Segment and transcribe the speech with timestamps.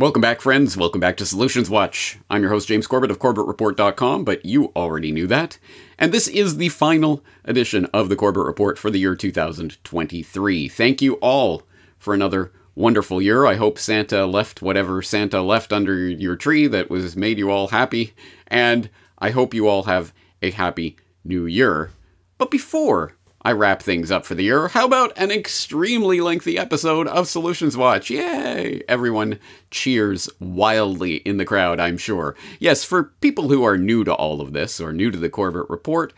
[0.00, 0.78] Welcome back, friends.
[0.78, 2.18] Welcome back to Solutions Watch.
[2.30, 5.58] I'm your host, James Corbett of CorbettReport.com, but you already knew that.
[5.98, 10.68] And this is the final edition of the Corbett Report for the year 2023.
[10.68, 11.64] Thank you all
[11.98, 13.44] for another wonderful year.
[13.44, 17.68] I hope Santa left whatever Santa left under your tree that was made you all
[17.68, 18.14] happy,
[18.46, 18.88] and
[19.18, 20.96] I hope you all have a happy
[21.26, 21.90] new year.
[22.38, 24.68] But before I wrap things up for the year.
[24.68, 28.10] How about an extremely lengthy episode of Solutions Watch?
[28.10, 28.82] Yay!
[28.86, 29.38] Everyone
[29.70, 32.36] cheers wildly in the crowd, I'm sure.
[32.58, 35.70] Yes, for people who are new to all of this or new to the Corbett
[35.70, 36.12] Report,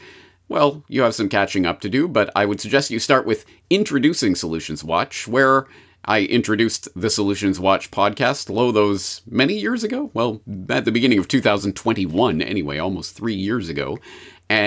[0.49, 3.45] well, you have some catching up to do, but I would suggest you start with
[3.71, 5.69] introducing Solutions Watch, where
[6.05, 10.11] I introduced the Solutions Watch podcast, lo, those many years ago?
[10.13, 14.01] Well, at the beginning of 2021, anyway, almost three years ago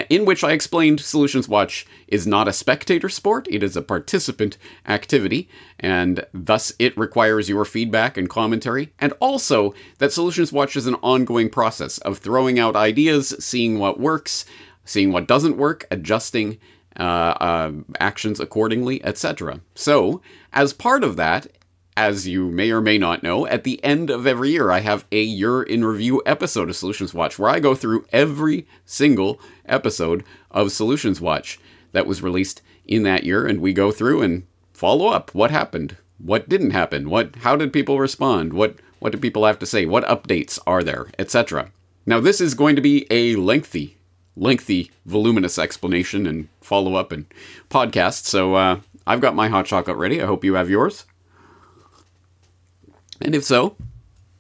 [0.10, 4.58] in which I explained Solutions Watch is not a spectator sport, it is a participant
[4.88, 5.50] activity,
[5.80, 10.96] and thus it requires your feedback and commentary, and also that Solutions Watch is an
[10.96, 14.46] ongoing process of throwing out ideas, seeing what works,
[14.86, 16.58] seeing what doesn't work, adjusting
[16.98, 17.04] uh,
[17.40, 19.60] uh, actions accordingly, etc.
[19.74, 20.22] So,
[20.54, 21.48] as part of that,
[21.98, 25.06] as you may or may not know, at the end of every year, I have
[25.12, 30.24] a year in review episode of Solutions Watch where I go through every single episode
[30.52, 31.58] of Solutions Watch
[31.94, 35.96] that was released in that year, and we go through and follow up what happened,
[36.18, 39.86] what didn't happen, what how did people respond, what what do people have to say,
[39.86, 41.72] what updates are there, etc.
[42.06, 43.98] Now this is going to be a lengthy,
[44.36, 47.26] lengthy, voluminous explanation and follow up and
[47.70, 48.26] podcast.
[48.26, 50.22] So uh, I've got my hot chocolate ready.
[50.22, 51.06] I hope you have yours.
[53.22, 53.76] And if so,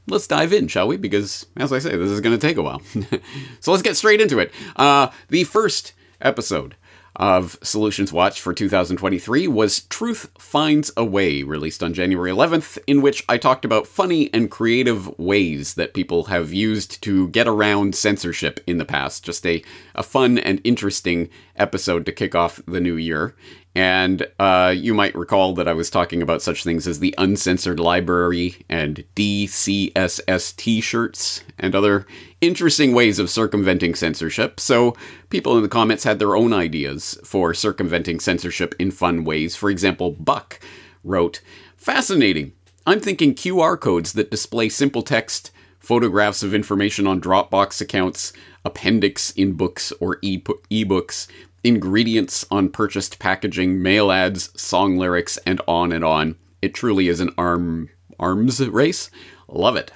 [0.07, 0.97] let's dive in, shall we?
[0.97, 2.81] Because, as I say, this is going to take a while.
[3.59, 4.51] so let's get straight into it.
[4.75, 6.75] Uh, the first episode
[7.15, 13.01] of Solutions Watch for 2023 was Truth Finds a Way, released on January 11th, in
[13.01, 17.95] which I talked about funny and creative ways that people have used to get around
[17.95, 19.23] censorship in the past.
[19.23, 23.35] Just a, a fun and interesting episode to kick off the new year.
[23.75, 27.79] And uh, you might recall that I was talking about such things as the Uncensored
[27.79, 32.07] Library and DeCSS t shirts and other
[32.39, 34.61] interesting ways of circumventing censorship.
[34.61, 34.95] So
[35.29, 39.57] people in the comments had their own ideas for circumventing censorship in fun ways.
[39.57, 40.59] For example, Buck
[41.03, 41.41] wrote,
[41.75, 42.53] Fascinating.
[42.87, 48.31] I'm thinking QR codes that display simple text, photographs of information on Dropbox accounts,
[48.63, 51.27] appendix in books or e- ebooks
[51.65, 56.37] ingredients on purchased packaging, mail ads, song lyrics, and on and on.
[56.61, 57.89] It truly is an arm
[58.19, 59.09] arms race.
[59.47, 59.91] Love it.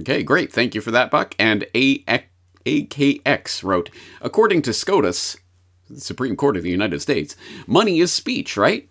[0.00, 0.52] Okay, great.
[0.52, 1.34] Thank you for that, Buck.
[1.38, 5.36] And AKX wrote, according to SCOTUS,
[5.88, 7.36] the Supreme Court of the United States,
[7.66, 8.88] money is speech, right?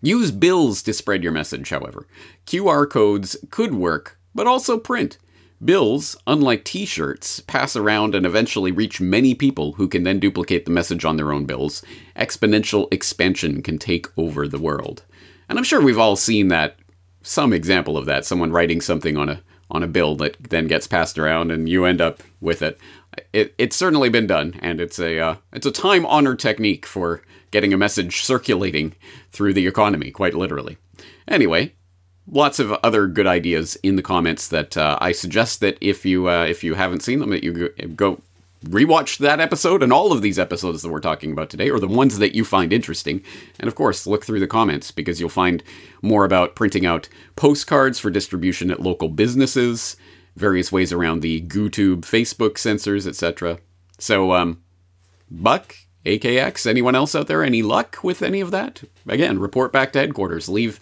[0.00, 2.06] Use bills to spread your message, however.
[2.46, 5.18] QR codes could work, but also print.
[5.64, 10.64] Bills, unlike t shirts, pass around and eventually reach many people who can then duplicate
[10.64, 11.82] the message on their own bills.
[12.16, 15.04] Exponential expansion can take over the world.
[15.48, 16.76] And I'm sure we've all seen that,
[17.22, 20.86] some example of that, someone writing something on a on a bill that then gets
[20.86, 22.78] passed around and you end up with it.
[23.32, 27.22] it it's certainly been done, and it's a uh, it's a time honored technique for
[27.52, 28.94] getting a message circulating
[29.30, 30.76] through the economy, quite literally.
[31.28, 31.74] Anyway,
[32.26, 36.28] lots of other good ideas in the comments that uh, I suggest that if you
[36.28, 38.20] uh, if you haven't seen them, that you go
[38.64, 41.88] rewatch that episode and all of these episodes that we're talking about today, or the
[41.88, 43.22] ones that you find interesting.
[43.58, 45.62] And of course, look through the comments because you'll find
[46.00, 49.96] more about printing out postcards for distribution at local businesses,
[50.36, 53.58] various ways around the GooTube Facebook censors, etc.
[53.98, 54.62] So, um,
[55.30, 58.82] Buck, AKX, anyone else out there, any luck with any of that?
[59.06, 60.48] Again, report back to headquarters.
[60.48, 60.78] Leave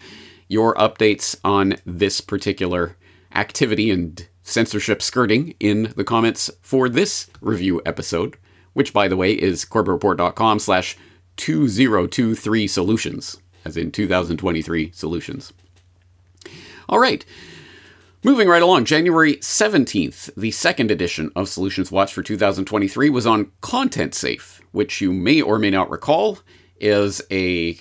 [0.51, 2.97] your updates on this particular
[3.33, 8.37] activity and censorship skirting in the comments for this review episode,
[8.73, 10.97] which, by the way, is corbettreport.com slash
[11.37, 15.53] 2023 solutions, as in 2023 solutions.
[16.89, 17.25] All right.
[18.25, 23.53] Moving right along, January 17th, the second edition of Solutions Watch for 2023 was on
[23.61, 26.41] Content Safe, which you may or may not recall
[26.81, 27.79] is a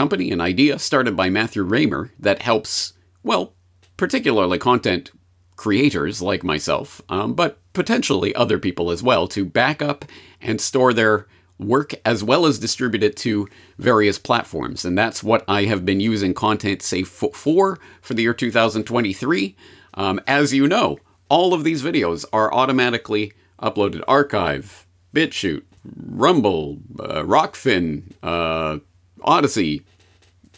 [0.00, 3.52] company, an idea started by Matthew Raymer that helps, well,
[3.98, 5.10] particularly content
[5.56, 10.06] creators like myself, um, but potentially other people as well, to back up
[10.40, 11.26] and store their
[11.58, 14.86] work as well as distribute it to various platforms.
[14.86, 19.54] And that's what I have been using Content Safe for for the year 2023.
[19.92, 20.98] Um, as you know,
[21.28, 28.78] all of these videos are automatically uploaded Archive, BitChute, Rumble, uh, Rokfin, uh,
[29.22, 29.82] Odysee,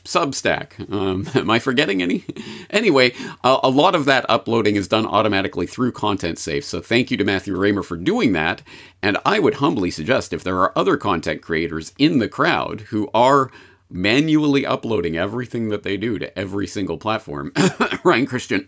[0.04, 0.90] Substack.
[0.92, 2.24] Um, am I forgetting any?
[2.70, 3.12] anyway,
[3.44, 6.64] a, a, lot of that uploading is done automatically through Content Safe.
[6.64, 8.62] So thank you to Matthew Raymer for doing that.
[9.02, 13.08] And I would humbly suggest if there are other content creators in the crowd who
[13.14, 13.50] are
[13.88, 17.52] manually uploading everything that they do to every single platform,
[18.04, 18.66] Ryan Christian,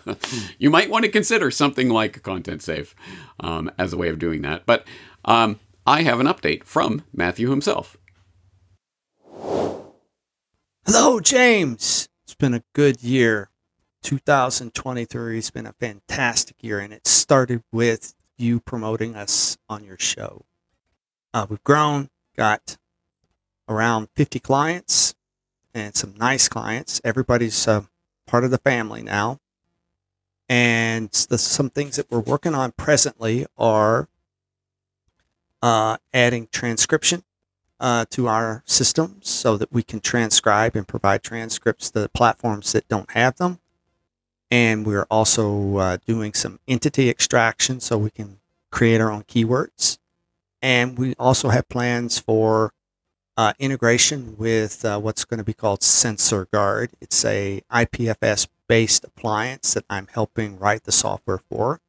[0.58, 2.94] you might want to consider something like Content Safe
[3.40, 4.66] um, as a way of doing that.
[4.66, 4.86] But
[5.24, 7.96] um, I have an update from Matthew himself.
[10.88, 12.08] Hello, James.
[12.22, 13.50] It's been a good year.
[14.04, 19.98] 2023 has been a fantastic year, and it started with you promoting us on your
[19.98, 20.44] show.
[21.34, 22.76] Uh, we've grown, got
[23.68, 25.16] around 50 clients
[25.74, 27.00] and some nice clients.
[27.02, 27.82] Everybody's uh,
[28.28, 29.40] part of the family now.
[30.48, 34.08] And the, some things that we're working on presently are
[35.60, 37.24] uh, adding transcription
[37.78, 42.72] uh, to our systems so that we can transcribe and provide transcripts to the platforms
[42.72, 43.58] that don't have them.
[44.50, 48.38] And we're also uh, doing some entity extraction so we can
[48.70, 49.98] create our own keywords.
[50.62, 52.72] And we also have plans for
[53.36, 56.90] uh, integration with uh, what's going to be called Sensor Guard.
[57.00, 61.80] It's a IPFS based appliance that I'm helping write the software for.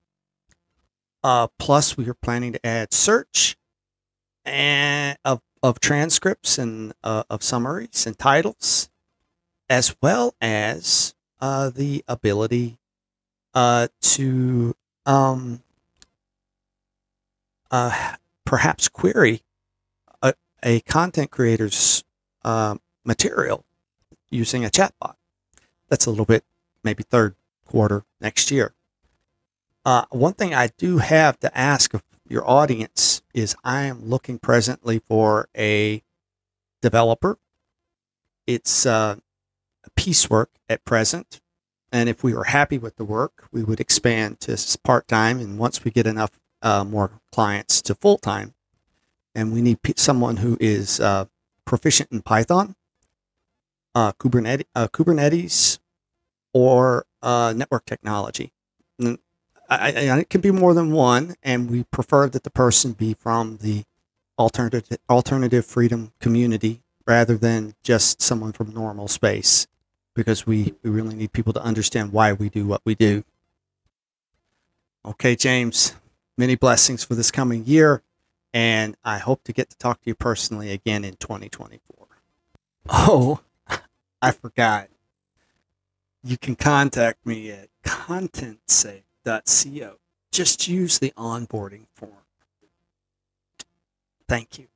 [1.23, 3.57] Uh, plus, we are planning to add search
[4.45, 8.89] and of, of transcripts and uh, of summaries and titles,
[9.69, 12.77] as well as uh, the ability
[13.53, 14.73] uh, to
[15.05, 15.61] um,
[18.45, 19.43] perhaps query
[20.63, 22.03] a content creator's
[22.43, 22.75] uh,
[23.05, 23.63] material
[24.29, 25.15] using a chatbot.
[25.89, 26.43] That's a little bit,
[26.83, 27.35] maybe third
[27.65, 28.73] quarter next year.
[29.85, 34.39] Uh, one thing I do have to ask of your audience is I am looking
[34.39, 36.03] presently for a
[36.81, 37.37] developer.
[38.45, 39.17] It's uh,
[39.95, 41.41] piecework at present.
[41.91, 45.39] And if we were happy with the work, we would expand to part time.
[45.39, 48.53] And once we get enough uh, more clients to full time,
[49.33, 51.25] and we need someone who is uh,
[51.65, 52.75] proficient in Python,
[53.95, 55.79] uh, Kubernetes, uh, Kubernetes,
[56.53, 58.51] or uh, network technology.
[58.99, 59.19] And
[59.69, 63.57] I, it can be more than one, and we prefer that the person be from
[63.57, 63.83] the
[64.39, 69.67] alternative alternative freedom community rather than just someone from normal space,
[70.13, 73.23] because we, we really need people to understand why we do what we do.
[75.05, 75.95] Okay, James,
[76.37, 78.03] many blessings for this coming year
[78.53, 82.07] and I hope to get to talk to you personally again in 2024.
[82.89, 83.41] Oh,
[84.21, 84.87] I forgot.
[86.23, 87.69] You can contact me at
[89.27, 89.97] contentsafe.co.
[90.31, 92.11] Just use the onboarding form.
[94.27, 94.67] Thank you.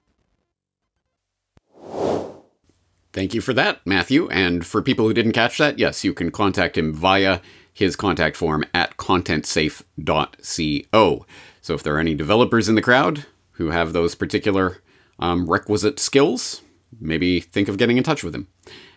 [3.13, 4.29] Thank you for that, Matthew.
[4.29, 7.41] And for people who didn't catch that, yes, you can contact him via
[7.73, 11.25] his contact form at contentsafe.co.
[11.61, 14.77] So if there are any developers in the crowd, who have those particular
[15.19, 16.61] um, requisite skills,
[16.99, 18.47] maybe think of getting in touch with him.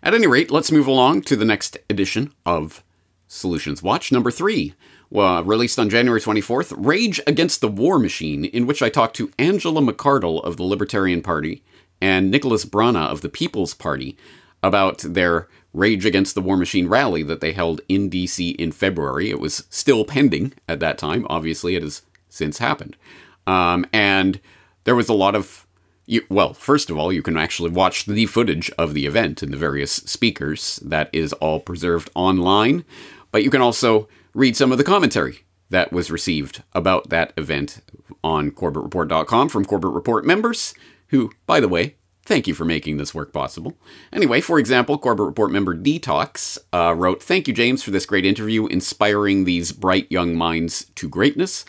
[0.03, 2.83] At any rate, let's move along to the next edition of
[3.27, 4.75] Solutions Watch, number three.
[5.11, 9.31] Well, released on January 24th, Rage Against the War Machine, in which I talked to
[9.39, 11.63] Angela McArdle of the Libertarian Party
[12.01, 14.17] and Nicholas Brana of the People's Party
[14.63, 19.31] about their Rage Against the War Machine rally that they held in DC in February.
[19.31, 21.27] It was still pending at that time.
[21.29, 22.97] Obviously, it has since happened.
[23.47, 24.41] Um, and
[24.85, 25.67] there was a lot of
[26.07, 29.53] you, well, first of all, you can actually watch the footage of the event and
[29.53, 30.77] the various speakers.
[30.85, 32.85] That is all preserved online.
[33.33, 37.81] But you can also read some of the commentary that was received about that event
[38.23, 40.75] on CorbettReport.com from Corbett Report members,
[41.09, 43.77] who, by the way, thank you for making this work possible.
[44.13, 48.27] Anyway, for example, Corbett Report member Detox uh, wrote, Thank you, James, for this great
[48.27, 51.65] interview, inspiring these bright young minds to greatness.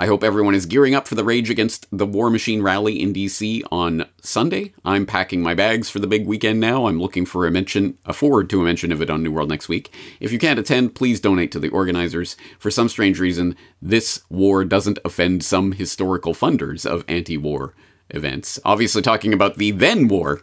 [0.00, 3.12] I hope everyone is gearing up for the Rage Against the War Machine rally in
[3.12, 4.72] DC on Sunday.
[4.84, 6.86] I'm packing my bags for the big weekend now.
[6.86, 9.48] I'm looking for a mention, a forward to a mention of it on New World
[9.48, 9.92] next week.
[10.20, 12.36] If you can't attend, please donate to the organizers.
[12.60, 17.74] For some strange reason, this war doesn't offend some historical funders of anti-war
[18.10, 18.60] events.
[18.64, 20.42] Obviously, talking about the then war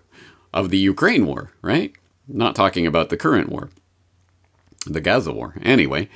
[0.54, 1.94] of the Ukraine war, right?
[2.28, 3.70] Not talking about the current war,
[4.86, 5.56] the Gaza war.
[5.62, 6.10] Anyway,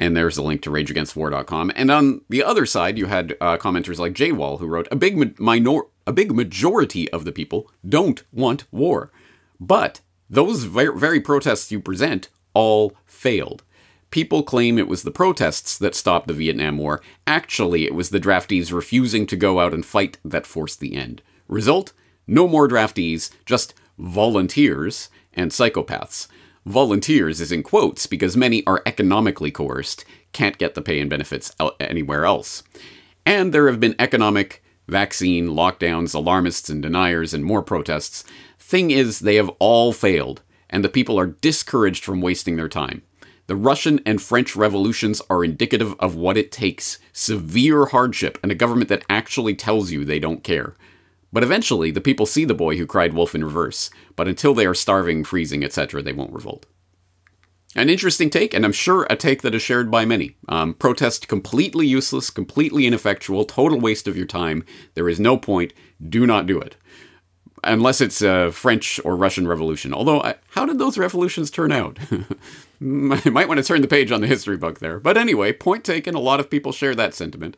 [0.00, 1.72] and there's a link to rageagainstwar.com.
[1.76, 5.16] And on the other side, you had uh, commenters like Wall who wrote, a big,
[5.16, 9.12] ma- minor- a big majority of the people don't want war.
[9.60, 13.62] But those very, very protests you present all failed.
[14.10, 17.02] People claim it was the protests that stopped the Vietnam War.
[17.26, 21.20] Actually, it was the draftees refusing to go out and fight that forced the end.
[21.46, 21.92] Result?
[22.26, 26.26] No more draftees, just volunteers and psychopaths.
[26.66, 31.54] Volunteers is in quotes because many are economically coerced, can't get the pay and benefits
[31.80, 32.62] anywhere else.
[33.24, 38.24] And there have been economic, vaccine, lockdowns, alarmists and deniers, and more protests.
[38.58, 43.02] Thing is, they have all failed, and the people are discouraged from wasting their time.
[43.46, 48.54] The Russian and French revolutions are indicative of what it takes severe hardship and a
[48.54, 50.74] government that actually tells you they don't care.
[51.32, 54.66] But eventually, the people see the boy who cried wolf in reverse, but until they
[54.66, 56.66] are starving, freezing, etc., they won't revolt.
[57.76, 60.36] An interesting take, and I'm sure a take that is shared by many.
[60.48, 64.64] Um, protest completely useless, completely ineffectual, total waste of your time.
[64.94, 65.72] There is no point.
[66.08, 66.74] Do not do it.
[67.62, 69.94] Unless it's a French or Russian Revolution.
[69.94, 71.98] Although, how did those revolutions turn out?
[72.80, 74.98] I might want to turn the page on the history book there.
[74.98, 76.16] But anyway, point taken.
[76.16, 77.56] A lot of people share that sentiment.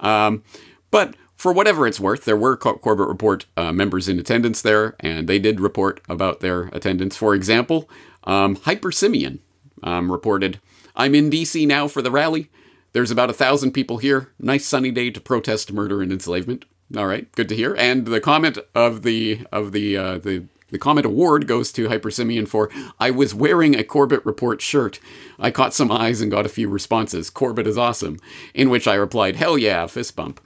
[0.00, 0.42] Um,
[0.90, 1.14] but
[1.44, 5.38] for whatever it's worth, there were Corbett Report uh, members in attendance there, and they
[5.38, 7.18] did report about their attendance.
[7.18, 7.86] For example,
[8.26, 9.40] um, Hyper Simeon
[9.82, 10.58] um, reported,
[10.96, 12.48] I'm in DC now for the rally.
[12.94, 14.30] There's about a thousand people here.
[14.38, 16.64] Nice sunny day to protest murder and enslavement.
[16.96, 17.74] All right, good to hear.
[17.74, 22.10] And the comment of the of the uh, the the comment award goes to Hyper
[22.10, 24.98] Simeon for I was wearing a Corbett Report shirt.
[25.38, 27.28] I caught some eyes and got a few responses.
[27.28, 28.18] Corbett is awesome.
[28.54, 30.40] In which I replied, Hell yeah, fist bump.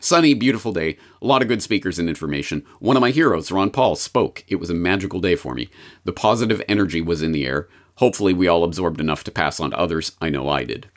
[0.00, 2.64] Sunny, beautiful day, a lot of good speakers and information.
[2.78, 4.44] One of my heroes, Ron Paul, spoke.
[4.48, 5.68] It was a magical day for me.
[6.04, 7.68] The positive energy was in the air.
[7.96, 10.12] Hopefully, we all absorbed enough to pass on to others.
[10.20, 10.88] I know I did.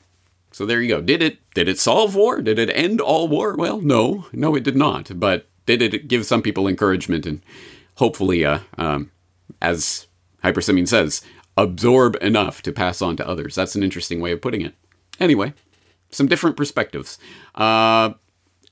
[0.51, 1.01] So there you go.
[1.01, 2.41] Did it did it solve war?
[2.41, 3.55] Did it end all war?
[3.55, 5.19] Well, no, no, it did not.
[5.19, 7.41] But did it give some people encouragement and
[7.95, 9.11] hopefully, uh, um,
[9.61, 10.07] as
[10.85, 11.21] says,
[11.57, 13.55] absorb enough to pass on to others?
[13.55, 14.75] That's an interesting way of putting it.
[15.19, 15.53] Anyway,
[16.09, 17.17] some different perspectives.
[17.55, 18.11] Uh,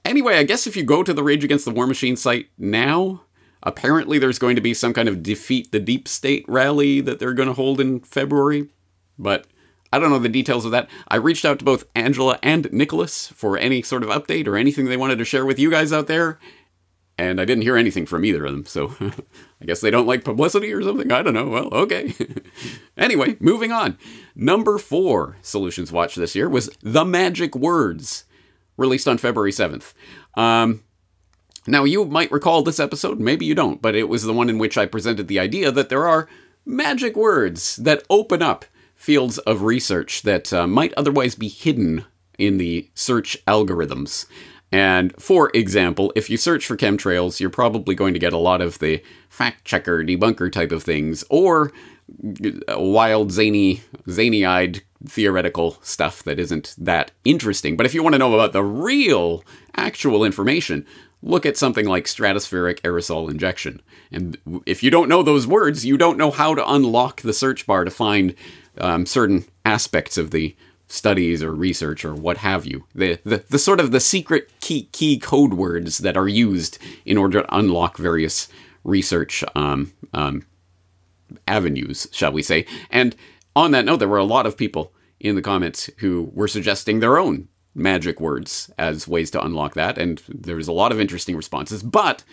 [0.06, 3.22] anyway, I guess if you go to the Rage Against the War Machine site now,
[3.64, 7.34] apparently there's going to be some kind of defeat the deep state rally that they're
[7.34, 8.70] going to hold in February,
[9.18, 9.48] but
[9.92, 10.90] I don't know the details of that.
[11.08, 14.86] I reached out to both Angela and Nicholas for any sort of update or anything
[14.86, 16.40] they wanted to share with you guys out there,
[17.18, 18.96] and I didn't hear anything from either of them, so
[19.62, 21.12] I guess they don't like publicity or something.
[21.12, 21.48] I don't know.
[21.48, 22.14] Well, okay.
[22.98, 23.98] anyway, moving on.
[24.36, 28.24] Number four Solutions Watch this year was The Magic Words
[28.80, 29.94] released on February 7th.
[30.36, 30.84] Um,
[31.68, 34.58] now, you might recall this episode, maybe you don't, but it was the one in
[34.58, 36.28] which I presented the idea that there are
[36.66, 42.06] magic words that open up fields of research that uh, might otherwise be hidden
[42.38, 44.26] in the search algorithms.
[44.72, 48.62] And for example, if you search for chemtrails, you're probably going to get a lot
[48.62, 51.72] of the fact checker, debunker type of things, or
[52.70, 57.78] wild, zany, zany eyed theoretical stuff that isn't that interesting.
[57.78, 59.44] But if you want to know about the real,
[59.76, 60.86] actual information,
[61.22, 63.82] look at something like stratospheric aerosol injection.
[64.12, 67.66] And if you don't know those words, you don't know how to unlock the search
[67.66, 68.36] bar to find
[68.80, 70.56] um, certain aspects of the
[70.88, 72.86] studies or research or what have you.
[72.96, 77.18] The, the, the sort of the secret key, key code words that are used in
[77.18, 78.48] order to unlock various
[78.84, 80.44] research um, um,
[81.48, 82.66] avenues, shall we say.
[82.90, 83.16] And
[83.56, 87.00] on that note, there were a lot of people in the comments who were suggesting
[87.00, 91.36] their own magic words as ways to unlock that, and there's a lot of interesting
[91.36, 91.84] responses.
[91.84, 92.24] But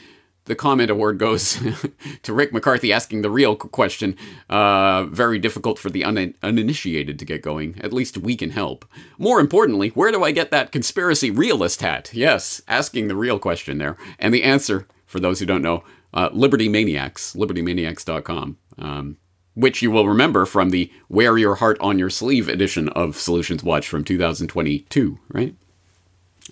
[0.47, 1.61] the comment award goes
[2.23, 4.17] to Rick McCarthy asking the real question.
[4.49, 7.79] Uh, very difficult for the un- uninitiated to get going.
[7.81, 8.85] At least we can help.
[9.19, 12.11] More importantly, where do I get that conspiracy realist hat?
[12.13, 13.97] Yes, asking the real question there.
[14.19, 15.85] And the answer, for those who don't know,
[16.15, 18.57] uh, Liberty Maniacs, libertymaniacs.com.
[18.79, 19.19] Um,
[19.55, 23.65] which you will remember from the Wear Your Heart on Your Sleeve edition of Solutions
[23.65, 25.55] Watch from 2022, right?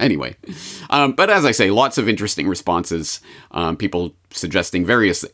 [0.01, 0.35] Anyway,
[0.91, 3.21] um, but as I say, lots of interesting responses.
[3.53, 5.25] Um, people suggesting various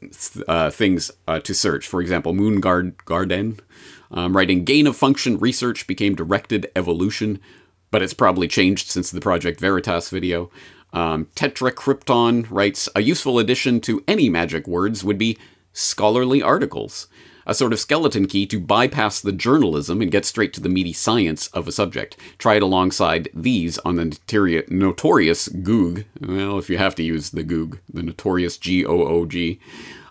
[0.49, 1.87] uh, things uh, to search.
[1.87, 3.61] For example, Moon Garden
[4.11, 7.41] um, writing gain of function research became directed evolution,
[7.91, 10.51] but it's probably changed since the Project Veritas video.
[10.93, 15.39] Um, Tetracrypton writes a useful addition to any magic words would be
[15.73, 17.09] scholarly articles
[17.47, 20.93] a sort of skeleton key to bypass the journalism and get straight to the meaty
[20.93, 22.17] science of a subject.
[22.39, 24.17] Try it alongside these on the
[24.69, 26.05] notorious Goog.
[26.21, 29.59] Well, if you have to use the Goog, the notorious G O O G.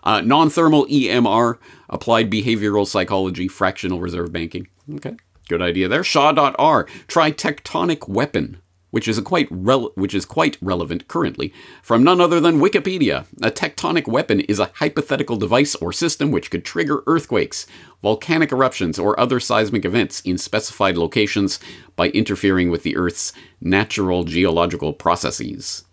[0.04, 4.68] Uh, non thermal EMR, applied behavioral psychology, fractional reserve banking.
[4.94, 5.16] Okay,
[5.48, 6.04] good idea there.
[6.04, 8.58] Shaw.R, try tectonic weapon
[8.90, 13.26] which is quite which is quite relevant currently, from none other than Wikipedia.
[13.42, 17.66] A tectonic weapon is a hypothetical device or system which could trigger earthquakes,
[18.02, 21.58] volcanic eruptions, or other seismic events in specified locations
[21.96, 25.84] by interfering with the Earth's natural geological processes.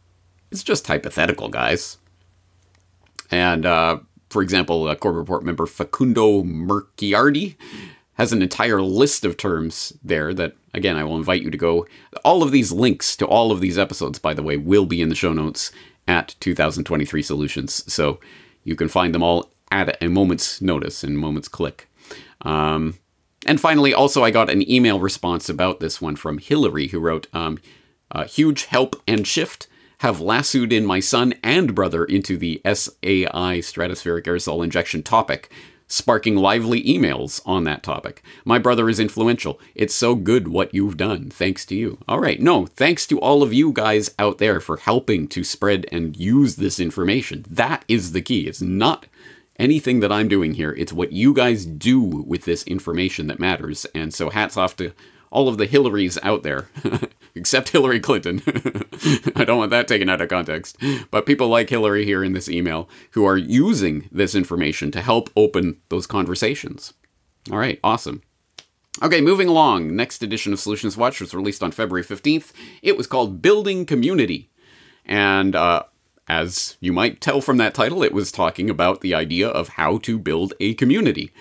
[0.52, 1.98] It's just hypothetical, guys.
[3.30, 4.00] And uh,
[4.30, 7.56] for example, a Corbett Report member Facundo Merciardi
[8.14, 11.86] has an entire list of terms there that, again, I will invite you to go.
[12.24, 15.10] All of these links to all of these episodes, by the way, will be in
[15.10, 15.72] the show notes
[16.08, 17.92] at 2023 Solutions.
[17.92, 18.20] So
[18.64, 21.90] you can find them all at a moment's notice and moment's click.
[22.42, 23.00] Um,
[23.46, 27.28] and finally, also, I got an email response about this one from Hillary, who wrote,
[27.34, 27.60] um,
[28.12, 29.68] uh, Huge help and shift
[30.00, 35.52] have lassoed in my son and brother into the SAI stratospheric aerosol injection topic,
[35.88, 38.22] sparking lively emails on that topic.
[38.44, 39.60] My brother is influential.
[39.74, 41.30] It's so good what you've done.
[41.30, 41.98] Thanks to you.
[42.08, 42.40] All right.
[42.40, 46.58] No, thanks to all of you guys out there for helping to spread and use
[46.58, 47.46] this information.
[47.50, 48.48] That is the key.
[48.48, 49.08] It's not
[49.58, 50.74] anything that I'm doing here.
[50.78, 53.86] It's what you guys do with this information that matters.
[53.96, 54.92] And so hats off to
[55.32, 56.70] all of the Hillarys out there,
[57.36, 58.42] except Hillary Clinton.
[59.36, 60.78] I don't want that taken out of context.
[61.12, 65.30] But people like Hillary here in this email who are using this information to help
[65.36, 66.94] open those conversations.
[67.52, 68.22] All right, awesome.
[69.02, 69.96] Okay, moving along.
[69.96, 72.52] Next edition of Solutions Watch was released on February 15th.
[72.82, 74.50] It was called Building Community.
[75.06, 75.84] And uh,
[76.28, 80.00] as you might tell from that title, it was talking about the idea of how
[80.00, 81.32] to build a community.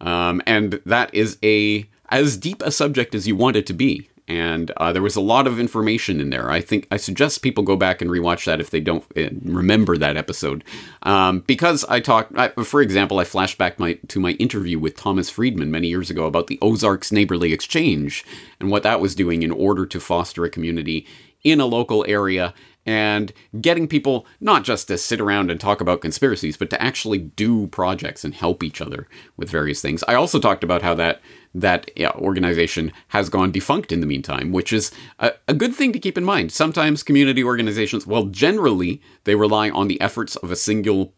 [0.00, 4.08] Um, and that is a as deep a subject as you want it to be.
[4.28, 6.50] And uh, there was a lot of information in there.
[6.50, 9.96] I think I suggest people go back and rewatch that if they don't uh, remember
[9.96, 10.64] that episode,
[11.04, 12.32] um, because I talked.
[12.64, 16.26] For example, I flashed back my, to my interview with Thomas Friedman many years ago
[16.26, 18.24] about the Ozarks Neighborly Exchange
[18.58, 21.06] and what that was doing in order to foster a community
[21.44, 22.52] in a local area
[22.86, 27.18] and getting people not just to sit around and talk about conspiracies, but to actually
[27.18, 30.04] do projects and help each other with various things.
[30.08, 31.20] I also talked about how that
[31.60, 35.92] that yeah, organization has gone defunct in the meantime, which is a, a, good thing
[35.92, 36.52] to keep in mind.
[36.52, 41.12] Sometimes community organizations, well, generally they rely on the efforts of a single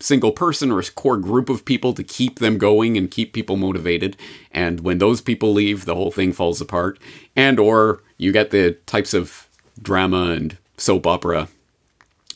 [0.00, 3.56] single person or a core group of people to keep them going and keep people
[3.56, 4.16] motivated
[4.52, 7.00] and when those people leave the whole thing falls apart
[7.34, 9.48] and or you get the types of
[9.82, 11.48] drama and soap opera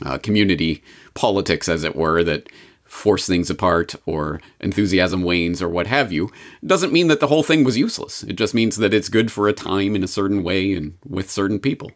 [0.04, 0.82] uh, community
[1.14, 2.48] politics, as it were, that
[2.92, 6.30] force things apart or enthusiasm wanes or what have you,
[6.64, 8.22] doesn't mean that the whole thing was useless.
[8.22, 11.30] It just means that it's good for a time in a certain way and with
[11.30, 11.90] certain people.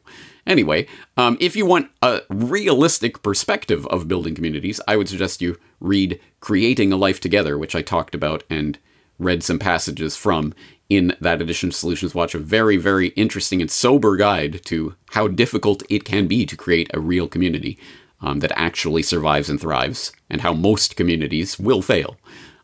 [0.46, 0.87] Anyway,
[1.18, 6.18] um, if you want a realistic perspective of building communities, I would suggest you read
[6.40, 8.78] Creating a Life Together, which I talked about and
[9.18, 10.54] read some passages from
[10.88, 15.28] in that edition of Solutions Watch, a very, very interesting and sober guide to how
[15.28, 17.78] difficult it can be to create a real community
[18.26, 22.16] um, that actually survives and thrives, and how most communities will fail.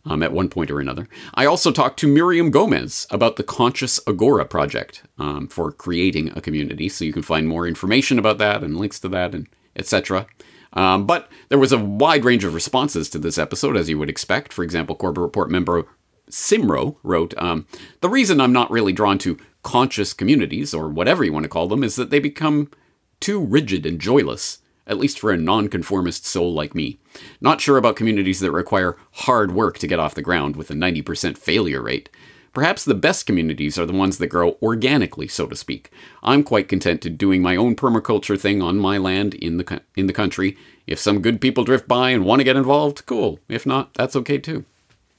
[0.04, 1.08] Um, at one point or another.
[1.34, 6.40] I also talked to Miriam Gomez about the Conscious Agora project um, for creating a
[6.40, 9.46] community, so you can find more information about that and links to that and
[9.76, 10.26] etc.
[10.72, 14.10] Um, but there was a wide range of responses to this episode, as you would
[14.10, 14.52] expect.
[14.52, 15.86] For example, Corbett Report member
[16.30, 17.66] Simro wrote, um,
[18.00, 21.68] The reason I'm not really drawn to conscious communities, or whatever you want to call
[21.68, 22.72] them, is that they become
[23.20, 26.98] too rigid and joyless, at least for a nonconformist soul like me.
[27.40, 30.74] Not sure about communities that require hard work to get off the ground with a
[30.74, 32.08] 90% failure rate.
[32.52, 35.90] Perhaps the best communities are the ones that grow organically, so to speak.
[36.22, 40.06] I'm quite content to doing my own permaculture thing on my land in the in
[40.06, 40.58] the country.
[40.86, 43.38] If some good people drift by and want to get involved, cool.
[43.48, 44.66] If not, that's okay too.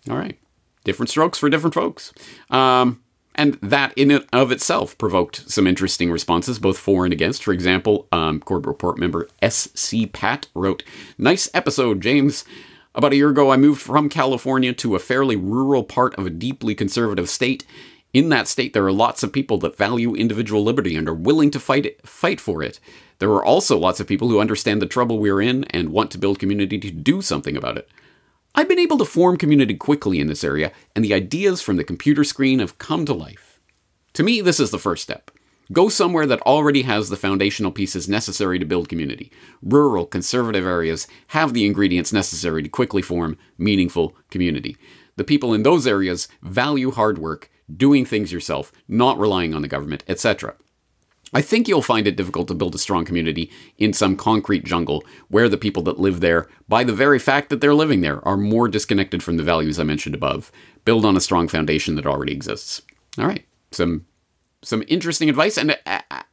[0.09, 0.37] All right
[0.83, 2.13] different strokes for different folks.
[2.49, 3.01] Um,
[3.35, 7.43] and that in and of itself provoked some interesting responses, both for and against.
[7.43, 10.07] For example, um, Corbett Report member S.C.
[10.07, 10.83] Pat wrote,
[11.17, 12.45] Nice episode, James.
[12.95, 16.29] About a year ago, I moved from California to a fairly rural part of a
[16.29, 17.65] deeply conservative state.
[18.13, 21.49] In that state, there are lots of people that value individual liberty and are willing
[21.51, 22.79] to fight it, fight for it.
[23.17, 26.19] There are also lots of people who understand the trouble we're in and want to
[26.19, 27.89] build community to do something about it.
[28.55, 31.83] I've been able to form community quickly in this area, and the ideas from the
[31.83, 33.59] computer screen have come to life.
[34.13, 35.31] To me, this is the first step.
[35.71, 39.31] Go somewhere that already has the foundational pieces necessary to build community.
[39.63, 44.77] Rural, conservative areas have the ingredients necessary to quickly form meaningful community.
[45.15, 49.67] The people in those areas value hard work, doing things yourself, not relying on the
[49.67, 50.53] government, etc.
[51.33, 55.03] I think you'll find it difficult to build a strong community in some concrete jungle
[55.29, 58.37] where the people that live there, by the very fact that they're living there, are
[58.37, 60.51] more disconnected from the values I mentioned above.
[60.85, 62.81] Build on a strong foundation that already exists.
[63.17, 64.05] All right, some
[64.63, 65.77] some interesting advice, and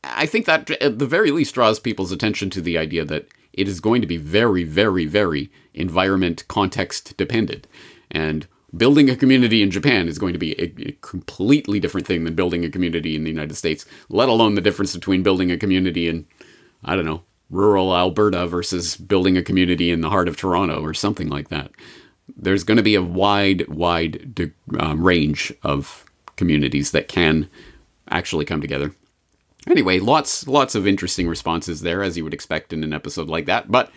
[0.04, 3.66] I think that at the very least draws people's attention to the idea that it
[3.66, 7.66] is going to be very, very, very environment context dependent,
[8.10, 12.24] and building a community in Japan is going to be a, a, completely different thing
[12.24, 15.56] than building a community in the United States, let alone the difference between building a
[15.56, 16.26] community in,
[16.84, 20.94] I don't know, rural Alberta versus building a community in the heart of Toronto or
[20.94, 21.72] something like that.
[22.36, 26.04] there's going to be a wide, wide de- um, range of
[26.36, 27.50] communities that can
[28.08, 28.94] actually come together.
[29.66, 33.46] Anyway, lots, lots of interesting responses there, as you would expect in an episode like
[33.46, 33.70] that.
[33.70, 33.90] But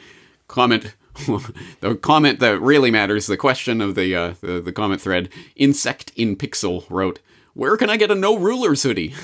[0.47, 0.95] comment,
[1.79, 6.11] the comment that really matters, the question of the, uh, the the comment thread, insect
[6.15, 7.19] in pixel wrote,
[7.53, 9.13] "Where can I get a no rulers hoodie?"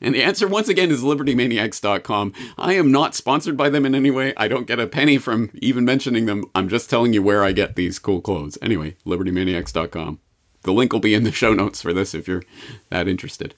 [0.00, 2.32] And the answer, once again, is libertymaniacs.com.
[2.56, 4.32] I am not sponsored by them in any way.
[4.36, 6.44] I don't get a penny from even mentioning them.
[6.54, 8.56] I'm just telling you where I get these cool clothes.
[8.62, 10.18] Anyway, libertymaniacs.com.
[10.62, 12.44] The link will be in the show notes for this if you're
[12.88, 13.54] that interested.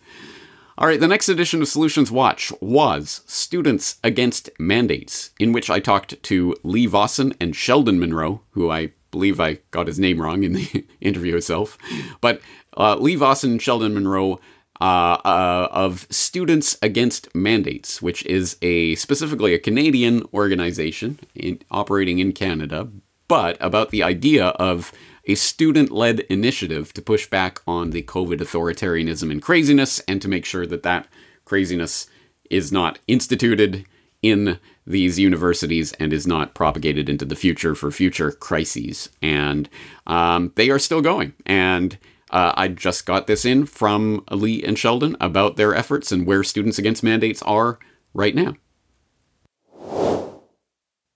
[0.82, 5.78] All right, the next edition of Solutions Watch was Students Against Mandates, in which I
[5.78, 10.42] talked to Lee Vossen and Sheldon Monroe, who I believe I got his name wrong
[10.42, 11.78] in the interview itself.
[12.20, 12.40] But
[12.76, 14.40] uh, Lee Vossen and Sheldon Monroe
[14.80, 22.18] uh, uh, of Students Against Mandates, which is a specifically a Canadian organization in, operating
[22.18, 22.88] in Canada,
[23.28, 24.90] but about the idea of
[25.26, 30.28] a student led initiative to push back on the COVID authoritarianism and craziness and to
[30.28, 31.06] make sure that that
[31.44, 32.08] craziness
[32.50, 33.86] is not instituted
[34.20, 39.08] in these universities and is not propagated into the future for future crises.
[39.20, 39.68] And
[40.06, 41.34] um, they are still going.
[41.46, 41.98] And
[42.30, 46.42] uh, I just got this in from Lee and Sheldon about their efforts and where
[46.42, 47.78] Students Against Mandates are
[48.14, 48.54] right now.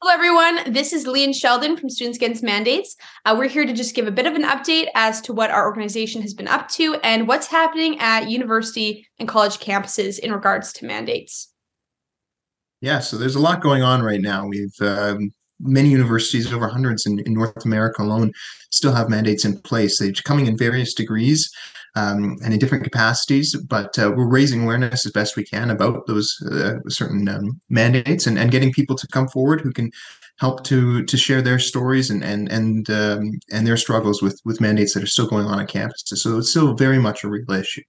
[0.08, 0.72] Hello, everyone.
[0.72, 2.94] This is Lee and Sheldon from Students Against Mandates.
[3.24, 5.66] Uh, we're here to just give a bit of an update as to what our
[5.66, 10.72] organization has been up to and what's happening at university and college campuses in regards
[10.74, 11.52] to mandates.
[12.80, 14.46] Yeah, so there's a lot going on right now.
[14.46, 18.30] We've um, many universities, over hundreds in, in, North America alone,
[18.70, 19.98] still have mandates in place.
[19.98, 21.50] They're coming in various degrees
[21.96, 26.06] um, and in different capacities, but uh, we're raising awareness as best we can about
[26.06, 29.90] those uh, certain um, mandates and, and getting people to come forward who can
[30.38, 34.60] help to to share their stories and and and um, and their struggles with with
[34.60, 36.18] mandates that are still going on on campuses.
[36.18, 37.82] So it's still very much a real issue.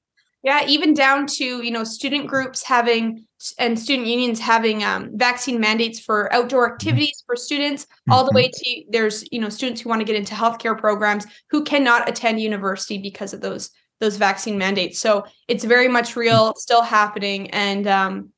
[0.43, 3.25] Yeah, even down to you know student groups having
[3.59, 6.73] and student unions having um, vaccine mandates for outdoor mm-hmm.
[6.73, 8.13] activities for students, mm-hmm.
[8.13, 11.25] all the way to there's you know students who want to get into healthcare programs
[11.49, 14.99] who cannot attend university because of those those vaccine mandates.
[14.99, 18.29] So it's very much real, still happening, and um,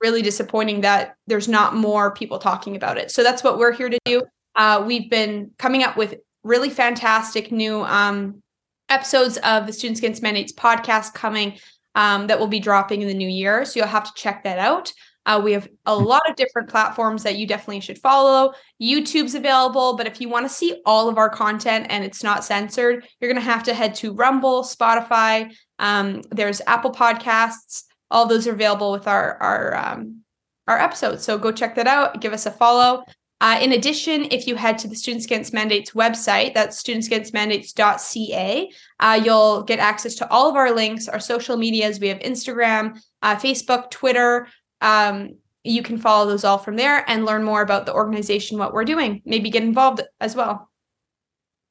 [0.00, 3.10] really disappointing that there's not more people talking about it.
[3.10, 4.22] So that's what we're here to do.
[4.56, 8.42] Uh, we've been coming up with really fantastic new um,
[8.88, 11.58] episodes of the Students Against Mandates podcast coming
[11.94, 13.64] um, that will be dropping in the new year.
[13.64, 14.92] So you'll have to check that out.
[15.26, 16.04] Uh, we have a hmm.
[16.04, 18.52] lot of different platforms that you definitely should follow.
[18.82, 22.44] YouTube's available, but if you want to see all of our content and it's not
[22.44, 25.54] censored, you're going to have to head to Rumble, Spotify.
[25.78, 27.84] Um, there's Apple Podcasts.
[28.10, 30.22] All those are available with our our um,
[30.66, 31.24] our episodes.
[31.24, 32.20] So go check that out.
[32.20, 33.04] Give us a follow.
[33.42, 39.20] Uh, in addition, if you head to the Students Against Mandates website, that's studentsagainstmandates.ca, uh,
[39.24, 41.98] you'll get access to all of our links, our social medias.
[41.98, 44.46] We have Instagram, uh, Facebook, Twitter.
[44.80, 48.72] Um, you can follow those all from there and learn more about the organization, what
[48.72, 50.70] we're doing, maybe get involved as well.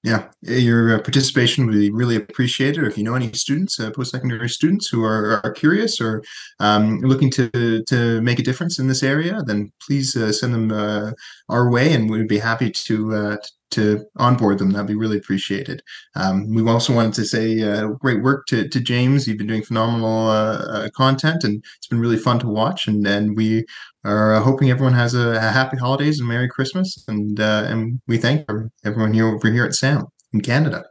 [0.02, 2.86] Yeah, your uh, participation would be really appreciated.
[2.86, 6.24] If you know any students, uh, post-secondary students who are, are curious or
[6.62, 10.72] um, looking to to make a difference in this area, then please uh, send them
[10.72, 11.12] uh,
[11.50, 13.38] our way, and we'd be happy to uh,
[13.72, 14.72] to onboard them.
[14.72, 15.82] That'd be really appreciated.
[16.16, 19.28] Um, we also wanted to say uh, great work to, to James.
[19.28, 22.88] You've been doing phenomenal uh, uh, content, and it's been really fun to watch.
[22.88, 23.66] And and we
[24.04, 27.04] are hoping everyone has a, a happy holidays and Merry Christmas.
[27.08, 28.48] And uh, and we thank
[28.86, 30.86] everyone here over here at SAM in Canada.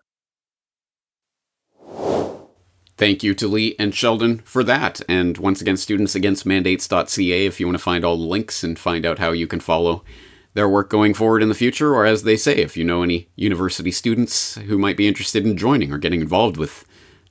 [2.99, 5.01] Thank you to Lee and Sheldon for that.
[5.09, 8.77] And once again, students against mandates.ca if you want to find all the links and
[8.77, 10.03] find out how you can follow
[10.59, 13.29] their work going forward in the future, or as they say, if you know any
[13.37, 16.85] university students who might be interested in joining or getting involved with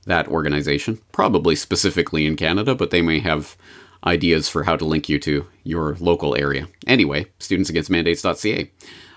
[0.06, 3.54] that organization, probably specifically in Canada, but they may have
[4.06, 6.68] ideas for how to link you to your local area.
[6.86, 8.70] Anyway, studentsagainstmandates.ca.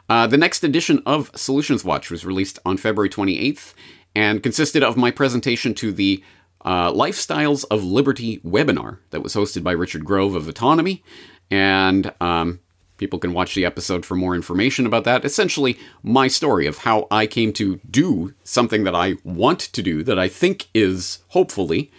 [0.10, 3.74] Uh, the next edition of Solutions Watch was released on February 28th
[4.14, 6.22] and consisted of my presentation to the
[6.66, 11.02] uh, Lifestyles of Liberty webinar that was hosted by Richard Grove of Autonomy.
[11.50, 12.60] And um,
[13.02, 15.26] People can watch the episode for more information about that.
[15.26, 20.04] Essentially, my story of how I came to do something that I want to do,
[20.04, 21.92] that I think is hopefully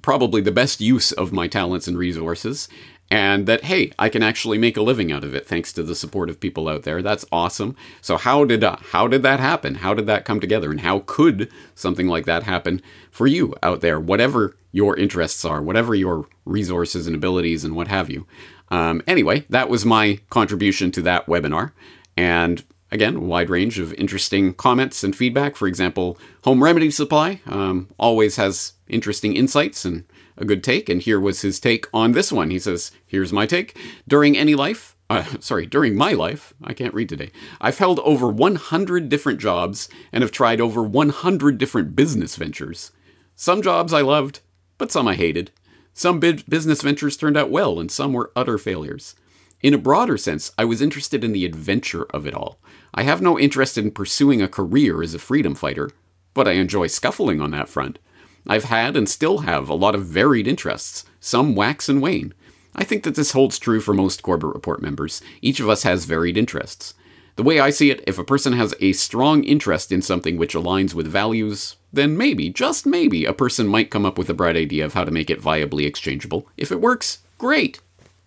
[0.00, 2.70] probably the best use of my talents and resources,
[3.10, 5.94] and that hey, I can actually make a living out of it thanks to the
[5.94, 7.02] support of people out there.
[7.02, 7.76] That's awesome.
[8.00, 9.74] So how did uh, how did that happen?
[9.74, 10.70] How did that come together?
[10.70, 14.00] And how could something like that happen for you out there?
[14.00, 18.26] Whatever your interests are, whatever your resources and abilities and what have you.
[18.70, 21.72] Um, anyway, that was my contribution to that webinar.
[22.16, 25.56] And again, a wide range of interesting comments and feedback.
[25.56, 30.04] For example, Home Remedy Supply um, always has interesting insights and
[30.36, 30.88] a good take.
[30.88, 32.50] And here was his take on this one.
[32.50, 33.78] He says, Here's my take.
[34.08, 38.28] During any life, uh, sorry, during my life, I can't read today, I've held over
[38.28, 42.92] 100 different jobs and have tried over 100 different business ventures.
[43.36, 44.40] Some jobs I loved,
[44.78, 45.50] but some I hated.
[45.94, 49.14] Some business ventures turned out well, and some were utter failures.
[49.62, 52.58] In a broader sense, I was interested in the adventure of it all.
[52.92, 55.90] I have no interest in pursuing a career as a freedom fighter,
[56.34, 57.98] but I enjoy scuffling on that front.
[58.46, 62.34] I've had and still have a lot of varied interests, some wax and wane.
[62.74, 65.22] I think that this holds true for most Corbett Report members.
[65.40, 66.92] Each of us has varied interests.
[67.36, 70.54] The way I see it, if a person has a strong interest in something which
[70.54, 74.56] aligns with values, then maybe, just maybe, a person might come up with a bright
[74.56, 76.48] idea of how to make it viably exchangeable.
[76.56, 77.80] If it works, great.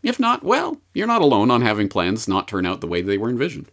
[0.03, 3.17] If not, well, you're not alone on having plans not turn out the way they
[3.17, 3.67] were envisioned.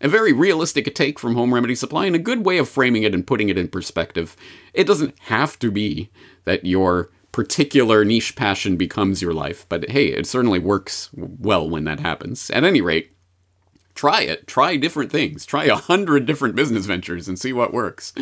[0.00, 3.14] A very realistic take from Home Remedy Supply and a good way of framing it
[3.14, 4.36] and putting it in perspective.
[4.72, 6.10] It doesn't have to be
[6.44, 11.84] that your particular niche passion becomes your life, but hey, it certainly works well when
[11.84, 12.50] that happens.
[12.50, 13.12] At any rate,
[13.98, 14.46] try it.
[14.46, 15.44] Try different things.
[15.44, 18.12] Try a hundred different business ventures and see what works.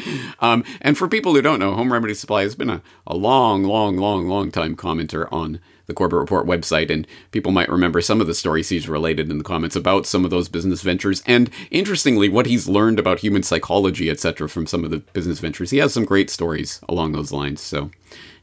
[0.41, 3.62] Um, and for people who don't know, Home Remedy Supply has been a, a long,
[3.65, 8.23] long, long, long time commenter on the Corbett Report website, and people might remember some
[8.23, 11.51] of the stories he's related in the comments about some of those business ventures, and
[11.71, 15.71] interestingly, what he's learned about human psychology, etc., from some of the business ventures.
[15.71, 17.61] He has some great stories along those lines.
[17.61, 17.91] So,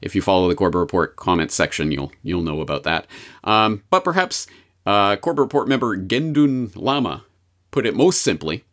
[0.01, 3.07] if you follow the Corbett Report comments section, you'll you'll know about that.
[3.43, 4.47] Um, but perhaps
[4.85, 7.23] uh, Corbett Report member Gendun Lama
[7.71, 8.63] put it most simply.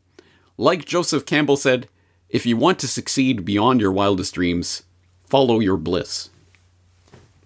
[0.56, 1.88] Like Joseph Campbell said,
[2.28, 4.84] if you want to succeed beyond your wildest dreams,
[5.24, 6.30] follow your bliss.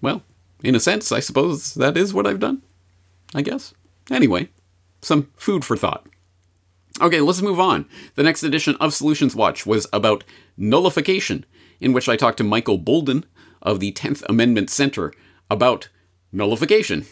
[0.02, 0.22] Well,
[0.62, 2.62] in a sense, I suppose that is what I've done.
[3.34, 3.72] I guess.
[4.10, 4.48] Anyway,
[5.00, 6.06] some food for thought.
[7.00, 7.86] Okay, let's move on.
[8.14, 10.22] The next edition of Solutions Watch was about
[10.56, 11.44] nullification,
[11.80, 13.24] in which I talked to Michael Boldin
[13.62, 15.12] of the 10th Amendment Center
[15.50, 15.88] about
[16.32, 17.06] nullification.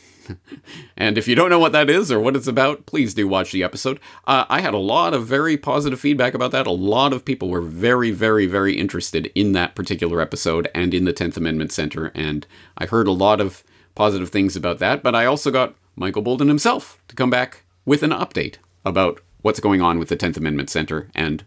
[0.97, 3.53] And if you don't know what that is or what it's about, please do watch
[3.53, 3.99] the episode.
[4.27, 6.67] Uh, I had a lot of very positive feedback about that.
[6.67, 11.05] A lot of people were very, very, very interested in that particular episode and in
[11.05, 12.13] the 10th Amendment Center.
[12.15, 12.47] And
[12.79, 15.03] I heard a lot of positive things about that.
[15.03, 19.61] But I also got Michael Boldin himself to come back with an update about what's
[19.61, 21.45] going on with the 10th Amendment Center and,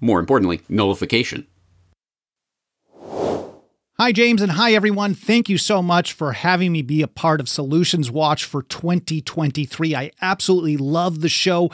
[0.00, 1.46] more importantly, nullification.
[3.98, 5.14] Hi, James, and hi, everyone.
[5.14, 9.94] Thank you so much for having me be a part of Solutions Watch for 2023.
[9.94, 11.70] I absolutely love the show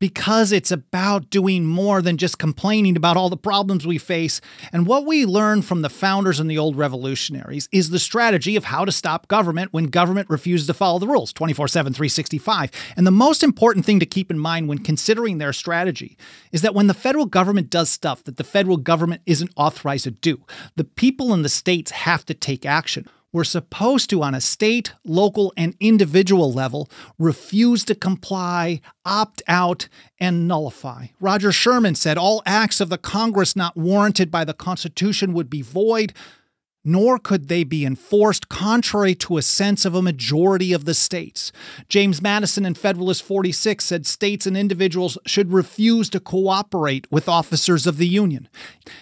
[0.00, 4.40] because it's about doing more than just complaining about all the problems we face.
[4.72, 8.64] And what we learned from the founders and the old revolutionaries is the strategy of
[8.64, 12.70] how to stop government when government refuses to follow the rules 24 7, 365.
[12.96, 16.16] And the most important thing to keep in mind when considering their strategy
[16.50, 20.10] is that when the federal government does stuff that the federal government isn't authorized to
[20.10, 20.42] do,
[20.76, 24.92] the people in the states have to take action we're supposed to, on a state,
[25.04, 29.88] local, and individual level, refuse to comply, opt out,
[30.18, 31.06] and nullify.
[31.20, 35.62] Roger Sherman said all acts of the Congress not warranted by the Constitution would be
[35.62, 36.12] void,
[36.84, 41.52] nor could they be enforced contrary to a sense of a majority of the states.
[41.88, 47.86] James Madison in Federalist 46 said states and individuals should refuse to cooperate with officers
[47.86, 48.48] of the Union.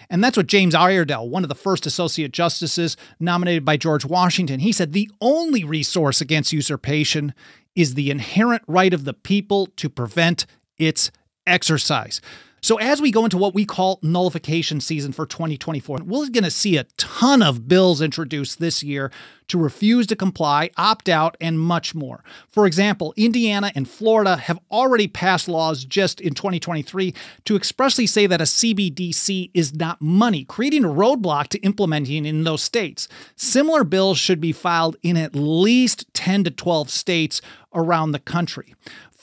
[0.09, 4.59] And that's what James Iredell, one of the first associate justices nominated by George Washington,
[4.59, 7.33] he said the only resource against usurpation
[7.75, 10.45] is the inherent right of the people to prevent
[10.77, 11.11] its
[11.47, 12.19] exercise.
[12.61, 16.51] So, as we go into what we call nullification season for 2024, we're going to
[16.51, 19.11] see a ton of bills introduced this year
[19.49, 22.23] to refuse to comply, opt out, and much more.
[22.49, 27.13] For example, Indiana and Florida have already passed laws just in 2023
[27.45, 32.43] to expressly say that a CBDC is not money, creating a roadblock to implementing in
[32.43, 33.07] those states.
[33.35, 37.41] Similar bills should be filed in at least 10 to 12 states
[37.73, 38.73] around the country.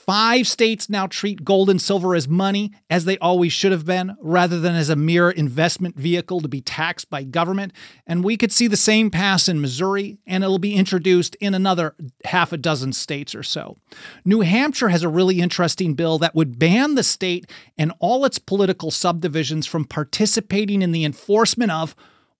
[0.06, 4.16] Five states now treat gold and silver as money, as they always should have been,
[4.20, 7.72] rather than as a mere investment vehicle to be taxed by government.
[8.06, 11.96] And we could see the same pass in Missouri, and it'll be introduced in another
[12.24, 13.78] half a dozen states or so.
[14.24, 18.38] New Hampshire has a really interesting bill that would ban the state and all its
[18.38, 21.96] political subdivisions from participating in the enforcement of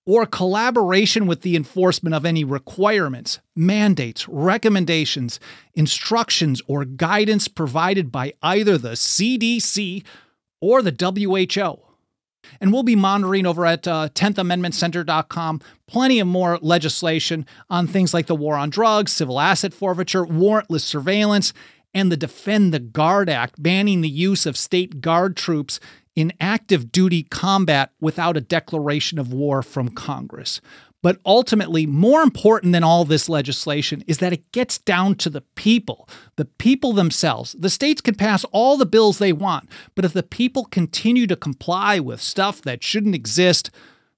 [0.07, 5.37] or collaboration with the enforcement of any requirements, mandates, recommendations,
[5.75, 10.03] instructions, or guidance provided by either the CDC
[10.61, 10.95] or the
[11.53, 11.79] WHO.
[12.61, 18.27] And we'll be monitoring over at uh, 10thamendmentcenter.com plenty of more legislation on things like
[18.27, 21.51] the war on drugs, civil asset forfeiture, warrantless surveillance,
[21.93, 25.81] and the Defend the Guard Act, banning the use of state guard troops
[26.17, 30.59] in active duty combat without a declaration of war from Congress.
[31.03, 35.41] But ultimately, more important than all this legislation is that it gets down to the
[35.41, 37.55] people, the people themselves.
[37.57, 41.35] The states can pass all the bills they want, but if the people continue to
[41.35, 43.69] comply with stuff that shouldn't exist,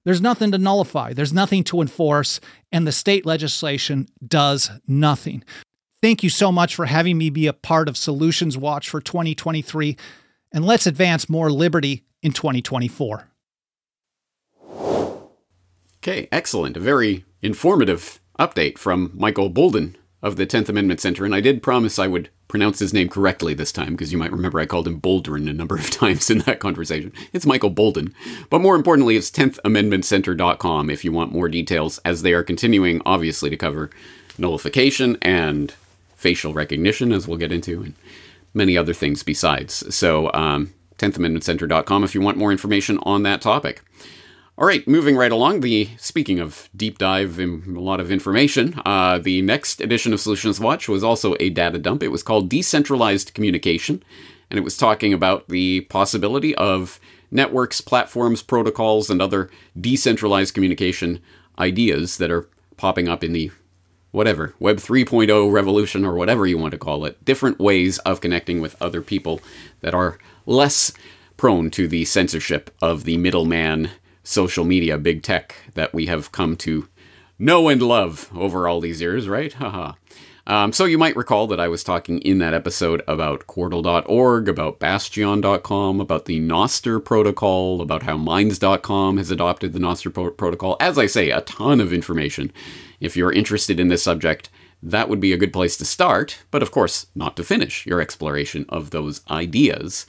[0.05, 2.39] there's nothing to nullify, there's nothing to enforce,
[2.71, 5.43] and the state legislation does nothing.
[6.01, 9.97] Thank you so much for having me be a part of Solutions Watch for 2023,
[10.51, 13.27] and let's advance more liberty in 2024.
[16.01, 16.77] Okay, excellent.
[16.77, 21.25] A very informative update from Michael Boldin of the 10th Amendment Center.
[21.25, 24.31] And I did promise I would pronounce his name correctly this time, because you might
[24.31, 27.13] remember I called him Boldrin a number of times in that conversation.
[27.31, 28.13] It's Michael Boldin.
[28.49, 33.49] But more importantly, it's 10thamendmentcenter.com if you want more details, as they are continuing, obviously,
[33.49, 33.89] to cover
[34.37, 35.73] nullification and
[36.15, 37.93] facial recognition, as we'll get into, and
[38.53, 39.95] many other things besides.
[39.95, 43.81] So, um, 10thamendmentcenter.com if you want more information on that topic.
[44.57, 45.61] All right, moving right along.
[45.61, 50.19] The speaking of deep dive in a lot of information, uh, the next edition of
[50.19, 52.03] Solutions Watch was also a data dump.
[52.03, 54.03] It was called Decentralized Communication,
[54.49, 56.99] and it was talking about the possibility of
[57.31, 61.21] networks, platforms, protocols, and other decentralized communication
[61.57, 63.51] ideas that are popping up in the
[64.11, 67.23] whatever Web 3.0 revolution or whatever you want to call it.
[67.23, 69.41] Different ways of connecting with other people
[69.81, 70.91] that are less
[71.37, 73.91] prone to the censorship of the middleman
[74.23, 76.87] social media, big tech that we have come to
[77.37, 79.53] know and love over all these years, right?
[79.53, 79.93] Haha.
[80.49, 84.79] Um, so you might recall that I was talking in that episode about Qortal.org, about
[84.79, 90.75] Bastyon.com, about the Nostr protocol, about how Minds.com has adopted the Nostr pro- protocol.
[90.79, 92.51] As I say, a ton of information.
[92.99, 94.49] If you're interested in this subject,
[94.81, 98.01] that would be a good place to start, but of course, not to finish your
[98.01, 100.05] exploration of those ideas.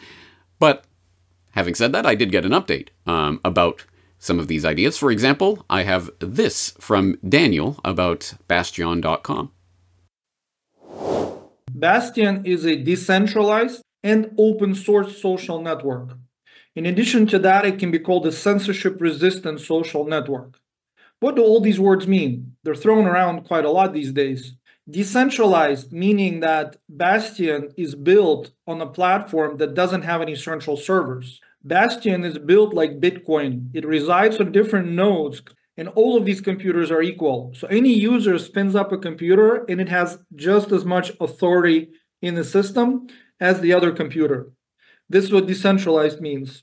[0.58, 0.84] But
[1.52, 3.84] having said that, I did get an update um, about
[4.18, 4.98] some of these ideas.
[4.98, 9.50] For example, I have this from Daniel about Bastyon.com.
[11.72, 16.10] Bastyon is a decentralized and open source social network.
[16.76, 20.59] In addition to that, it can be called a censorship resistant social network.
[21.20, 22.56] What do all these words mean?
[22.62, 24.56] They're thrown around quite a lot these days.
[24.88, 31.40] Decentralized, meaning that Bastyon is built on a platform that doesn't have any central servers.
[31.62, 33.68] Bastyon is built like Bitcoin.
[33.74, 35.42] It resides on different nodes,
[35.76, 37.52] and all of these computers are equal.
[37.54, 41.90] So any user spins up a computer, and it has just as much authority
[42.22, 44.52] in the system as the other computer.
[45.08, 46.62] This is what decentralized means.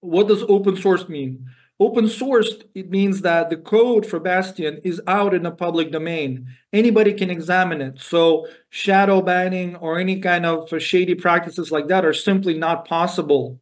[0.00, 1.46] What does open source mean?
[1.80, 6.46] Open sourced, it means that the code for Bastyon is out in the public domain.
[6.74, 7.98] Anybody can examine it.
[7.98, 13.60] So shadow banning or any kind of shady practices like that are simply not possible.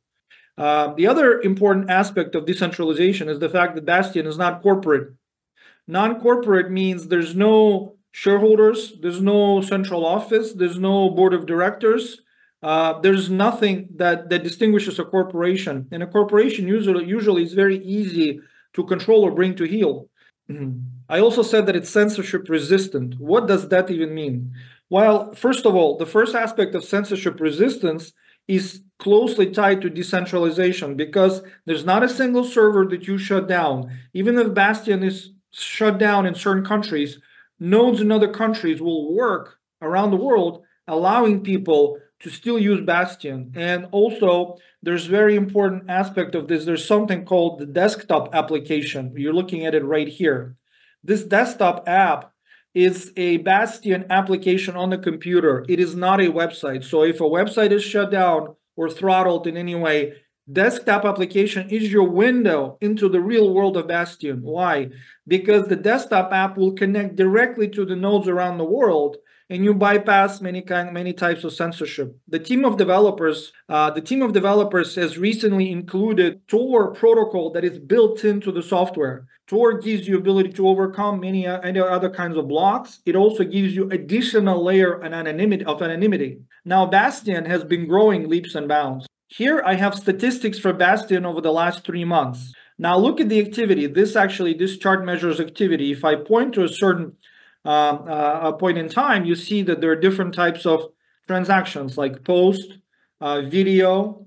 [0.58, 5.14] Uh, the other important aspect of decentralization is the fact that Bastyon is not corporate.
[5.86, 12.22] Non corporate means there's no shareholders, there's no central office, there's no board of directors,
[12.62, 17.78] uh, there's nothing that that distinguishes a corporation, and a corporation usually usually is very
[17.78, 18.40] easy
[18.74, 20.08] to control or bring to heel.
[20.50, 20.78] Mm-hmm.
[21.10, 23.18] I also said that it's censorship resistant.
[23.18, 24.52] What does that even mean?
[24.90, 28.12] Well, first of all, the first aspect of censorship resistance
[28.46, 33.90] is closely tied to decentralization because there's not a single server that you shut down.
[34.12, 37.20] Even if Bastyon is shut down in certain countries,
[37.60, 43.52] nodes in other countries will work around the world, allowing people to still use Bastyon.
[43.54, 46.64] And also, there's very important aspect of this.
[46.64, 49.14] There's something called the desktop application.
[49.16, 50.56] You're looking at it right here.
[51.02, 52.32] This desktop app
[52.74, 55.64] is a Bastyon application on the computer.
[55.68, 56.84] It is not a website.
[56.84, 60.14] So if a website is shut down or throttled in any way,
[60.50, 64.42] desktop application is your window into the real world of Bastyon.
[64.42, 64.90] Why?
[65.26, 69.18] Because the desktop app will connect directly to the nodes around the world
[69.50, 72.16] and you bypass many kind many types of censorship.
[72.28, 77.64] The team of developers, uh, the team of developers has recently included Tor protocol that
[77.64, 79.26] is built into the software.
[79.46, 83.00] Tor gives you ability to overcome many uh, other kinds of blocks.
[83.06, 86.40] It also gives you additional layer of anonymity, of anonymity.
[86.64, 89.06] Now Bastyon has been growing leaps and bounds.
[89.28, 92.52] Here I have statistics for Bastyon over the last three months.
[92.78, 93.86] Now look at the activity.
[93.86, 95.92] This actually, this chart measures activity.
[95.92, 97.16] If I point to a certain
[97.64, 100.82] um, uh, a point in time, you see that there are different types of
[101.26, 102.78] transactions like post,
[103.20, 104.26] uh, video,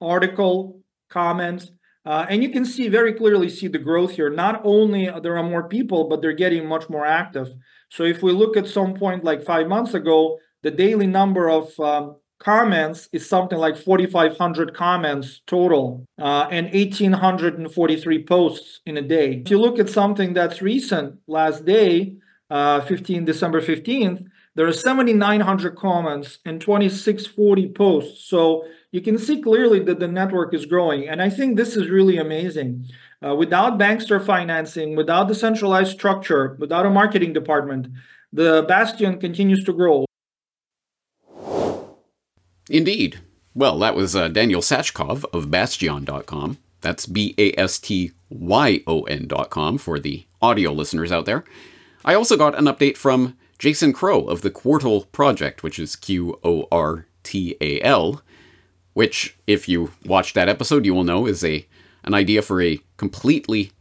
[0.00, 1.70] article, comment,
[2.06, 4.30] uh, and you can see very clearly see the growth here.
[4.30, 7.48] Not only there are more people, but they're getting much more active.
[7.90, 11.78] So if we look at some point like five months ago, the daily number of
[11.78, 19.42] um, comments is something like 4,500 comments total uh, and 1,843 posts in a day.
[19.44, 22.16] If you look at something that's recent, last day,
[22.50, 28.24] uh, 15 December 15th, there are 7,900 comments and 2640 posts.
[28.28, 31.08] So you can see clearly that the network is growing.
[31.08, 32.86] And I think this is really amazing.
[33.24, 37.88] Uh, without Bankster financing, without the centralized structure, without a marketing department,
[38.32, 40.06] the Bastyon continues to grow.
[42.68, 43.20] Indeed.
[43.54, 46.58] Well, that was uh, Daniel Satchkov of Bastyon.com.
[46.80, 51.44] That's B A S T Y O N.com for the audio listeners out there.
[52.04, 56.38] I also got an update from Jason Crow of the Qortal Project, which is Q
[56.42, 58.22] O R T A L,
[58.94, 61.66] which, if you watched that episode, you will know is a
[62.04, 63.72] an idea for a completely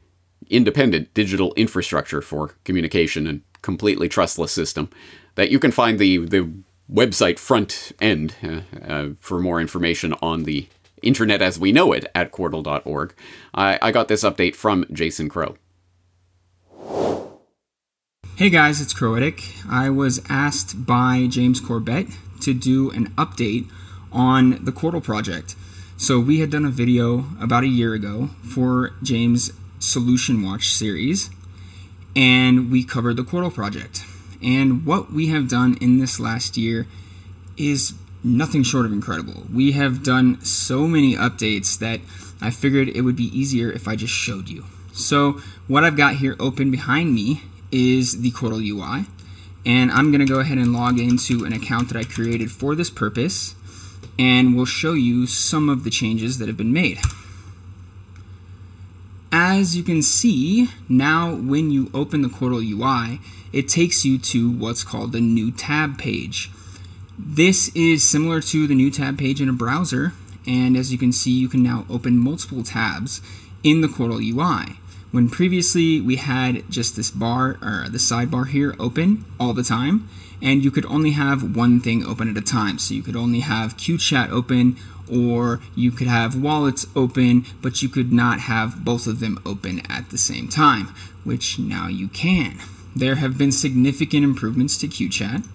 [0.49, 4.89] independent digital infrastructure for communication and completely trustless system
[5.35, 6.51] that you can find the the
[6.91, 10.67] website front end uh, uh, for more information on the
[11.01, 13.13] internet as we know it at qortal.org.
[13.53, 15.55] I, I got this update from Jason Crow.
[18.39, 19.53] Hey guys, it's crowetic.
[19.69, 22.07] I was asked by James Corbett
[22.39, 23.69] to do an update
[24.13, 25.57] on the Qortal project.
[25.97, 31.29] So we had done a video about a year ago for James Solution Watch series,
[32.15, 34.05] and we covered the Qortal project.
[34.41, 36.87] And what we have done in this last year
[37.57, 39.47] is nothing short of incredible.
[39.53, 41.99] We have done so many updates that
[42.39, 44.63] I figured it would be easier if I just showed you.
[44.93, 49.05] So, what I've got here open behind me is the Qortal UI,
[49.65, 52.75] and I'm going to go ahead and log into an account that I created for
[52.75, 53.55] this purpose,
[54.17, 56.99] and we'll show you some of the changes that have been made.
[59.31, 63.19] As you can see, now when you open the Qortal UI,
[63.53, 66.49] it takes you to what's called the new tab page.
[67.17, 70.13] This is similar to the new tab page in a browser,
[70.47, 73.21] and as you can see, you can now open multiple tabs
[73.63, 74.77] in the Qortal UI.
[75.11, 80.07] When previously we had just this bar or the sidebar here open all the time,
[80.41, 82.77] and you could only have one thing open at a time.
[82.77, 84.77] So you could only have QChat open,
[85.11, 89.81] or you could have wallets open, but you could not have both of them open
[89.89, 90.93] at the same time,
[91.23, 92.59] which now you can.
[92.95, 95.47] There have been significant improvements to QChat.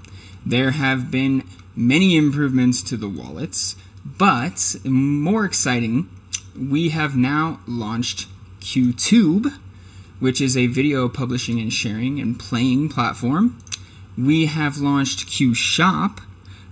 [0.44, 1.44] There have been
[1.76, 6.08] many improvements to the wallets, but more exciting,
[6.58, 8.28] we have now launched
[8.64, 9.52] QTube,
[10.18, 13.58] which is a video publishing and sharing and playing platform.
[14.18, 16.20] We have launched QShop,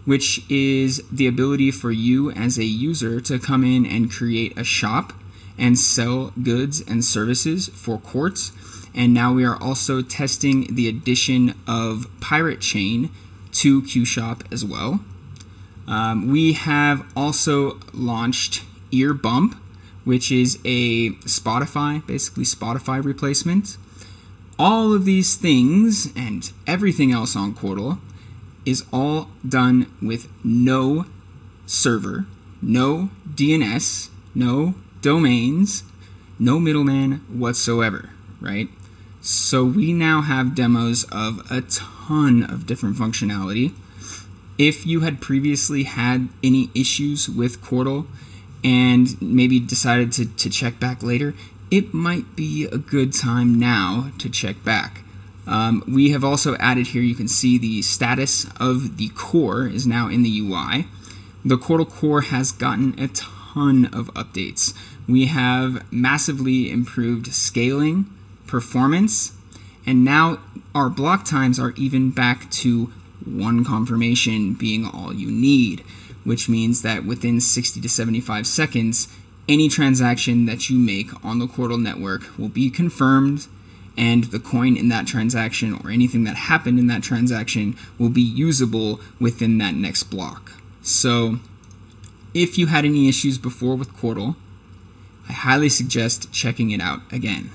[0.04, 4.64] which is the ability for you as a user to come in and create a
[4.64, 5.12] shop
[5.56, 8.50] and sell goods and services for Quartz
[8.94, 13.10] and now we are also testing the addition of Pirate Chain
[13.52, 15.00] to QShop as well.
[15.86, 18.62] Um, we have also launched
[18.92, 19.56] Earbump,
[20.04, 23.76] which is a Spotify, basically Spotify replacement.
[24.58, 27.98] All of these things and everything else on Qortal
[28.64, 31.06] is all done with no
[31.66, 32.26] server,
[32.60, 35.82] no DNS, no domains,
[36.38, 38.68] no middleman whatsoever, right?
[39.20, 43.72] So we now have demos of a ton of different functionality.
[44.58, 48.06] If you had previously had any issues with Qortal
[48.64, 51.34] and maybe decided to, to check back later,
[51.70, 55.02] it might be a good time now to check back.
[55.46, 59.86] Um, we have also added here, you can see the status of the core is
[59.86, 60.86] now in the UI.
[61.44, 64.74] The Qortal core has gotten a ton of updates.
[65.08, 68.06] We have massively improved scaling
[68.46, 69.32] performance,
[69.84, 70.38] and now
[70.74, 72.92] our block times are even back to
[73.24, 75.84] one confirmation being all you need,
[76.24, 79.08] which means that within 60 to 75 seconds,
[79.48, 83.46] any transaction that you make on the Qortal network will be confirmed,
[83.96, 88.22] and the coin in that transaction or anything that happened in that transaction will be
[88.22, 90.52] usable within that next block.
[90.82, 91.38] So,
[92.34, 94.36] if you had any issues before with Qortal,
[95.28, 97.50] I highly suggest checking it out again.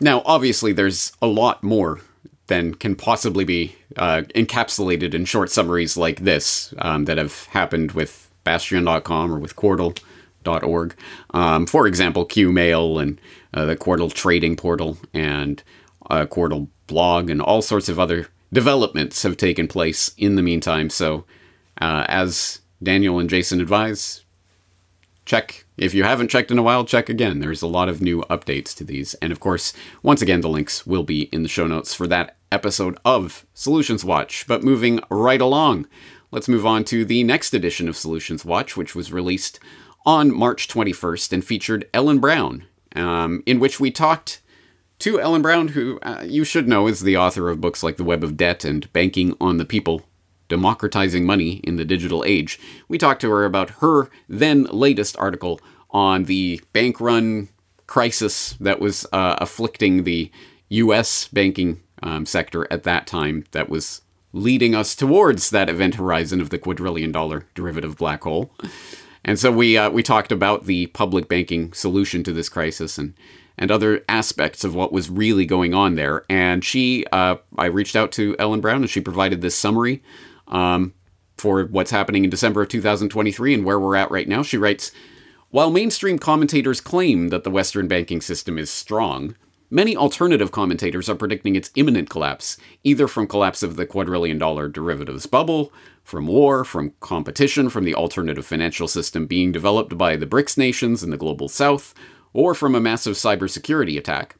[0.00, 2.00] Now, obviously, there's a lot more
[2.46, 7.92] than can possibly be uh, encapsulated in short summaries like this um, that have happened
[7.92, 10.94] with Bastyon.com or with Qortal.org.
[11.30, 13.20] Um, for example, Qmail and
[13.52, 15.62] uh, the Qortal trading portal and
[16.10, 20.88] uh, Qortal blog and all sorts of other developments have taken place in the meantime.
[20.90, 21.24] So,
[21.80, 24.24] uh, as Daniel and Jason advise,
[25.26, 25.66] check.
[25.76, 27.38] If you haven't checked in a while, check again.
[27.38, 29.14] There's a lot of new updates to these.
[29.14, 29.72] And of course,
[30.02, 34.04] once again, the links will be in the show notes for that episode of Solutions
[34.04, 34.46] Watch.
[34.46, 35.86] But moving right along,
[36.30, 39.60] let's move on to the next edition of Solutions Watch, which was released
[40.04, 42.64] on March 21st and featured Ellen Brown,
[42.96, 44.40] um, in which we talked
[45.00, 48.04] to Ellen Brown, who uh, you should know is the author of books like The
[48.04, 50.02] Web of Debt and Banking on the People,
[50.48, 52.58] Democratizing Money in the Digital Age.
[52.88, 57.48] We talked to her about her then latest article on the bank run
[57.86, 60.30] crisis that was uh, afflicting the
[60.68, 61.28] U.S.
[61.28, 66.50] banking um, sector at that time, that was leading us towards that event horizon of
[66.50, 68.50] the quadrillion dollar derivative black hole.
[69.24, 73.14] And so we uh, we talked about the public banking solution to this crisis and
[73.58, 76.24] and other aspects of what was really going on there.
[76.30, 80.00] And she, uh, I reached out to Ellen Brown, and she provided this summary
[80.46, 80.94] um,
[81.36, 84.44] for what's happening in December of 2023 and where we're at right now.
[84.44, 84.92] She writes,
[85.50, 89.34] while mainstream commentators claim that the Western banking system is strong,
[89.70, 94.68] many alternative commentators are predicting its imminent collapse, either from collapse of the quadrillion dollar
[94.68, 100.26] derivatives bubble, from war, from competition from the alternative financial system being developed by the
[100.26, 101.94] BRICS nations and the global south,
[102.32, 104.36] or from a massive cybersecurity attack.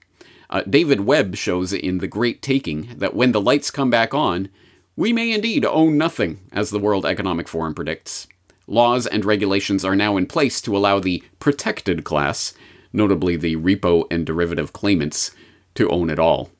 [0.50, 4.48] Uh, David Webb shows in The Great Taking that when the lights come back on,
[4.96, 8.26] we may indeed own nothing, as the World Economic Forum predicts.
[8.66, 12.54] Laws and regulations are now in place to allow the protected class,
[12.92, 15.32] notably the repo and derivative claimants,
[15.74, 16.50] to own it all.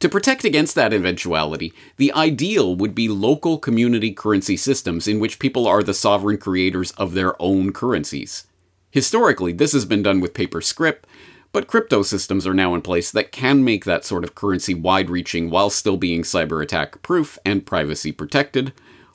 [0.00, 5.40] To protect against that eventuality, the ideal would be local community currency systems in which
[5.40, 8.46] people are the sovereign creators of their own currencies.
[8.90, 11.06] Historically, this has been done with paper script,
[11.50, 15.10] but crypto systems are now in place that can make that sort of currency wide
[15.10, 18.72] reaching while still being cyber attack proof and privacy protected.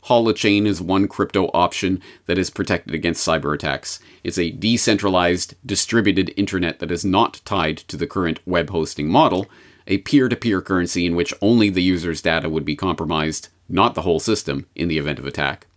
[0.07, 3.99] Holochain is one crypto option that is protected against cyber attacks.
[4.21, 9.47] It's a decentralized, distributed internet that is not tied to the current web hosting model,
[9.87, 13.95] a peer to peer currency in which only the user's data would be compromised, not
[13.95, 15.67] the whole system, in the event of attack.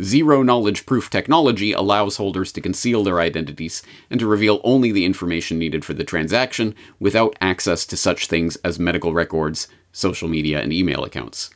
[0.00, 5.04] Zero knowledge proof technology allows holders to conceal their identities and to reveal only the
[5.04, 10.60] information needed for the transaction without access to such things as medical records, social media,
[10.60, 11.50] and email accounts.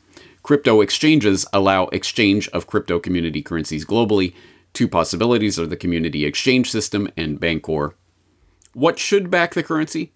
[0.47, 4.33] Crypto exchanges allow exchange of crypto community currencies globally.
[4.75, 7.95] Two possibilities are the community exchange system and Bancor.
[8.73, 10.13] What should back the currency?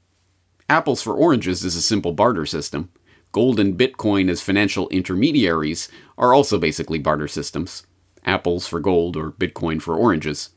[0.68, 2.91] Apples for oranges is a simple barter system.
[3.33, 7.85] Gold and Bitcoin as financial intermediaries are also basically barter systems
[8.24, 10.51] apples for gold or Bitcoin for oranges.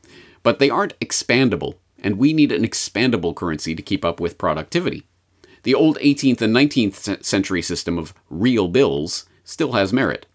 [0.44, 5.02] But they aren't expandable, and we need an expandable currency to keep up with productivity.
[5.64, 10.26] The old 18th and 19th century system of real bills still has merit.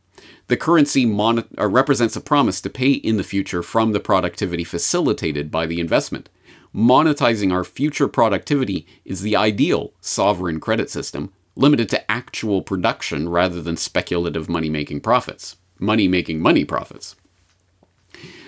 [0.48, 4.64] The currency mon- uh, represents a promise to pay in the future from the productivity
[4.64, 6.30] facilitated by the investment.
[6.74, 13.62] Monetizing our future productivity is the ideal sovereign credit system, limited to actual production rather
[13.62, 15.58] than speculative money making profits.
[15.78, 17.16] Money making money profits.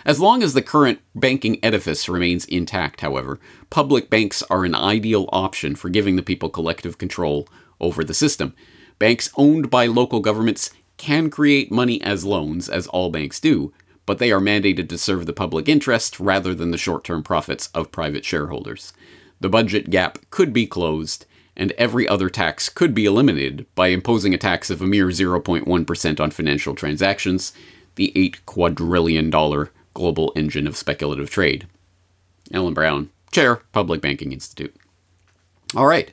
[0.03, 3.39] As long as the current banking edifice remains intact, however,
[3.70, 7.47] public banks are an ideal option for giving the people collective control
[7.80, 8.55] over the system.
[9.02, 13.74] Banks owned by local governments can create money as loans, as all banks do,
[14.06, 17.70] but they are mandated to serve the public interest rather than the short term profits
[17.74, 18.93] of private shareholders.
[19.39, 21.26] The budget gap could be closed,
[21.58, 26.20] and every other tax could be eliminated by imposing a tax of a mere 0.1%
[26.20, 27.54] on financial transactions,
[27.95, 29.32] the $8 quadrillion
[29.95, 31.66] global engine of speculative trade.
[32.54, 34.76] Ellen Brown, Chair, Public Banking Institute.
[35.76, 36.12] All right.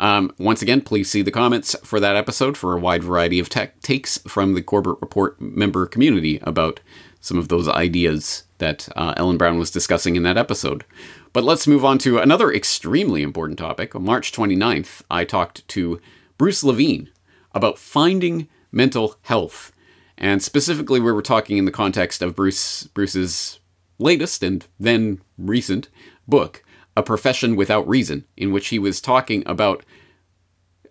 [0.00, 3.48] Um, once again, please see the comments for that episode for a wide variety of
[3.48, 6.80] tech takes from the Corbett Report member community about
[7.20, 10.84] some of those ideas that uh, Ellen Brown was discussing in that episode.
[11.32, 13.94] But let's move on to another extremely important topic.
[13.94, 16.00] On March 29th, I talked to
[16.38, 17.10] Bruce Levine
[17.54, 19.70] about finding mental health
[20.20, 23.58] and specifically, we were talking in the context of Bruce Bruce's
[23.98, 25.88] latest and then recent
[26.28, 26.62] book,
[26.96, 29.84] A Profession Without Reason, in which he was talking about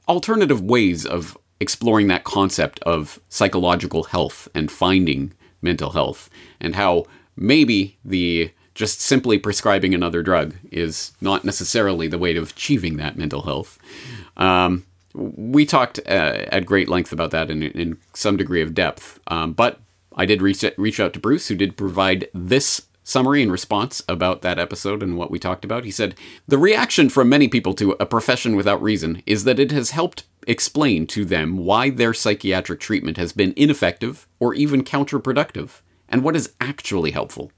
[0.07, 6.29] alternative ways of exploring that concept of psychological health and finding mental health,
[6.59, 12.51] and how maybe the just simply prescribing another drug is not necessarily the way of
[12.51, 13.77] achieving that mental health.
[14.37, 19.19] Um, we talked uh, at great length about that in, in some degree of depth.
[19.27, 19.81] Um, but
[20.15, 24.41] I did reach, reach out to Bruce, who did provide this summary in response about
[24.41, 25.83] that episode and what we talked about.
[25.83, 26.15] He said,
[26.47, 30.25] The reaction from many people to a profession without reason is that it has helped
[30.47, 36.35] explain to them why their psychiatric treatment has been ineffective or even counterproductive, and what
[36.35, 37.51] is actually helpful.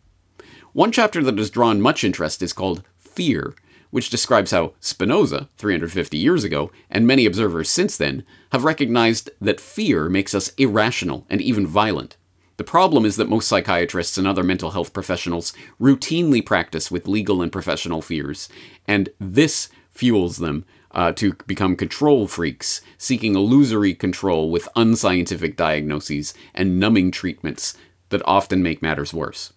[0.73, 3.53] One chapter that has drawn much interest is called Fear
[3.91, 8.23] which describes how Spinoza, 350 years ago, and many observers since then,
[8.53, 12.15] have recognized that fear makes us irrational and even violent.
[12.62, 17.41] The problem is that most psychiatrists and other mental health professionals routinely practice with legal
[17.41, 18.49] and professional fears,
[18.88, 26.36] and this fuels them uh, to become control freaks, seeking illusory control with unscientific diagnoses
[26.53, 27.76] and numbing treatments
[28.09, 29.53] that often make matters worse.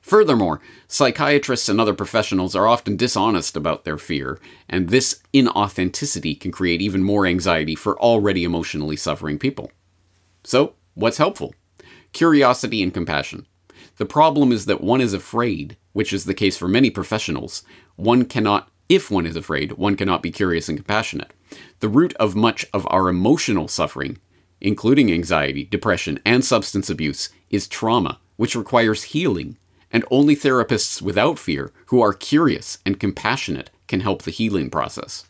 [0.00, 6.50] Furthermore, psychiatrists and other professionals are often dishonest about their fear, and this inauthenticity can
[6.50, 9.70] create even more anxiety for already emotionally suffering people.
[10.42, 11.54] So, what's helpful?
[12.12, 13.46] Curiosity and compassion.
[13.96, 17.62] The problem is that one is afraid, which is the case for many professionals.
[17.96, 21.32] One cannot, if one is afraid, one cannot be curious and compassionate.
[21.80, 24.18] The root of much of our emotional suffering,
[24.60, 29.56] including anxiety, depression, and substance abuse, is trauma, which requires healing
[29.90, 35.24] and only therapists without fear, who are curious and compassionate, can help the healing process.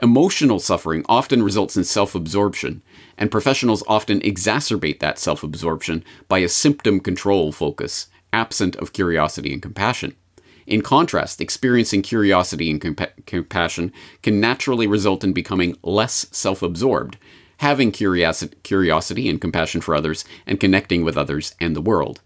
[0.00, 2.82] Emotional suffering often results in self absorption,
[3.16, 9.52] and professionals often exacerbate that self absorption by a symptom control focus, absent of curiosity
[9.52, 10.14] and compassion.
[10.66, 13.92] In contrast, experiencing curiosity and compa- compassion
[14.22, 17.16] can naturally result in becoming less self absorbed,
[17.58, 22.20] having curiosity, curiosity and compassion for others, and connecting with others and the world.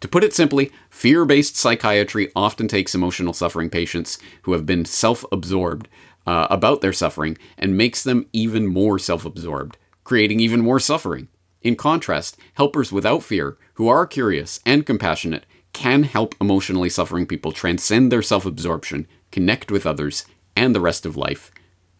[0.00, 4.84] To put it simply, fear based psychiatry often takes emotional suffering patients who have been
[4.84, 5.88] self absorbed
[6.26, 9.76] uh, about their suffering and makes them even more self absorbed,
[10.08, 11.28] creating even more suffering.
[11.60, 15.44] In contrast, helpers without fear, who are curious and compassionate,
[15.74, 20.24] can help emotionally suffering people transcend their self absorption, connect with others
[20.56, 21.50] and the rest of life,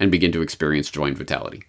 [0.01, 1.65] and begin to experience joy and vitality.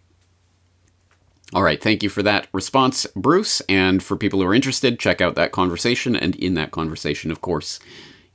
[1.54, 3.60] All right, thank you for that response, Bruce.
[3.68, 6.16] And for people who are interested, check out that conversation.
[6.16, 7.82] And in that conversation, of course,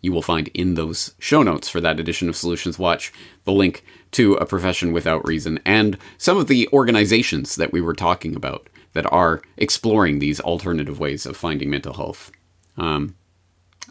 [0.02, 3.82] you will find in those show notes for that edition of Solutions Watch the link
[4.14, 8.68] to A Profession Without Reason and some of the organizations that we were talking about
[8.92, 12.30] that are exploring these alternative ways of finding mental health.
[12.76, 13.16] Um,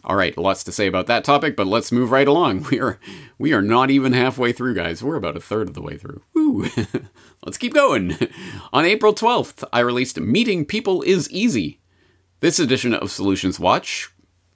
[0.02, 2.66] all right, lots to say about that topic, but let's move right along.
[2.70, 2.98] We are
[3.38, 5.02] we are not even halfway through, guys.
[5.02, 6.22] We're about a third of the way through.
[6.34, 6.68] Woo!
[7.44, 8.16] let's keep going.
[8.72, 11.80] On April 12th, I released Meeting People is Easy.
[12.40, 14.10] This edition of Solutions Watch,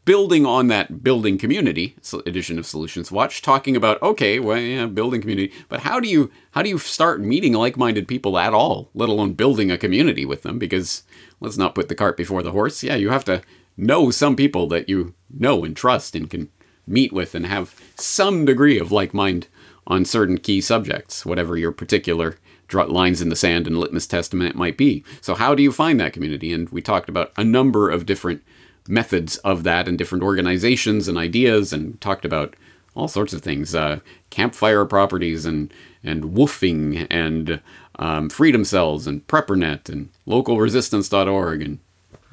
[0.09, 1.95] building on that building community
[2.25, 6.31] edition of Solutions Watch, talking about okay, well, yeah, building community, but how do you
[6.53, 10.45] how do you start meeting like-minded people at all, let alone building a community with
[10.45, 10.59] them?
[10.59, 11.03] Because
[11.41, 12.83] let's not put the cart before the horse.
[12.83, 13.43] Yeah, you have to
[13.77, 16.49] know some people that you know and trust and can
[16.87, 19.47] meet with and have some degree of like mind
[19.87, 22.39] on certain key subjects, whatever your particular
[22.73, 25.05] lines in the sand and litmus testament might be.
[25.21, 26.51] So, how do you find that community?
[26.51, 28.43] And we talked about a number of different
[28.89, 32.55] methods of that and different organizations and ideas, and talked about
[32.95, 35.73] all sorts of things uh, campfire properties and,
[36.03, 37.61] and woofing and
[37.99, 41.79] um, freedom cells and preppernet and localresistance.org and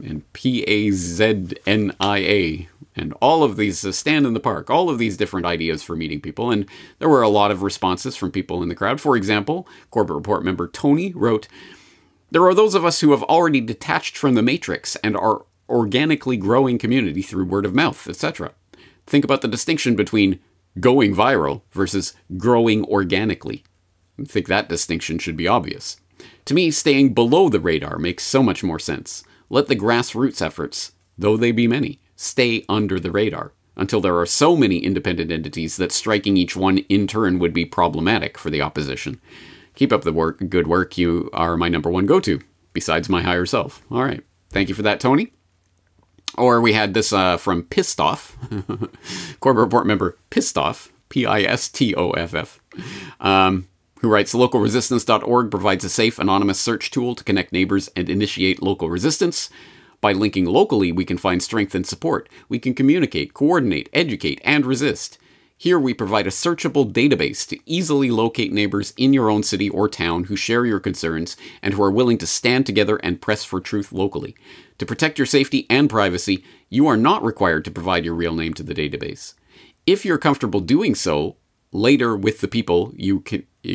[0.03, 4.39] and P A Z N I A, and all of these uh, stand in the
[4.39, 6.51] park, all of these different ideas for meeting people.
[6.51, 6.65] And
[6.99, 8.99] there were a lot of responses from people in the crowd.
[8.99, 11.47] For example, Corbett Report member Tony wrote,
[12.31, 16.37] There are those of us who have already detached from the matrix and are organically
[16.37, 18.51] growing community through word of mouth, etc.
[19.07, 20.39] Think about the distinction between
[20.79, 23.63] going viral versus growing organically.
[24.19, 25.97] I think that distinction should be obvious.
[26.45, 29.23] To me, staying below the radar makes so much more sense.
[29.49, 34.25] Let the grassroots efforts, though they be many, stay under the radar until there are
[34.25, 38.61] so many independent entities that striking each one in turn would be problematic for the
[38.61, 39.19] opposition.
[39.75, 40.97] Keep up the work, good work.
[40.97, 42.39] You are my number one go to,
[42.71, 43.83] besides my higher self.
[43.91, 44.23] All right.
[44.49, 45.34] Thank you for that, Tony.
[46.37, 48.37] Or we had this uh, from Pissed Off,
[49.39, 52.59] Corbett Report member Pissed Off, P I S T O F F.
[53.19, 53.67] Um,
[54.01, 58.89] who writes localresistance.org provides a safe anonymous search tool to connect neighbors and initiate local
[58.89, 59.49] resistance.
[60.01, 62.29] By linking locally, we can find strength and support.
[62.49, 65.17] We can communicate, coordinate, educate, and resist.
[65.57, 69.87] Here we provide a searchable database to easily locate neighbors in your own city or
[69.87, 73.61] town who share your concerns and who are willing to stand together and press for
[73.61, 74.35] truth locally.
[74.79, 78.53] To protect your safety and privacy, you are not required to provide your real name
[78.55, 79.33] to the database.
[79.85, 81.37] If you're comfortable doing so
[81.71, 83.21] later with the people you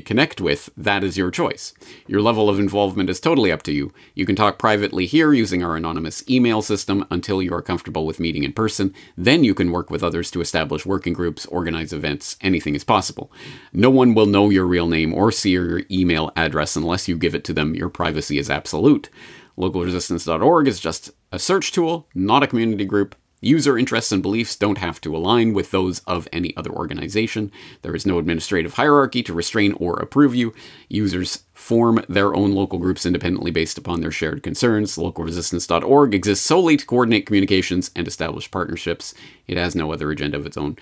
[0.05, 1.74] connect with, that is your choice.
[2.07, 3.92] Your level of involvement is totally up to you.
[4.14, 8.20] You can talk privately here using our anonymous email system until you are comfortable with
[8.20, 8.94] meeting in person.
[9.16, 13.30] Then you can work with others to establish working groups, organize events, anything is possible.
[13.72, 17.34] No one will know your real name or see your email address unless you give
[17.34, 17.74] it to them.
[17.74, 19.11] Your privacy is absolute.
[19.61, 23.14] Localresistance.org is just a search tool, not a community group.
[23.42, 27.50] User interests and beliefs don't have to align with those of any other organization.
[27.82, 30.52] There is no administrative hierarchy to restrain or approve you.
[30.88, 34.96] Users form their own local groups independently based upon their shared concerns.
[34.96, 39.14] Localresistance.org exists solely to coordinate communications and establish partnerships.
[39.46, 40.76] It has no other agenda of its own.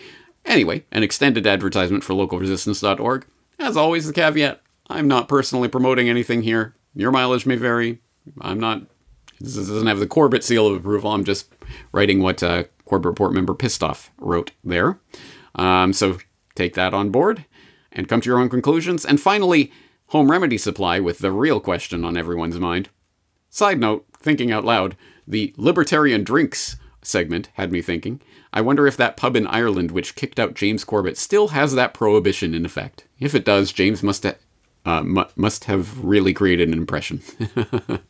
[0.45, 3.27] Anyway, an extended advertisement for localresistance.org.
[3.61, 6.75] As always, the caveat I'm not personally promoting anything here.
[6.95, 8.01] Your mileage may vary.
[8.41, 8.83] I'm not
[9.41, 11.13] this doesn't have the Corbett seal of approval.
[11.13, 11.53] I'm just
[11.93, 14.99] writing what uh, Corbett Report member Pistoff wrote there.
[15.55, 16.19] Um, so
[16.55, 17.45] take that on board
[17.93, 19.05] and come to your own conclusions.
[19.05, 19.73] And finally,
[20.09, 22.89] home remedy supply with the real question on everyone's mind.
[23.51, 28.21] Side note, thinking out loud, the libertarian drinks segment had me thinking.
[28.53, 31.95] I wonder if that pub in Ireland which kicked out James Corbett still has that
[31.95, 33.05] prohibition in effect.
[33.21, 34.35] If it does, James must ha-
[34.85, 37.23] uh, mu- must have really created an impression.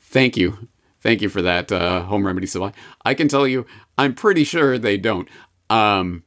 [0.00, 0.68] Thank you.
[1.00, 2.72] Thank you for that uh, home remedy supply.
[3.04, 3.66] I can tell you,
[3.98, 5.28] I'm pretty sure they don't.
[5.68, 6.22] Um,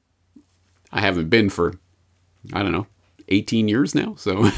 [0.92, 1.76] I haven't been for,
[2.54, 2.88] I don't know,
[3.30, 4.16] 18 years now.
[4.16, 4.50] So,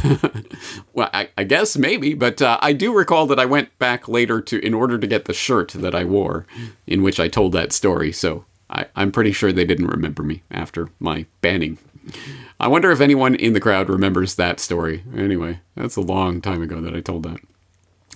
[0.94, 4.42] well, I, I, guess maybe, but uh, I do recall that I went back later
[4.42, 6.46] to in order to get the shirt that I wore,
[6.86, 8.12] in which I told that story.
[8.12, 11.78] So I, I'm pretty sure they didn't remember me after my banning.
[12.60, 15.04] I wonder if anyone in the crowd remembers that story.
[15.16, 17.40] Anyway, that's a long time ago that I told that.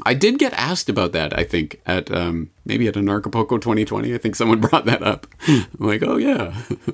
[0.06, 4.14] I did get asked about that, I think, at um, maybe at Anarchapulco 2020.
[4.14, 5.28] I think someone brought that up.
[5.48, 6.54] I'm like, oh, yeah.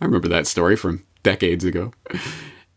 [0.00, 1.92] I remember that story from decades ago.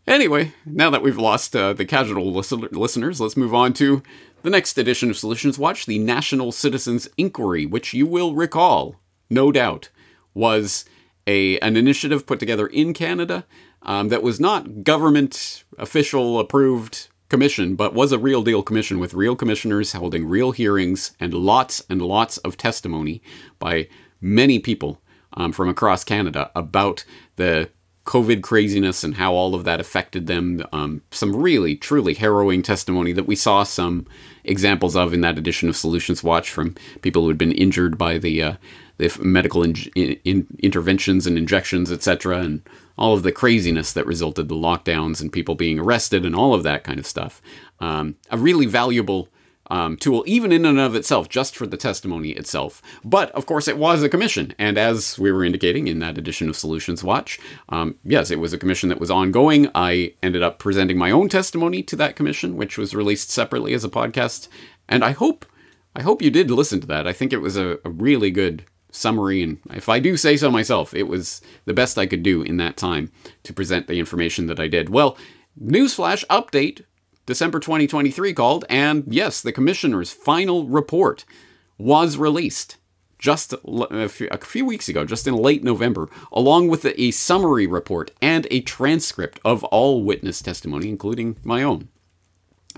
[0.06, 4.02] Anyway, now that we've lost uh, the casual listen- listeners, let's move on to
[4.42, 8.96] the next edition of Solutions Watch, the National Citizens Inquiry, which you will recall,
[9.30, 9.88] no doubt,
[10.34, 10.84] was
[11.26, 13.46] a an initiative put together in Canada
[13.82, 19.12] um, that was not government official approved commission, but was a real deal commission with
[19.12, 23.20] real commissioners holding real hearings and lots and lots of testimony
[23.58, 23.88] by
[24.20, 25.00] many people
[25.32, 27.04] um, from across Canada about
[27.34, 27.68] the
[28.04, 30.62] COVID craziness and how all of that affected them.
[30.72, 34.06] Um, some really, truly harrowing testimony that we saw some
[34.44, 38.16] examples of in that edition of Solutions Watch from people who had been injured by
[38.18, 38.54] the uh,
[38.98, 42.62] the medical in, in, interventions and injections, etc., and
[42.96, 46.62] all of the craziness that resulted, the lockdowns and people being arrested and all of
[46.62, 47.42] that kind of stuff.
[47.80, 49.28] Um, a really valuable
[49.70, 52.82] um, tool, even in and of itself, just for the testimony itself.
[53.04, 56.48] But of course, it was a commission, and as we were indicating in that edition
[56.48, 57.40] of Solutions Watch,
[57.70, 59.68] um, yes, it was a commission that was ongoing.
[59.74, 63.84] I ended up presenting my own testimony to that commission, which was released separately as
[63.84, 64.48] a podcast,
[64.88, 65.46] and I hope.
[65.96, 67.06] I hope you did listen to that.
[67.06, 68.64] I think it was a, a really good
[68.94, 72.42] summary, and if I do say so myself, it was the best I could do
[72.42, 73.10] in that time
[73.42, 74.88] to present the information that I did.
[74.88, 75.16] Well,
[75.60, 76.84] newsflash update
[77.26, 81.24] December 2023 called, and yes, the commissioner's final report
[81.78, 82.76] was released
[83.18, 88.46] just a few weeks ago, just in late November, along with a summary report and
[88.50, 91.88] a transcript of all witness testimony, including my own.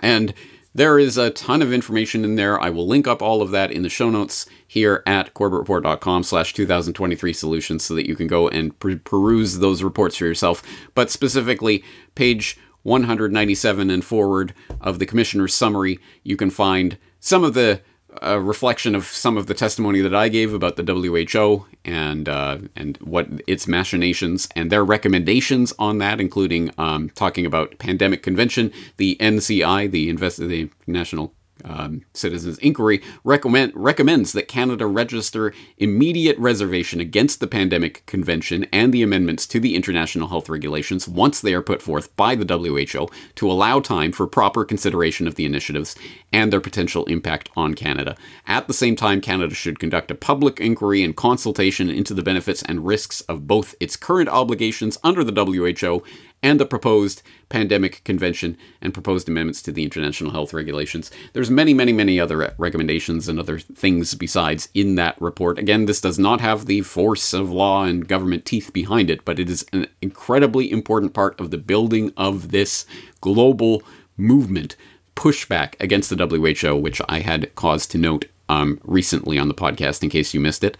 [0.00, 0.34] And
[0.76, 2.60] there is a ton of information in there.
[2.60, 6.52] I will link up all of that in the show notes here at corbettreport.com slash
[6.52, 10.62] 2023 solutions so that you can go and per- peruse those reports for yourself.
[10.94, 11.82] But specifically,
[12.14, 17.80] page 197 and forward of the commissioner's summary, you can find some of the
[18.22, 22.58] a reflection of some of the testimony that I gave about the WHO and uh,
[22.74, 28.72] and what its machinations and their recommendations on that, including um, talking about pandemic convention,
[28.96, 31.32] the NCI, the invest the National
[31.66, 38.92] um, Citizens Inquiry recommend, recommends that Canada register immediate reservation against the Pandemic Convention and
[38.92, 43.08] the amendments to the international health regulations once they are put forth by the WHO
[43.34, 45.96] to allow time for proper consideration of the initiatives
[46.32, 48.16] and their potential impact on Canada.
[48.46, 52.62] At the same time, Canada should conduct a public inquiry and consultation into the benefits
[52.62, 56.02] and risks of both its current obligations under the WHO
[56.46, 61.10] and the proposed pandemic convention and proposed amendments to the international health regulations.
[61.32, 65.58] There's many, many, many other recommendations and other things besides in that report.
[65.58, 69.40] Again, this does not have the force of law and government teeth behind it, but
[69.40, 72.86] it is an incredibly important part of the building of this
[73.20, 73.82] global
[74.16, 74.76] movement
[75.16, 80.04] pushback against the WHO, which I had cause to note um, recently on the podcast
[80.04, 80.76] in case you missed it.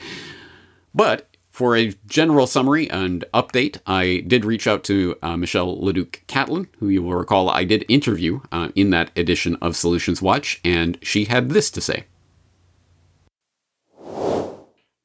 [0.95, 1.27] But
[1.57, 6.69] for a general summary and update, I did reach out to uh, Michelle Leduc Catlin,
[6.81, 10.99] who you will recall I did interview uh, in that edition of Solutions Watch, and
[11.01, 12.05] she had this to say.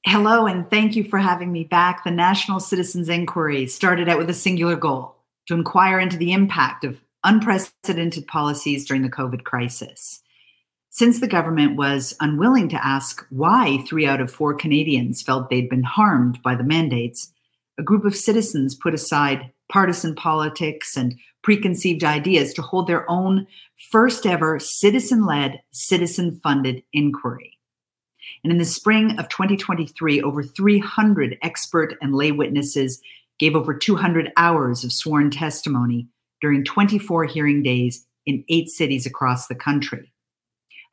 [0.05, 2.03] Hello, and thank you for having me back.
[2.03, 5.15] The National Citizens Inquiry started out with a singular goal
[5.47, 10.21] to inquire into the impact of unprecedented policies during the COVID crisis.
[10.93, 15.69] Since the government was unwilling to ask why three out of four Canadians felt they'd
[15.69, 17.31] been harmed by the mandates,
[17.79, 23.47] a group of citizens put aside partisan politics and preconceived ideas to hold their own
[23.89, 27.57] first ever citizen led, citizen funded inquiry.
[28.43, 33.01] And in the spring of 2023, over 300 expert and lay witnesses
[33.39, 36.09] gave over 200 hours of sworn testimony
[36.41, 40.10] during 24 hearing days in eight cities across the country.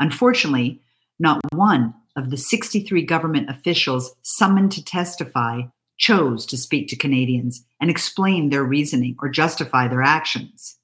[0.01, 0.81] Unfortunately,
[1.19, 5.63] not one of the 63 government officials summoned to testify
[5.99, 10.77] chose to speak to Canadians and explain their reasoning or justify their actions.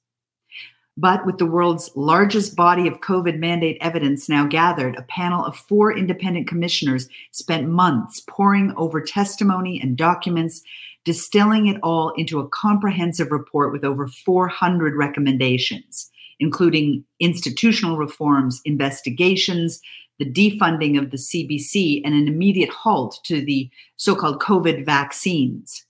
[0.97, 5.57] But with the world's largest body of COVID mandate evidence now gathered, a panel of
[5.57, 10.61] four independent commissioners spent months poring over testimony and documents,
[11.03, 16.09] distilling it all into a comprehensive report with over 400 recommendations,
[16.39, 19.79] including institutional reforms, investigations,
[20.19, 25.85] the defunding of the CBC, and an immediate halt to the so called COVID vaccines.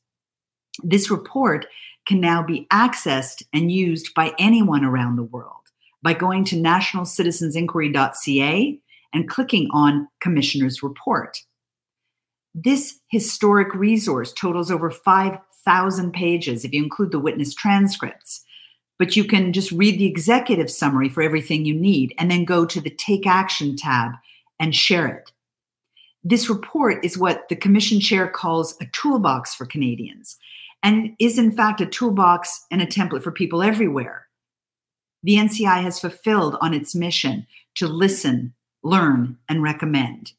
[0.83, 1.67] This report
[2.07, 5.53] can now be accessed and used by anyone around the world
[6.03, 8.79] by going to nationalcitizensinquiry.ca
[9.13, 11.39] and clicking on Commissioner's Report.
[12.53, 18.44] This historic resource totals over 5,000 pages if you include the witness transcripts.
[18.97, 22.65] But you can just read the executive summary for everything you need and then go
[22.65, 24.13] to the Take Action tab
[24.59, 25.31] and share it.
[26.23, 30.37] This report is what the Commission Chair calls a toolbox for Canadians
[30.81, 34.27] and is in fact a toolbox and a template for people everywhere.
[35.23, 40.33] The NCI has fulfilled on its mission to listen, learn, and recommend.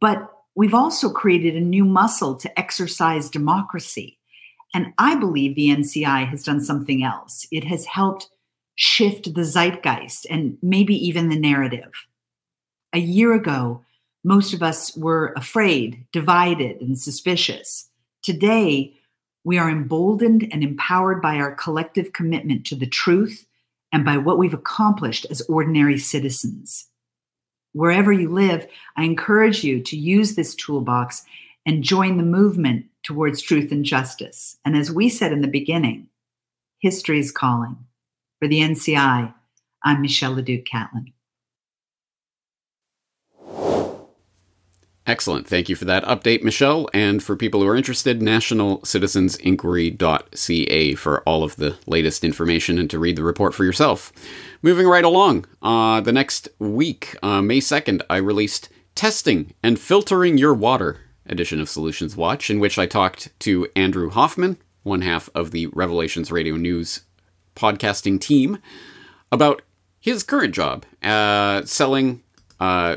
[0.00, 4.18] But we've also created a new muscle to exercise democracy.
[4.74, 7.46] And I believe the NCI has done something else.
[7.52, 8.28] It has helped
[8.74, 11.92] shift the zeitgeist and maybe even the narrative.
[12.92, 13.84] A year ago,
[14.24, 17.88] most of us were afraid, divided, and suspicious.
[18.22, 18.94] Today,
[19.44, 23.46] we are emboldened and empowered by our collective commitment to the truth
[23.92, 26.88] and by what we've accomplished as ordinary citizens.
[27.72, 28.66] Wherever you live,
[28.96, 31.22] I encourage you to use this toolbox
[31.66, 34.58] and join the movement towards truth and justice.
[34.64, 36.08] And as we said in the beginning,
[36.78, 37.76] history is calling.
[38.40, 39.32] For the NCI,
[39.84, 41.12] I'm Michelle Leduc Catlin.
[45.06, 45.46] Excellent.
[45.46, 46.88] Thank you for that update, Michelle.
[46.94, 52.98] And for people who are interested, nationalcitizensinquiry.ca for all of the latest information and to
[52.98, 54.14] read the report for yourself.
[54.62, 60.38] Moving right along, uh, the next week, uh, May 2nd, I released Testing and Filtering
[60.38, 65.28] Your Water edition of Solutions Watch, in which I talked to Andrew Hoffman, one half
[65.34, 67.02] of the Revelations Radio News
[67.56, 68.58] podcasting team,
[69.32, 69.62] about
[70.00, 72.22] his current job uh, selling
[72.60, 72.96] uh,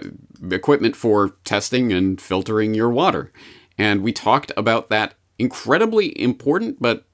[0.51, 3.31] equipment for testing and filtering your water.
[3.77, 7.05] And we talked about that incredibly important but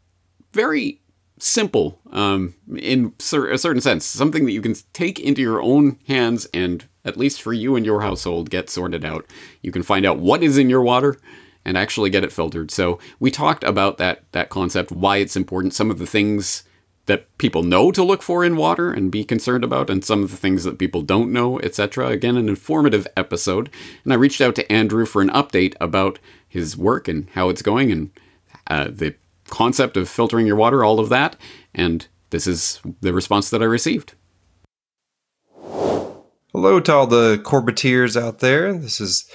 [0.53, 1.01] very
[1.39, 6.47] simple um, in a certain sense, something that you can take into your own hands
[6.53, 9.25] and, at least for you and your household, get sorted out.
[9.61, 11.17] You can find out what is in your water
[11.65, 12.71] and actually get it filtered.
[12.71, 16.63] So we talked about that that concept, why it's important, some of the things
[17.05, 20.31] that people know to look for in water and be concerned about, and some of
[20.31, 22.07] the things that people don't know, etc.
[22.07, 23.69] Again, an informative episode.
[24.03, 27.61] And I reached out to Andrew for an update about his work and how it's
[27.61, 28.11] going and
[28.67, 29.15] uh, the
[29.47, 31.35] concept of filtering your water, all of that.
[31.75, 34.13] And this is the response that I received.
[36.55, 38.71] Hello to all the Corbetteers out there.
[38.77, 39.27] This is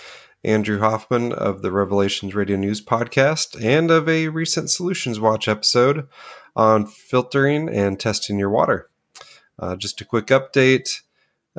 [0.45, 6.07] Andrew Hoffman of the Revelations Radio News podcast and of a recent Solutions Watch episode
[6.55, 8.89] on filtering and testing your water.
[9.59, 11.01] Uh, just a quick update.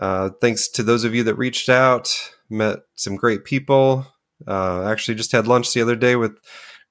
[0.01, 4.07] Uh, thanks to those of you that reached out, met some great people.
[4.47, 6.39] Uh, actually, just had lunch the other day with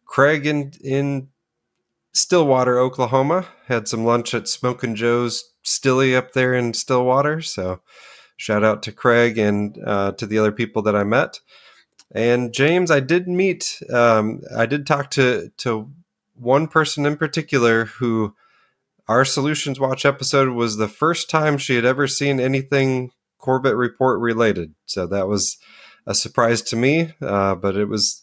[0.04, 1.28] Craig in in
[2.12, 3.46] Stillwater, Oklahoma.
[3.68, 7.40] Had some lunch at Smokin' Joe's Stilly up there in Stillwater.
[7.40, 7.80] So,
[8.38, 11.40] shout out to Craig and uh, to the other people that I met.
[12.10, 13.82] And James, I did meet.
[13.92, 15.90] Um, I did talk to to
[16.34, 18.34] one person in particular who
[19.08, 24.20] our Solutions Watch episode was the first time she had ever seen anything Corbett Report
[24.20, 24.74] related.
[24.86, 25.58] So that was
[26.06, 28.22] a surprise to me, uh, but it was,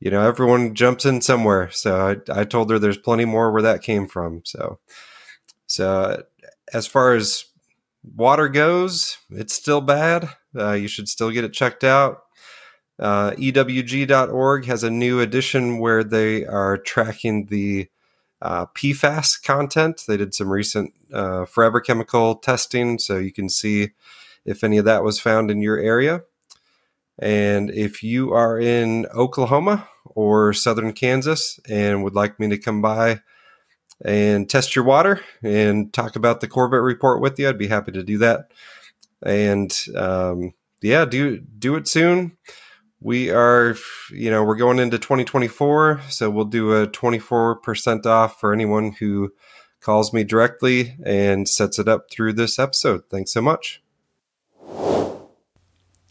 [0.00, 1.70] you know, everyone jumps in somewhere.
[1.70, 4.42] So I, I told her there's plenty more where that came from.
[4.44, 4.78] So,
[5.66, 6.22] so
[6.72, 7.44] as far as
[8.14, 10.28] water goes, it's still bad.
[10.56, 12.22] Uh, you should still get it checked out.
[12.98, 17.88] Uh, EWG.org has a new edition where they are tracking the
[18.40, 20.02] uh, PFAS content.
[20.06, 23.90] They did some recent uh, forever chemical testing, so you can see
[24.44, 26.22] if any of that was found in your area.
[27.18, 32.82] And if you are in Oklahoma or southern Kansas and would like me to come
[32.82, 33.20] by
[34.04, 37.92] and test your water and talk about the Corbett report with you, I'd be happy
[37.92, 38.50] to do that.
[39.24, 42.36] And um, yeah, do do it soon.
[43.00, 43.76] We are,
[44.10, 49.30] you know, we're going into 2024, so we'll do a 24% off for anyone who
[49.80, 53.02] calls me directly and sets it up through this episode.
[53.10, 53.82] Thanks so much.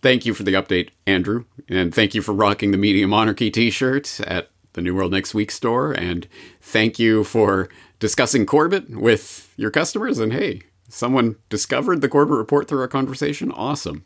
[0.03, 1.45] Thank you for the update, Andrew.
[1.67, 5.33] And thank you for rocking the Media Monarchy t shirt at the New World Next
[5.33, 5.91] Week store.
[5.93, 6.27] And
[6.61, 7.69] thank you for
[7.99, 10.19] discussing Corbett with your customers.
[10.19, 13.51] And hey, someone discovered the Corbett report through our conversation.
[13.51, 14.05] Awesome.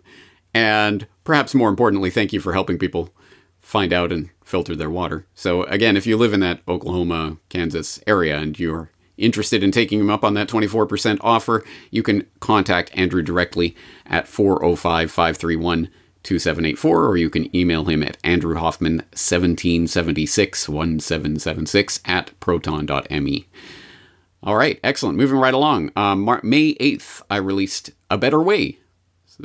[0.54, 3.14] And perhaps more importantly, thank you for helping people
[3.60, 5.26] find out and filter their water.
[5.36, 10.00] So, again, if you live in that Oklahoma, Kansas area and you're interested in taking
[10.00, 15.90] him up on that 24% offer, you can contact Andrew directly at 405 531
[16.28, 23.48] 2784, or you can email him at andrewhoffman1776 1776 at proton.me.
[24.44, 25.18] All right, excellent.
[25.18, 25.92] Moving right along.
[25.96, 28.80] Um, May 8th, I released A Better Way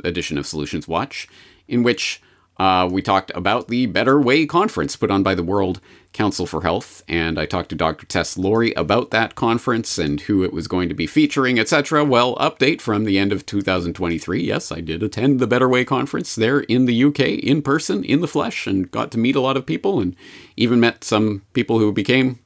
[0.03, 1.27] edition of Solutions Watch,
[1.67, 2.21] in which
[2.57, 5.81] uh, we talked about the Better Way conference put on by the World
[6.11, 8.05] Council for Health, and I talked to Dr.
[8.05, 12.05] Tess Lawrie about that conference and who it was going to be featuring, etc.
[12.05, 14.43] Well, update from the end of 2023.
[14.43, 18.21] Yes, I did attend the Better Way conference there in the UK in person, in
[18.21, 20.15] the flesh, and got to meet a lot of people and
[20.55, 22.37] even met some people who became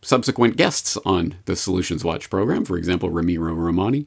[0.00, 4.06] subsequent guests on the Solutions Watch program, for example, Ramiro Romani.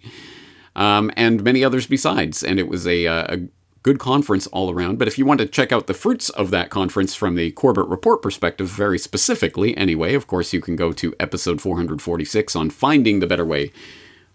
[0.76, 2.41] Um, and many others besides.
[2.41, 3.39] And it was a, uh, a
[3.84, 4.99] good conference all around.
[4.99, 7.88] But if you want to check out the fruits of that conference from the Corbett
[7.88, 13.19] Report perspective, very specifically, anyway, of course, you can go to episode 446 on Finding
[13.19, 13.71] the Better Way,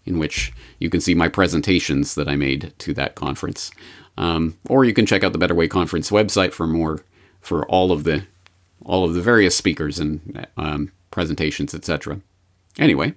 [0.05, 3.71] in which you can see my presentations that I made to that conference.
[4.17, 7.03] Um, or you can check out the Better Way Conference website for more,
[7.41, 8.25] for all of the,
[8.83, 12.21] all of the various speakers and um, presentations, etc.
[12.79, 13.13] Anyway,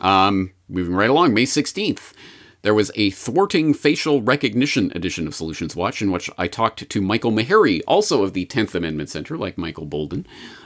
[0.00, 2.12] um, moving right along, May 16th
[2.62, 7.00] there was a thwarting facial recognition edition of Solutions Watch in which I talked to
[7.00, 10.24] Michael Maharrey, also of the 10th Amendment Center, like Michael Boldin.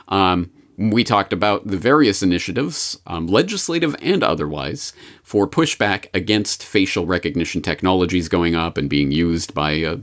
[0.09, 4.93] Um, we talked about the various initiatives, um, legislative and otherwise,
[5.23, 9.97] for pushback against facial recognition technologies going up and being used by uh,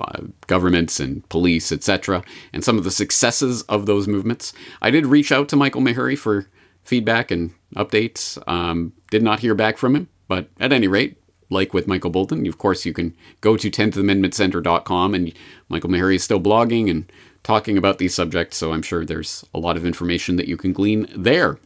[0.00, 4.52] uh, governments and police, etc., and some of the successes of those movements.
[4.82, 6.48] I did reach out to Michael Maharrey for
[6.82, 8.42] feedback and updates.
[8.48, 11.17] Um, did not hear back from him, but at any rate,
[11.50, 12.48] like with Michael Boldin.
[12.48, 15.32] Of course, you can go to 10thamendmentcenter.com and
[15.68, 17.10] Michael Maharrey is still blogging and
[17.42, 20.72] talking about these subjects, so I'm sure there's a lot of information that you can
[20.72, 21.58] glean there.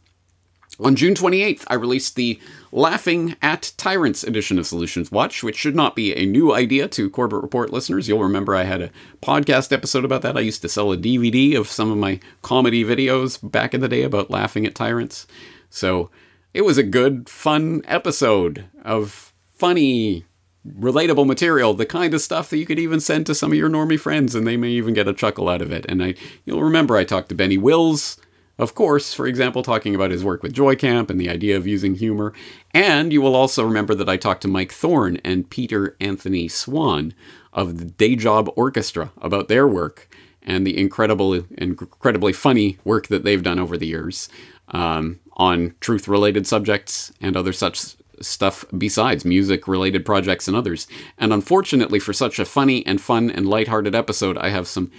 [0.80, 2.40] On June 28th, I released the
[2.72, 7.10] Laughing at Tyrants edition of Solutions Watch, which should not be a new idea to
[7.10, 8.08] Corbett Report listeners.
[8.08, 10.36] You'll remember I had a podcast episode about that.
[10.36, 13.88] I used to sell a DVD of some of my comedy videos back in the
[13.88, 15.26] day about laughing at tyrants.
[15.68, 16.10] So
[16.54, 19.31] it was a good, fun episode of
[19.62, 20.24] funny,
[20.66, 23.70] relatable material, the kind of stuff that you could even send to some of your
[23.70, 25.86] normie friends and they may even get a chuckle out of it.
[25.88, 28.20] And I you'll remember I talked to Benny Wills,
[28.58, 31.64] of course, for example, talking about his work with Joy Camp and the idea of
[31.64, 32.32] using humor.
[32.74, 37.14] And you will also remember that I talked to Mike Thorne and Peter Anthony Swan
[37.52, 43.22] of the Day Job Orchestra about their work and the incredible, incredibly funny work that
[43.22, 44.28] they've done over the years
[44.70, 50.86] um, on truth related subjects and other such stuff besides music related projects and others.
[51.18, 54.90] And unfortunately, for such a funny and fun and lighthearted episode, I have some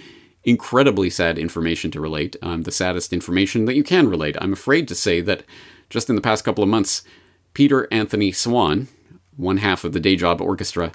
[0.44, 2.36] incredibly sad information to relate.
[2.42, 4.36] Um, the saddest information that you can relate.
[4.40, 5.44] I'm afraid to say that
[5.90, 7.02] just in the past couple of months,
[7.54, 8.88] Peter Anthony Swan,
[9.36, 10.92] one half of the Day Job Orchestra,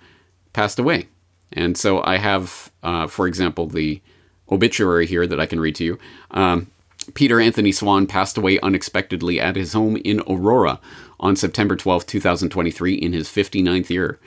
[0.53, 1.07] passed away.
[1.51, 4.01] And so I have, uh, for example, the
[4.51, 5.99] obituary here that I can read to you.
[6.31, 6.67] Um,
[7.13, 10.79] Peter Anthony Swan passed away unexpectedly at his home in Aurora
[11.19, 14.19] on September 12, 2023, in his 59th year.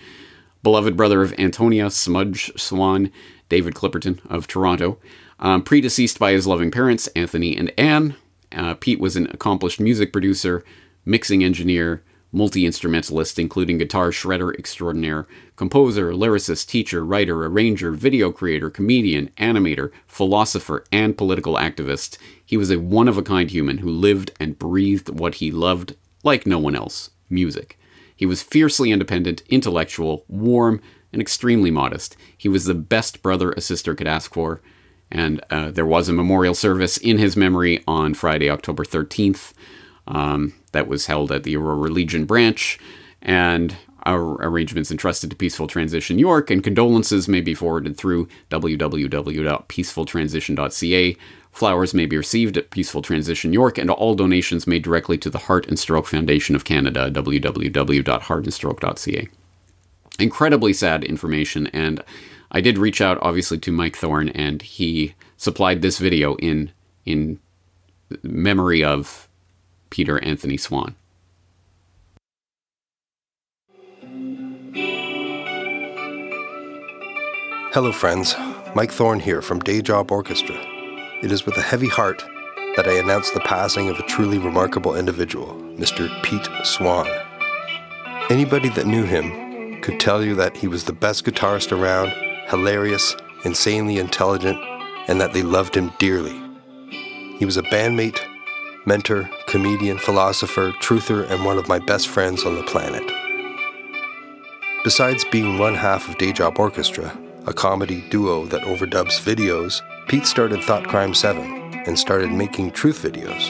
[0.62, 3.11] Beloved brother of Antonia Smudge Swan,
[3.49, 4.99] David Clipperton of Toronto.
[5.40, 8.14] Um, predeceased by his loving parents, Anthony and Anne.
[8.53, 10.64] Uh, Pete was an accomplished music producer,
[11.05, 15.26] mixing engineer, multi instrumentalist, including guitar shredder extraordinaire,
[15.57, 22.16] composer, lyricist, teacher, writer, arranger, video creator, comedian, animator, philosopher, and political activist.
[22.45, 25.95] He was a one of a kind human who lived and breathed what he loved
[26.23, 27.79] like no one else music.
[28.14, 30.81] He was fiercely independent, intellectual, warm,
[31.12, 32.16] and extremely modest.
[32.37, 34.61] He was the best brother a sister could ask for,
[35.11, 39.53] and uh, there was a memorial service in his memory on Friday, October 13th,
[40.07, 42.79] um, that was held at the Aurora Legion branch.
[43.20, 51.16] And arrangements entrusted to Peaceful Transition York, and condolences may be forwarded through www.peacefultransition.ca.
[51.53, 55.37] Flowers may be received at Peaceful Transition York, and all donations made directly to the
[55.39, 59.29] Heart and Stroke Foundation of Canada, www.heartandstroke.ca.
[60.19, 62.03] Incredibly sad information, and
[62.51, 66.73] I did reach out, obviously, to Mike Thorne, and he supplied this video in
[67.05, 67.39] in
[68.23, 69.29] memory of
[69.91, 70.95] Peter Anthony Swan.
[77.73, 78.35] Hello, friends.
[78.75, 80.72] Mike Thorne here from Day Job Orchestra.
[81.23, 82.25] It is with a heavy heart
[82.75, 86.11] that I announce the passing of a truly remarkable individual, Mr.
[86.25, 87.07] Pete Swan.
[88.29, 92.12] Anybody that knew him could tell you that he was the best guitarist around,
[92.49, 93.14] hilarious,
[93.45, 94.59] insanely intelligent,
[95.07, 96.43] and that they loved him dearly.
[97.39, 98.18] He was a bandmate,
[98.85, 103.09] mentor, comedian, philosopher, truther, and one of my best friends on the planet.
[104.83, 107.16] Besides being one half of Day Job Orchestra,
[107.47, 109.83] a comedy duo that overdubs videos,
[110.13, 111.43] Pete started Thought Crime 7
[111.87, 113.49] and started making truth videos.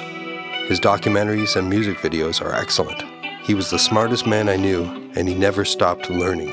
[0.68, 3.02] His documentaries and music videos are excellent.
[3.42, 4.84] He was the smartest man I knew,
[5.16, 6.52] and he never stopped learning.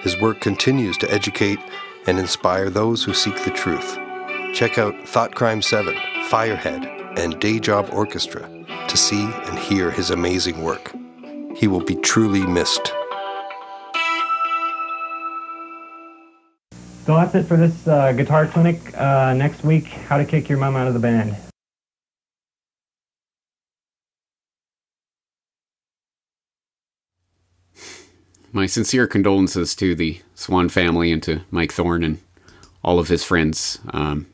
[0.00, 1.60] His work continues to educate
[2.08, 3.96] and inspire those who seek the truth.
[4.52, 5.94] Check out Thought Crime 7,
[6.28, 8.50] Firehead, and Day Job Orchestra
[8.88, 10.92] to see and hear his amazing work.
[11.54, 12.92] He will be truly missed.
[17.06, 18.80] So that's it for this uh, guitar clinic.
[18.98, 21.36] Uh, next week, how to kick your mom out of the band.
[28.52, 32.18] My sincere condolences to the Swan family and to Mike Thorne and
[32.82, 33.78] all of his friends.
[33.92, 34.26] Um,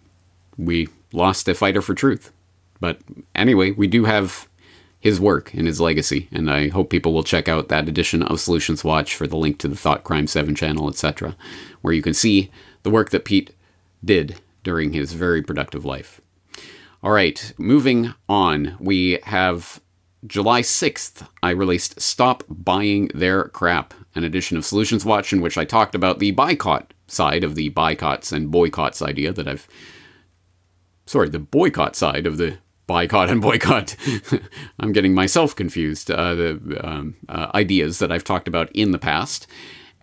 [0.57, 2.33] we lost a fighter for truth.
[2.81, 3.01] But
[3.35, 4.49] anyway, we do have
[5.03, 8.39] his work and his legacy, and I hope people will check out that edition of
[8.39, 11.37] Solutions Watch for the link to the Thought Crime 7 channel, etc.,
[11.81, 12.53] where you can see
[12.85, 13.51] the work that Pete
[14.05, 16.21] did during his very productive life.
[17.03, 19.81] All right, moving on, we have
[20.25, 25.59] July 6th, I released Stop Buying Their Crap, an edition of Solutions Watch in which
[25.59, 29.67] I talked about the boycott side of the boycotts and boycotts idea that I've.
[31.07, 32.59] Sorry, the boycott side of the
[32.93, 33.97] boycott and boycott.
[34.79, 36.11] I'm getting myself confused.
[36.11, 39.47] Uh, the um, uh, ideas that I've talked about in the past.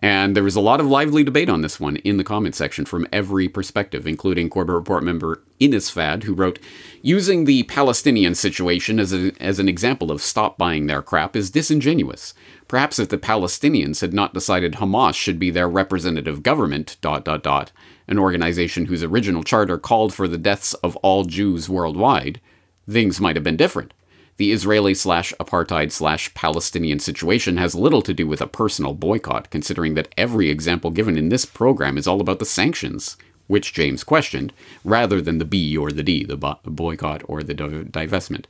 [0.02, 2.84] And there was a lot of lively debate on this one in the comment section
[2.84, 6.58] from every perspective, including Corbett Report member Ines Fad, who wrote,
[7.00, 11.50] Using the Palestinian situation as, a, as an example of stop buying their crap is
[11.50, 12.34] disingenuous.
[12.66, 17.44] Perhaps if the Palestinians had not decided Hamas should be their representative government, dot, dot,
[17.44, 17.70] dot,
[18.08, 22.40] an organization whose original charter called for the deaths of all Jews worldwide,
[22.88, 23.92] things might have been different.
[24.36, 29.50] The Israeli slash apartheid slash Palestinian situation has little to do with a personal boycott,
[29.50, 33.18] considering that every example given in this program is all about the sanctions,
[33.48, 38.46] which James questioned, rather than the B or the D, the boycott or the divestment.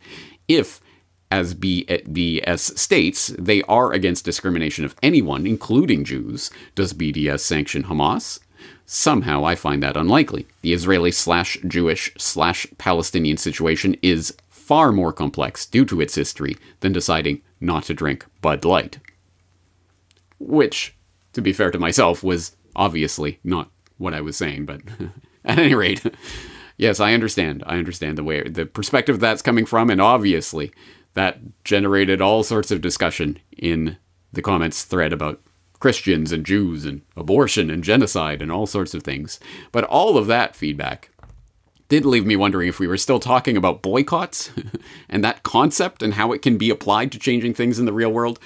[0.46, 0.80] If,
[1.28, 7.84] as BDS eh, states, they are against discrimination of anyone, including Jews, does BDS sanction
[7.84, 8.38] Hamas?
[8.86, 10.46] Somehow I find that unlikely.
[10.62, 16.56] The Israeli slash Jewish slash Palestinian situation is far more complex due to its history
[16.80, 18.98] than deciding not to drink Bud Light.
[20.38, 20.94] Which,
[21.32, 24.80] to be fair to myself, was obviously not what I was saying, but
[25.44, 26.02] at any rate,
[26.76, 27.62] yes, I understand.
[27.66, 30.72] I understand the way the perspective that's coming from, and obviously
[31.14, 33.96] that generated all sorts of discussion in
[34.32, 35.40] the comments thread about
[35.80, 39.40] Christians and Jews and abortion and genocide and all sorts of things.
[39.72, 41.10] But all of that feedback
[41.88, 44.52] did leave me wondering if we were still talking about boycotts
[45.08, 48.12] and that concept and how it can be applied to changing things in the real
[48.12, 48.38] world.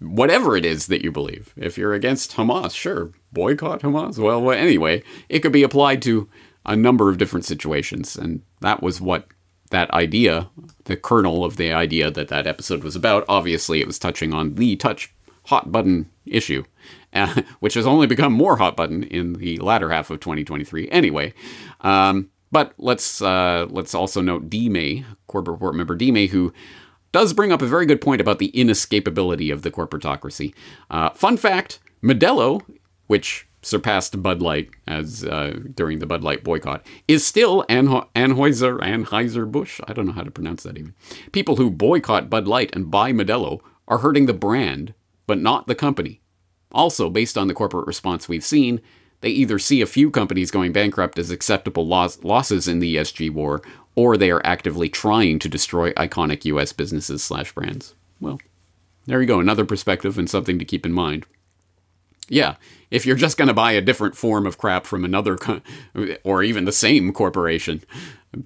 [0.00, 1.54] Whatever it is that you believe.
[1.56, 4.18] If you're against Hamas, sure, boycott Hamas.
[4.18, 6.28] Well, anyway, it could be applied to
[6.66, 8.16] a number of different situations.
[8.16, 9.26] And that was what
[9.70, 10.50] that idea,
[10.84, 13.24] the kernel of the idea that that episode was about.
[13.28, 15.12] Obviously, it was touching on the touch
[15.44, 16.64] hot button issue,
[17.12, 20.88] uh, which has only become more hot button in the latter half of 2023.
[20.90, 21.32] Anyway,
[21.80, 26.52] um, but let's uh, let's also note D May, Corbett Report member D May, who
[27.12, 30.54] does bring up a very good point about the inescapability of the corporatocracy.
[30.90, 32.62] Uh, fun fact: Modelo,
[33.06, 38.78] which surpassed Bud Light as uh, during the Bud Light boycott, is still Anho- Anheuser
[38.80, 39.80] Anheuser Busch.
[39.88, 40.94] I don't know how to pronounce that even.
[41.32, 44.94] People who boycott Bud Light and buy Modelo are hurting the brand,
[45.26, 46.20] but not the company.
[46.72, 48.80] Also, based on the corporate response we've seen,
[49.20, 53.30] they either see a few companies going bankrupt as acceptable loss- losses in the ESG
[53.30, 53.62] war,
[53.94, 56.72] or they are actively trying to destroy iconic U.S.
[56.72, 57.94] businesses slash brands.
[58.20, 58.40] Well,
[59.06, 61.26] there you go, another perspective and something to keep in mind.
[62.28, 62.56] Yeah,
[62.90, 65.60] if you're just going to buy a different form of crap from another, co-
[66.24, 67.82] or even the same corporation,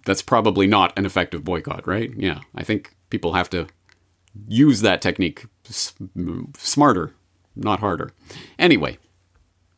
[0.05, 2.11] that's probably not an effective boycott, right?
[2.17, 3.69] Yeah, I think people have to
[4.47, 7.15] use that technique smarter,
[7.57, 8.13] not harder.
[8.59, 8.99] Anyway,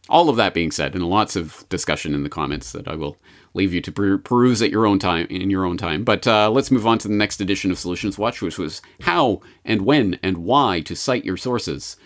[0.09, 3.17] all of that being said, and lots of discussion in the comments that I will
[3.55, 6.05] leave you to per- peruse at your own time in your own time.
[6.05, 9.41] But uh, let's move on to the next edition of Solutions Watch, which was how
[9.65, 11.97] and when and why to cite your sources,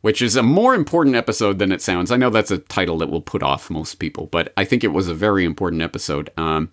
[0.00, 2.10] which is a more important episode than it sounds.
[2.10, 4.88] I know that's a title that will put off most people, but I think it
[4.88, 6.30] was a very important episode.
[6.36, 6.70] Um,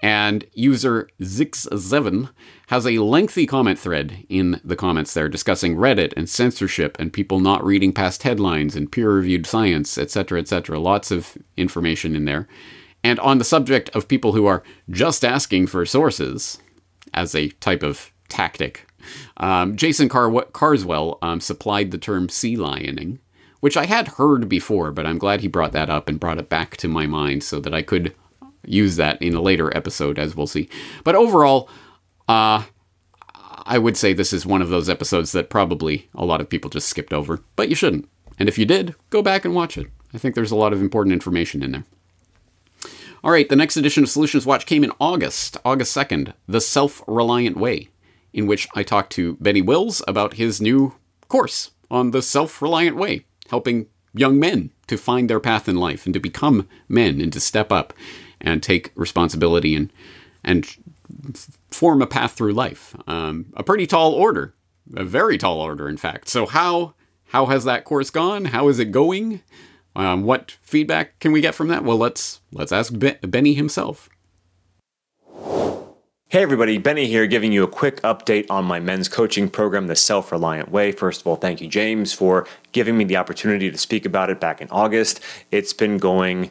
[0.00, 2.28] and user Zix7
[2.66, 7.38] has a lengthy comment thread in the comments there discussing Reddit and censorship and people
[7.38, 10.78] not reading past headlines and peer reviewed science, etc., etc.
[10.78, 12.48] Lots of information in there.
[13.04, 16.58] And on the subject of people who are just asking for sources
[17.14, 18.88] as a type of tactic,
[19.36, 23.18] um, Jason Car- Carswell um, supplied the term sea lioning,
[23.60, 26.48] which I had heard before, but I'm glad he brought that up and brought it
[26.48, 28.12] back to my mind so that I could
[28.66, 30.68] use that in a later episode, as we'll see.
[31.04, 31.68] But overall,
[32.28, 32.64] uh,
[33.66, 36.70] I would say this is one of those episodes that probably a lot of people
[36.70, 38.08] just skipped over, but you shouldn't.
[38.38, 39.88] And if you did, go back and watch it.
[40.14, 41.84] I think there's a lot of important information in there.
[43.24, 47.02] All right, the next edition of Solutions Watch came in August, August 2nd, The Self
[47.08, 47.88] Reliant Way,
[48.32, 50.94] in which I talked to Benny Wills about his new
[51.28, 56.06] course on the self reliant way, helping young men to find their path in life
[56.06, 57.92] and to become men and to step up
[58.40, 59.92] and take responsibility and
[60.44, 60.76] and
[61.70, 62.96] form a path through life.
[63.06, 64.54] Um, a pretty tall order,
[64.94, 66.28] a very tall order, in fact.
[66.28, 66.94] So how
[67.30, 68.46] how has that course gone?
[68.46, 69.42] How is it going?
[69.94, 71.84] Um, what feedback can we get from that?
[71.84, 74.08] Well, let's let's ask ben- Benny himself.
[76.28, 79.94] Hey everybody, Benny here giving you a quick update on my men's coaching program, The
[79.94, 80.90] Self Reliant Way.
[80.90, 84.40] First of all, thank you, James, for giving me the opportunity to speak about it
[84.40, 85.20] back in August.
[85.52, 86.50] It's been going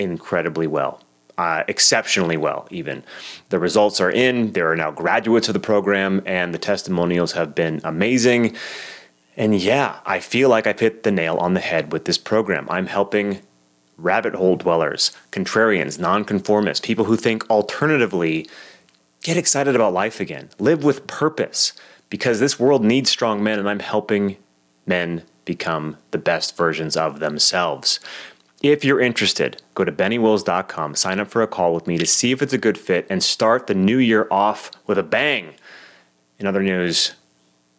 [0.00, 1.05] incredibly well.
[1.38, 3.02] Uh, exceptionally well, even.
[3.50, 4.52] The results are in.
[4.52, 8.56] There are now graduates of the program, and the testimonials have been amazing.
[9.36, 12.66] And yeah, I feel like I've hit the nail on the head with this program.
[12.70, 13.42] I'm helping
[13.98, 18.48] rabbit hole dwellers, contrarians, nonconformists, people who think alternatively
[19.22, 21.72] get excited about life again, live with purpose,
[22.08, 24.36] because this world needs strong men, and I'm helping
[24.86, 28.00] men become the best versions of themselves.
[28.62, 32.32] If you're interested, go to bennywills.com, sign up for a call with me to see
[32.32, 35.54] if it's a good fit, and start the new year off with a bang.
[36.38, 37.12] In other news,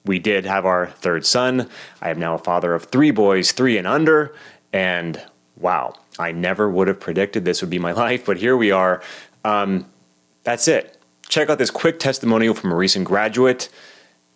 [0.05, 1.69] we did have our third son.
[2.01, 4.35] I am now a father of three boys, three and under,
[4.71, 5.21] and
[5.57, 9.01] wow, I never would have predicted this would be my life, but here we are.
[9.43, 9.89] Um,
[10.43, 10.97] that's it.
[11.27, 13.69] Check out this quick testimonial from a recent graduate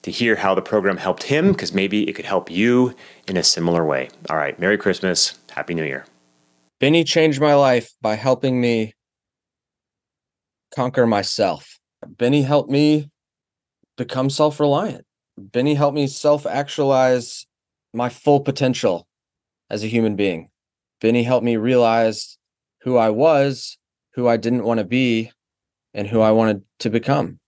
[0.01, 2.95] to hear how the program helped him, because maybe it could help you
[3.27, 4.09] in a similar way.
[4.29, 6.05] All right, Merry Christmas, Happy New Year.
[6.81, 8.95] Benny changed my life by helping me
[10.75, 11.77] conquer myself.
[12.07, 13.11] Benny helped me
[13.97, 15.05] become self reliant.
[15.37, 17.45] Benny helped me self actualize
[17.93, 19.07] my full potential
[19.69, 20.49] as a human being.
[20.99, 22.39] Benny helped me realize
[22.81, 23.77] who I was,
[24.15, 25.31] who I didn't want to be,
[25.93, 27.39] and who I wanted to become.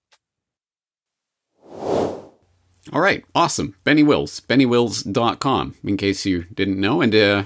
[1.72, 3.74] All right, awesome.
[3.84, 7.02] Benny Wills, bennywills.com, in case you didn't know.
[7.02, 7.46] And uh,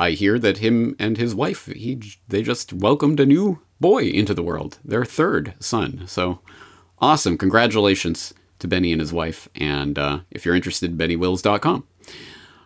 [0.00, 4.32] I hear that him and his wife, he they just welcomed a new boy into
[4.32, 6.04] the world, their third son.
[6.06, 6.40] So
[7.00, 7.36] awesome.
[7.36, 9.46] Congratulations to Benny and his wife.
[9.54, 11.86] And uh, if you're interested, bennywills.com.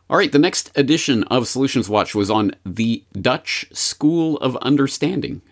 [0.09, 5.43] All right, the next edition of Solutions Watch was on the Dutch School of Understanding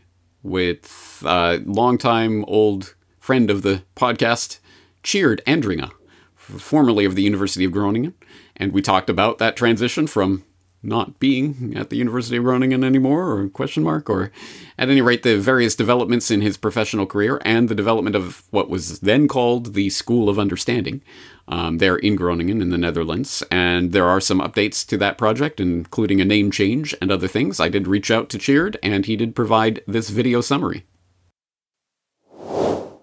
[0.40, 4.60] with uh, longtime old friend of the podcast,
[5.02, 5.90] Sjoerd Andringa,
[6.36, 8.14] formerly of the University of Groningen.
[8.54, 10.44] And we talked about that transition from
[10.82, 14.32] not being at the University of Groningen anymore, or question mark, or
[14.76, 18.68] at any rate, the various developments in his professional career and the development of what
[18.68, 21.02] was then called the School of Understanding
[21.48, 23.42] um, there in Groningen in the Netherlands.
[23.50, 27.60] And there are some updates to that project, including a name change and other things.
[27.60, 30.84] I did reach out to Sjoerd, and he did provide this video summary.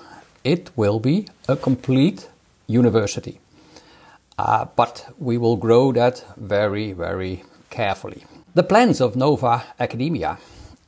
[0.43, 2.29] It will be a complete
[2.67, 3.41] university.
[4.39, 8.25] Uh, but we will grow that very, very carefully.
[8.55, 10.39] The plans of Nova Academia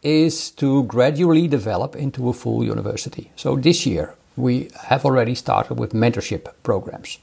[0.02, 3.30] is to gradually develop into a full university.
[3.36, 7.18] So this year we have already started with mentorship programs.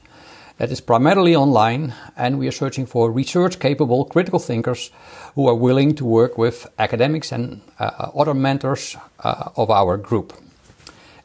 [0.58, 4.92] That is primarily online, and we are searching for research capable critical thinkers
[5.34, 10.32] who are willing to work with academics and uh, other mentors uh, of our group.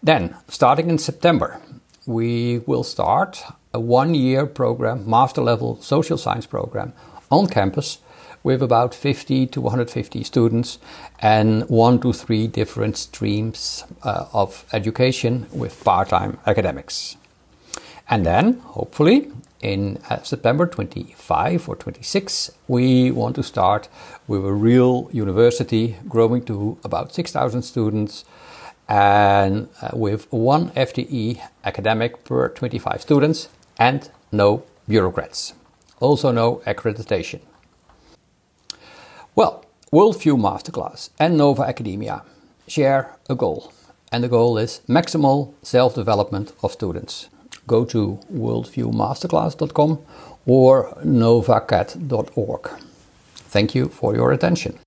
[0.02, 1.62] Then, starting in September,
[2.08, 6.94] we will start a one year program, master level social science program
[7.30, 8.00] on campus
[8.42, 10.80] with about 50 to 150 students
[11.20, 17.16] and one to three different streams uh, of education with part time academics.
[18.10, 19.32] And then, hopefully,
[19.62, 23.88] in uh, September 25 or 26, we want to start
[24.28, 28.26] with a real university growing to about 6,000 students
[28.88, 35.54] and uh, with one FTE academic per 25 students and no bureaucrats.
[36.00, 37.42] Also, no accreditation.
[39.36, 42.24] Well, Worldview Masterclass and Nova Academia
[42.68, 43.72] share a goal,
[44.12, 47.30] and the goal is maximal self development of students.
[47.70, 50.00] Go to worldviewmasterclass.com
[50.48, 52.70] or novacad.org.
[53.36, 54.80] Thank you for your attention.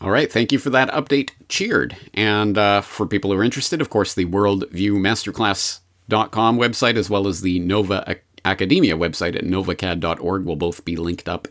[0.00, 1.96] All right, thank you for that update, Sjoerd.
[2.14, 7.40] And uh, for people who are interested, of course, the worldviewmasterclass.com website as well as
[7.40, 11.48] the Nova Academia website at novacad.org will both be linked up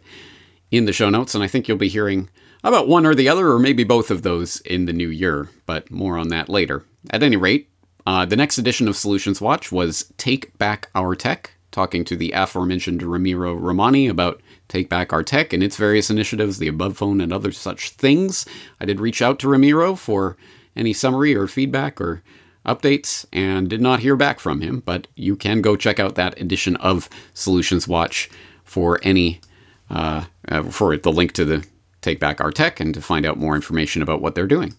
[0.71, 1.35] in the show notes.
[1.35, 2.29] And I think you'll be hearing
[2.63, 5.91] about one or the other, or maybe both of those in the new year, but
[5.91, 6.85] more on that later.
[7.11, 7.69] At any rate,
[8.05, 12.31] uh, the next edition of Solutions Watch was Take Back Our Tech, talking to the
[12.31, 17.19] aforementioned Ramiro Romani about Take Back Our Tech and its various initiatives, the above phone
[17.19, 18.45] and other such things.
[18.79, 20.37] I did reach out to Ramiro for
[20.75, 22.21] any summary or feedback or
[22.65, 26.39] updates and did not hear back from him, but you can go check out that
[26.39, 28.29] edition of Solutions Watch
[28.63, 29.41] for any
[29.89, 31.65] uh, uh, for the link to the
[32.01, 34.75] Take Back Our Tech and to find out more information about what they're doing.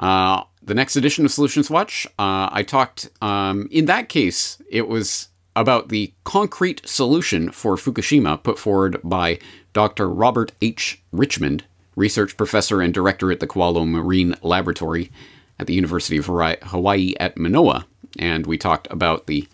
[0.00, 4.88] Uh, the next edition of Solutions Watch, uh, I talked, um, in that case, it
[4.88, 9.38] was about the concrete solution for Fukushima put forward by
[9.72, 10.08] Dr.
[10.08, 11.02] Robert H.
[11.12, 11.64] Richmond,
[11.96, 15.10] research professor and director at the Kewalo Marine Laboratory
[15.58, 17.86] at the University of Hawaii at Manoa,
[18.18, 19.46] and we talked about the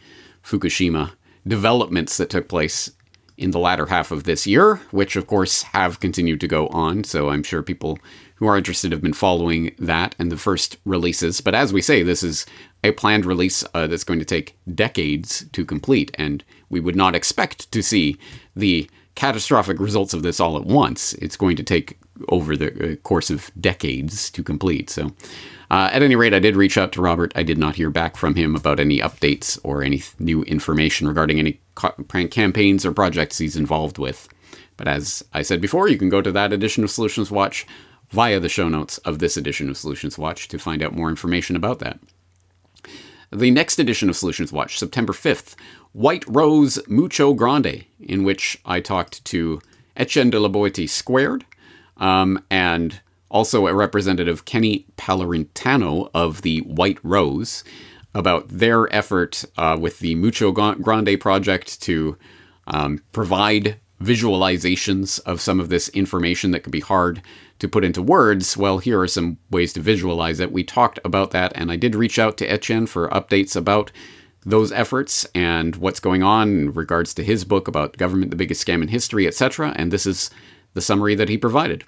[0.44, 1.12] Fukushima
[1.47, 2.93] developments that took place
[3.36, 7.05] in the latter half of this year, which of course have continued to go on.
[7.05, 7.98] So I'm sure people
[8.37, 11.41] who are interested have been following that and the first releases.
[11.41, 12.47] But as we say, this is
[12.85, 17.15] a planned release uh, that's going to take decades to complete, and we would not
[17.15, 18.19] expect to see
[18.55, 21.15] the catastrophic results of this all at once.
[21.15, 21.99] It's going to take
[22.29, 24.91] over the uh, course of decades to complete.
[24.91, 25.13] So
[25.71, 27.33] uh, at any rate, I did reach out to Robert.
[27.35, 31.39] I did not hear back from him about any updates or any new information regarding
[31.39, 34.29] any prank campaigns or projects he's involved with.
[34.77, 37.67] But as I said before, you can go to that edition of Solutions Watch
[38.11, 41.57] via the show notes of this edition of Solutions Watch to find out more information
[41.57, 41.99] about that.
[43.33, 45.57] The next edition of Solutions Watch, September 5th,
[45.93, 49.61] White Rose Mucho Grande, in which I talked to
[49.97, 51.45] Etienne de la Boetie Squared
[51.97, 53.01] um, and
[53.31, 57.65] also a representative, Kenny Palorintano of the White Rose,
[58.15, 62.16] about their effort uh, with the Mucho Grande project to
[62.66, 67.23] um, provide visualizations of some of this information that could be hard
[67.59, 68.57] to put into words.
[68.57, 70.53] Well, here are some ways to visualize it.
[70.53, 73.93] We talked about that, and I did reach out to Etienne for updates about
[74.45, 78.65] those efforts and what's going on in regards to his book about government, the biggest
[78.65, 79.73] scam in history, etc.
[79.77, 80.31] And this is
[80.74, 81.85] the summary that he provided.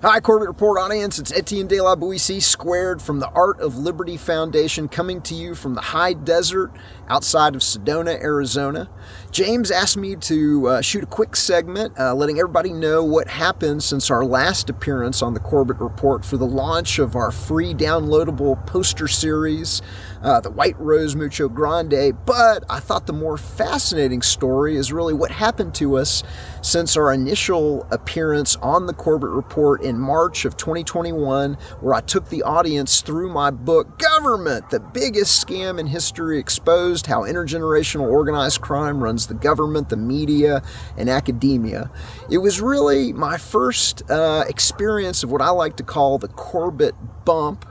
[0.00, 1.18] Hi, Corbett Report audience.
[1.18, 5.56] It's Etienne de la Boetie squared from the Art of Liberty Foundation, coming to you
[5.56, 6.70] from the high desert
[7.08, 8.88] outside of Sedona, Arizona.
[9.30, 13.82] James asked me to uh, shoot a quick segment, uh, letting everybody know what happened
[13.82, 18.64] since our last appearance on the Corbett Report for the launch of our free downloadable
[18.66, 19.82] poster series
[20.22, 22.16] uh, the White Rose Mucho Grande.
[22.26, 26.22] But I thought the more fascinating story is really what happened to us
[26.62, 32.28] since our initial appearance on the Corbett Report in March of 2021, where I took
[32.28, 38.60] the audience through my book, Government, the biggest scam in history exposed, how intergenerational organized
[38.60, 40.62] crime runs the government, the media,
[40.96, 41.90] and academia.
[42.30, 46.94] It was really my first uh, experience of what I like to call the Corbett
[47.24, 47.66] bump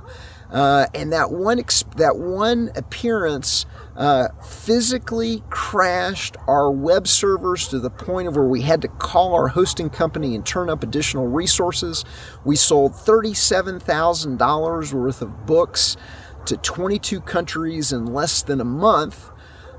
[0.51, 3.65] Uh, and that one ex- that one appearance
[3.97, 9.33] uh, physically crashed our web servers to the point of where we had to call
[9.33, 12.05] our hosting company and turn up additional resources.
[12.45, 15.97] We sold $37,000 worth of books
[16.45, 19.29] to 22 countries in less than a month.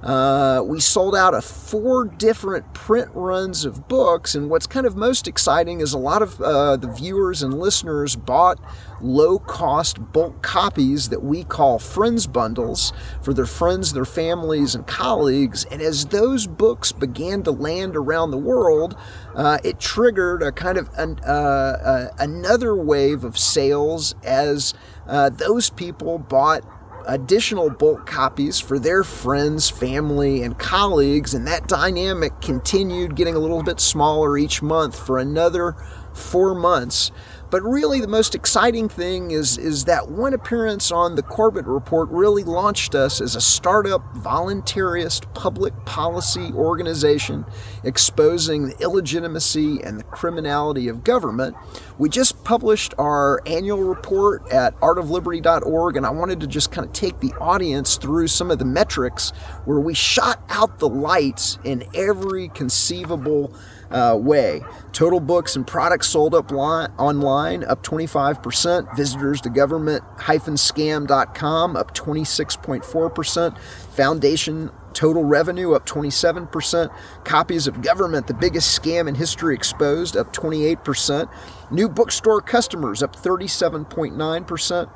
[0.03, 4.95] Uh, we sold out of four different print runs of books, and what's kind of
[4.97, 8.61] most exciting is a lot of uh, the viewers and listeners bought
[9.01, 12.93] low cost bulk copies that we call friends bundles
[13.23, 15.65] for their friends, their families, and colleagues.
[15.65, 18.97] And as those books began to land around the world,
[19.35, 24.75] uh, it triggered a kind of an, uh, uh, another wave of sales as
[25.07, 26.63] those people bought
[27.09, 33.39] additional bulk copies for their friends, family, and colleagues, and that dynamic continued getting a
[33.39, 35.75] little bit smaller each month for another
[36.13, 37.11] four months.
[37.51, 42.11] But really, the most exciting thing is, is that one appearance on the Corbett Report
[42.11, 47.47] really launched us as a startup, voluntarist public policy organization
[47.85, 51.57] exposing the illegitimacy and the criminality of government.
[51.97, 56.93] We just published our annual report at artofliberty.org, and I wanted to just kind of
[56.93, 59.31] take the audience through some of the metrics
[59.65, 63.55] where we shot out the lights in every conceivable
[63.91, 64.63] uh, way.
[64.93, 68.95] Total books and products sold up li- online up 25%.
[68.97, 73.59] Visitors to government-scam.com up 26.4%.
[73.59, 76.91] Foundation total revenue up 27%.
[77.25, 81.31] Copies of Government, the biggest scam in history exposed, up 28%.
[81.71, 84.91] New bookstore customers up 37.9%.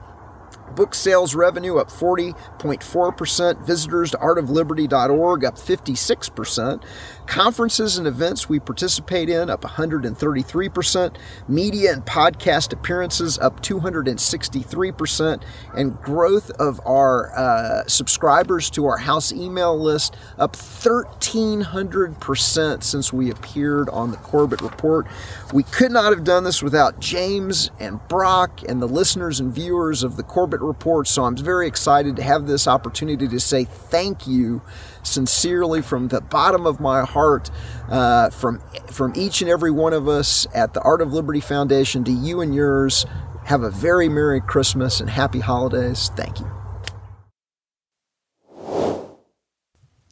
[0.74, 3.66] Book sales revenue up 40.4%.
[3.66, 6.82] Visitors to artofliberty.org up 56%.
[7.26, 11.16] Conferences and events we participate in up 133%.
[11.48, 15.42] Media and podcast appearances up 263%.
[15.74, 23.30] And growth of our uh, subscribers to our house email list up 1,300% since we
[23.30, 25.06] appeared on the Corbett Report.
[25.52, 30.02] We could not have done this without James and Brock and the listeners and viewers
[30.02, 31.06] of the Corbett Report.
[31.08, 34.62] So I'm very excited to have this opportunity to say thank you
[35.02, 37.50] sincerely from the bottom of my heart
[37.88, 42.04] uh, from from each and every one of us at the Art of Liberty Foundation
[42.04, 43.06] to you and yours.
[43.44, 46.10] Have a very Merry Christmas and Happy Holidays.
[46.14, 46.46] Thank you.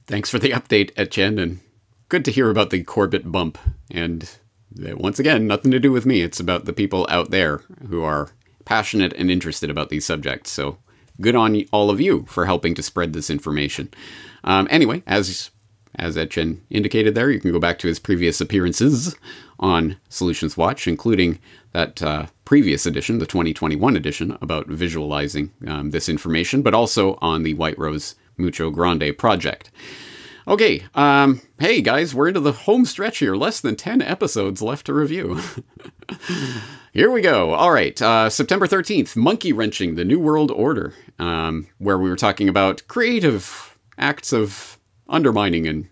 [0.07, 1.61] Thanks for the update, Etienne, and
[2.09, 3.57] good to hear about the Corbett bump.
[3.93, 4.29] And
[4.85, 6.23] uh, once again, nothing to do with me.
[6.23, 7.59] It's about the people out there
[7.89, 8.31] who are
[8.71, 10.49] passionate and interested about these subjects.
[10.49, 10.79] So
[11.21, 13.93] good on all of you for helping to spread this information.
[14.45, 15.51] Um, anyway, as
[15.97, 19.17] as Etienne indicated there, you can go back to his previous appearances
[19.59, 21.41] on Solutions Watch, including
[21.73, 27.43] that uh, previous edition, the 2021 edition, about visualizing um, this information, but also on
[27.43, 29.73] the White Rose Mucho Grande project.
[30.47, 33.35] Okay, um, hey guys, we're into the home stretch here.
[33.35, 35.41] Less than 10 episodes left to review.
[36.93, 37.55] here we go.
[37.55, 42.17] All right, uh, September 13th, Monkey Wrenching, the New World Order, um, where we were
[42.17, 45.89] talking about creative acts of undermining and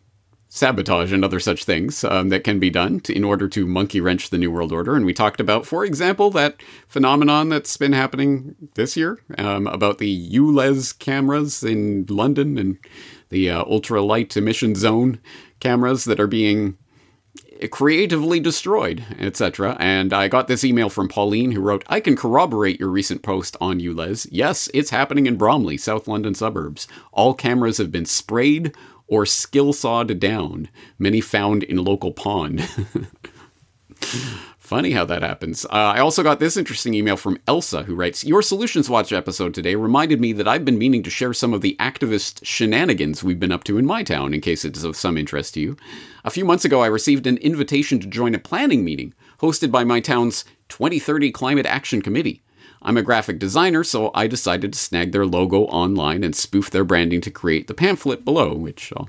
[0.49, 4.01] sabotage and other such things um, that can be done to, in order to monkey
[4.01, 4.97] wrench the New World Order.
[4.97, 9.99] And we talked about, for example, that phenomenon that's been happening this year um, about
[9.99, 12.79] the ULEZ cameras in London and
[13.29, 15.20] the uh, ultra light emission zone
[15.61, 16.79] cameras that are being
[17.70, 19.76] creatively destroyed, etc.
[19.80, 23.56] And I got this email from Pauline who wrote, I can corroborate your recent post
[23.60, 24.28] on ULEZ.
[24.30, 26.86] Yes, it's happening in Bromley, South London suburbs.
[27.12, 28.74] All cameras have been sprayed
[29.09, 30.68] or skill sawed down,
[30.98, 32.68] many found in local pond.
[34.69, 35.65] Funny how that happens.
[35.65, 39.55] Uh, I also got this interesting email from Elsa, who writes Your Solutions Watch episode
[39.55, 43.40] today reminded me that I've been meaning to share some of the activist shenanigans we've
[43.40, 45.78] been up to in my town, in case it's of some interest to you.
[46.23, 49.85] A few months ago, I received an invitation to join a planning meeting hosted by
[49.85, 52.43] my town's 2030 Climate Action Committee.
[52.82, 56.85] I'm a graphic designer, so I decided to snag their logo online and spoof their
[56.85, 59.09] branding to create the pamphlet below, which I'll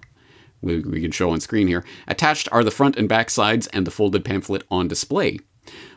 [0.61, 1.85] we can show on screen here.
[2.07, 5.39] Attached are the front and back sides and the folded pamphlet on display.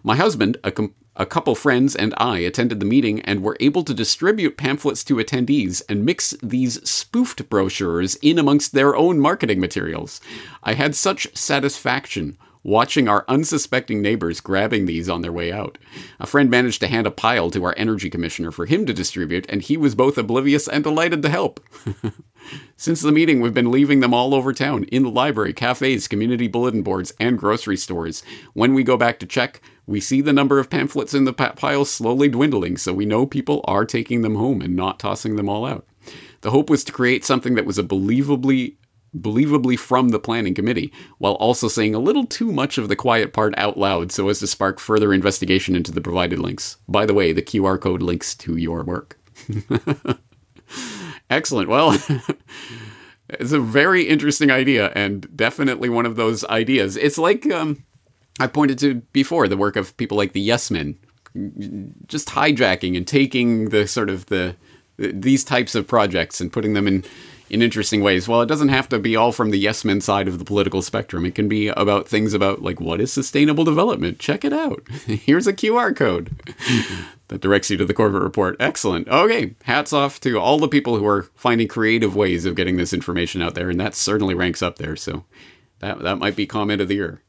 [0.03, 3.85] My husband, a, com- a couple friends, and I attended the meeting and were able
[3.85, 9.61] to distribute pamphlets to attendees and mix these spoofed brochures in amongst their own marketing
[9.61, 10.21] materials.
[10.63, 15.79] I had such satisfaction watching our unsuspecting neighbors grabbing these on their way out.
[16.21, 19.47] A friend managed to hand a pile to our energy commissioner for him to distribute,
[19.49, 21.61] and he was both oblivious and delighted to help.
[22.77, 26.49] Since the meeting, we've been leaving them all over town in the library, cafes, community
[26.49, 28.23] bulletin boards, and grocery stores.
[28.55, 31.85] When we go back to check, we see the number of pamphlets in the pile
[31.85, 35.65] slowly dwindling, so we know people are taking them home and not tossing them all
[35.65, 35.87] out.
[36.41, 38.77] The hope was to create something that was a believably
[39.17, 43.33] believably from the planning committee, while also saying a little too much of the quiet
[43.33, 46.79] part out loud so as to spark further investigation into the provided links.
[46.89, 49.19] By the way, the QR code links to your work.
[51.33, 51.69] Excellent.
[51.71, 51.93] Well,
[53.31, 56.99] it's a very interesting idea and definitely one of those ideas.
[56.99, 57.85] It's like um,
[58.39, 60.99] I pointed to before the work of people like the Yes Men,
[62.07, 64.57] just hijacking and taking the sort of the
[64.99, 67.03] these types of projects and putting them in
[67.53, 68.27] in interesting ways.
[68.27, 70.81] Well, it doesn't have to be all from the yes men side of the political
[70.81, 71.27] spectrum.
[71.27, 74.19] It can be about things about like what is sustainable development.
[74.19, 74.83] Check it out.
[75.07, 76.35] Here's a QR code
[77.29, 78.57] that directs you to the Corbett report.
[78.59, 79.07] Excellent.
[79.07, 82.95] Okay, hats off to all the people who are finding creative ways of getting this
[82.95, 84.97] information out there, and that certainly ranks up there.
[84.97, 85.27] So
[85.81, 87.23] that that might be comment of the year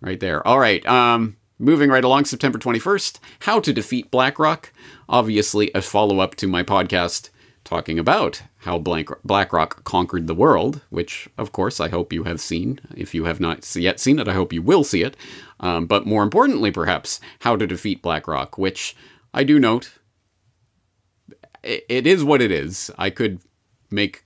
[0.00, 0.44] right there.
[0.46, 0.84] All right.
[0.86, 4.74] Um Moving right along, September 21st, How to Defeat BlackRock.
[5.08, 7.30] Obviously, a follow up to my podcast
[7.66, 12.80] talking about how BlackRock conquered the world, which, of course, I hope you have seen.
[12.96, 15.16] If you have not yet seen it, I hope you will see it.
[15.60, 18.96] Um, but more importantly, perhaps, how to defeat BlackRock, which
[19.34, 19.92] I do note
[21.66, 22.90] it is what it is.
[22.96, 23.40] I could
[23.90, 24.22] make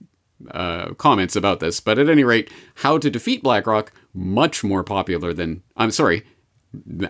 [0.50, 5.32] uh, comments about this, but at any rate, how to defeat BlackRock, much more popular
[5.32, 6.24] than, I'm sorry,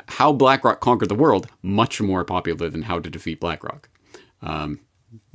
[0.08, 3.88] how BlackRock conquered the world, much more popular than how to defeat BlackRock.
[4.42, 4.80] Um,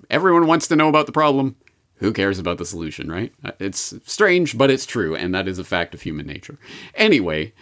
[0.09, 1.55] everyone wants to know about the problem.
[1.99, 3.33] Who cares about the solution, right?
[3.43, 6.57] Uh, it's strange, but it's true, and that is a fact of human nature.
[6.95, 7.53] Anyway,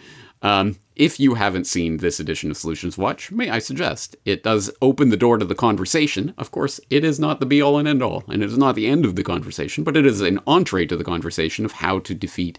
[0.42, 4.70] um, if you haven't seen this edition of Solutions Watch, may I suggest it does
[4.82, 6.34] open the door to the conversation.
[6.36, 8.74] Of course, it is not the be all and end all, and it is not
[8.74, 11.98] the end of the conversation, but it is an entree to the conversation of how
[12.00, 12.58] to defeat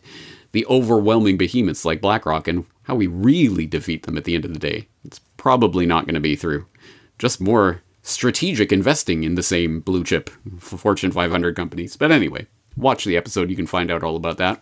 [0.51, 4.53] the overwhelming behemoths like BlackRock and how we really defeat them at the end of
[4.53, 4.87] the day.
[5.03, 6.65] It's probably not going to be through
[7.19, 10.29] just more strategic investing in the same blue chip
[10.59, 11.97] Fortune 500 companies.
[11.97, 14.61] But anyway, watch the episode, you can find out all about that.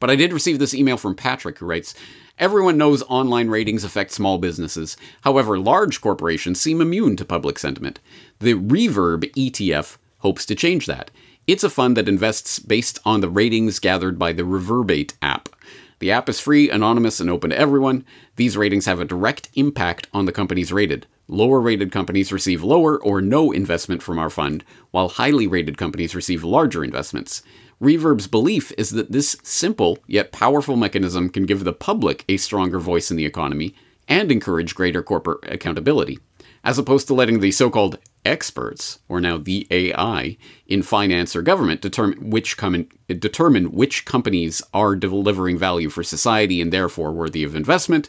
[0.00, 1.94] But I did receive this email from Patrick who writes
[2.38, 4.96] Everyone knows online ratings affect small businesses.
[5.20, 8.00] However, large corporations seem immune to public sentiment.
[8.38, 11.10] The Reverb ETF hopes to change that.
[11.46, 15.50] It's a fund that invests based on the ratings gathered by the Reverberate app.
[15.98, 18.06] The app is free, anonymous, and open to everyone.
[18.36, 21.06] These ratings have a direct impact on the companies rated.
[21.30, 26.16] Lower rated companies receive lower or no investment from our fund, while highly rated companies
[26.16, 27.44] receive larger investments.
[27.80, 32.80] Reverb's belief is that this simple yet powerful mechanism can give the public a stronger
[32.80, 33.76] voice in the economy
[34.08, 36.18] and encourage greater corporate accountability
[36.64, 40.36] as opposed to letting the so called experts, or now the AI,
[40.66, 46.60] in finance or government determine which, com- determine which companies are delivering value for society
[46.60, 48.08] and therefore worthy of investment.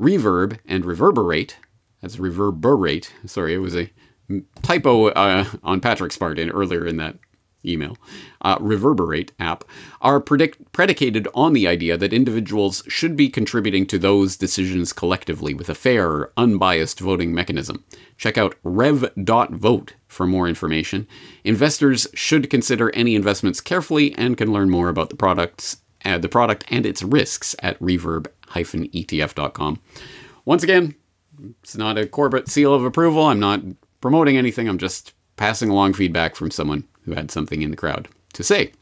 [0.00, 1.58] Reverb and reverberate,
[2.02, 3.90] that's reverberate, sorry, it was a
[4.62, 7.16] typo uh, on Patrick's part in, earlier in that
[7.64, 7.96] email,
[8.40, 9.64] uh, Reverberate app,
[10.00, 15.54] are predict- predicated on the idea that individuals should be contributing to those decisions collectively
[15.54, 17.84] with a fair, unbiased voting mechanism.
[18.16, 21.06] Check out rev.vote for more information.
[21.44, 26.28] Investors should consider any investments carefully and can learn more about the products, uh, the
[26.28, 29.80] product and its risks at reverb-etf.com.
[30.44, 30.96] Once again,
[31.62, 33.26] it's not a corporate seal of approval.
[33.26, 33.60] I'm not
[34.00, 34.68] promoting anything.
[34.68, 38.72] I'm just passing along feedback from someone who had something in the crowd to say.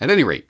[0.00, 0.48] At any rate,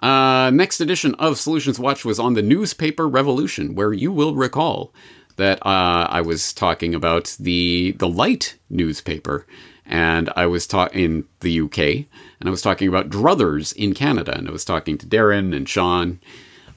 [0.00, 4.92] uh, next edition of Solutions Watch was on the newspaper revolution, where you will recall
[5.36, 9.46] that uh, I was talking about the the Light newspaper,
[9.86, 14.36] and I was taught in the UK, and I was talking about Druthers in Canada,
[14.36, 16.20] and I was talking to Darren and Sean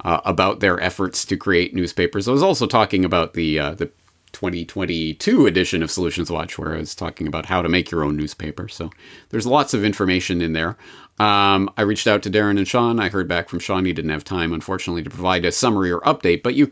[0.08, 2.30] uh, about their efforts to create newspapers.
[2.30, 3.92] I was also talking about the uh, the
[4.32, 8.16] 2022 edition of Solutions Watch, where I was talking about how to make your own
[8.16, 8.70] newspaper.
[8.70, 8.90] So
[9.30, 10.78] there's lots of information in there.
[11.20, 13.02] Um, I reached out to Darren and Sean.
[13.02, 13.84] I heard back from Sean.
[13.84, 16.72] He didn't have time, unfortunately, to provide a summary or update, but you,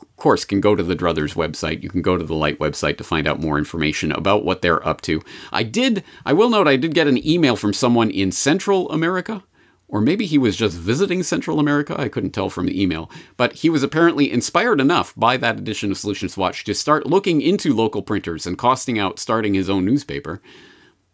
[0.00, 1.82] of course, can go to the Druthers website.
[1.82, 4.86] You can go to the Light website to find out more information about what they're
[4.86, 5.20] up to.
[5.50, 9.42] I did, I will note, I did get an email from someone in Central America
[9.88, 11.98] or maybe he was just visiting Central America.
[11.98, 13.10] I couldn't tell from the email.
[13.36, 17.40] But he was apparently inspired enough by that edition of Solutions Watch to start looking
[17.40, 20.42] into local printers and costing out starting his own newspaper.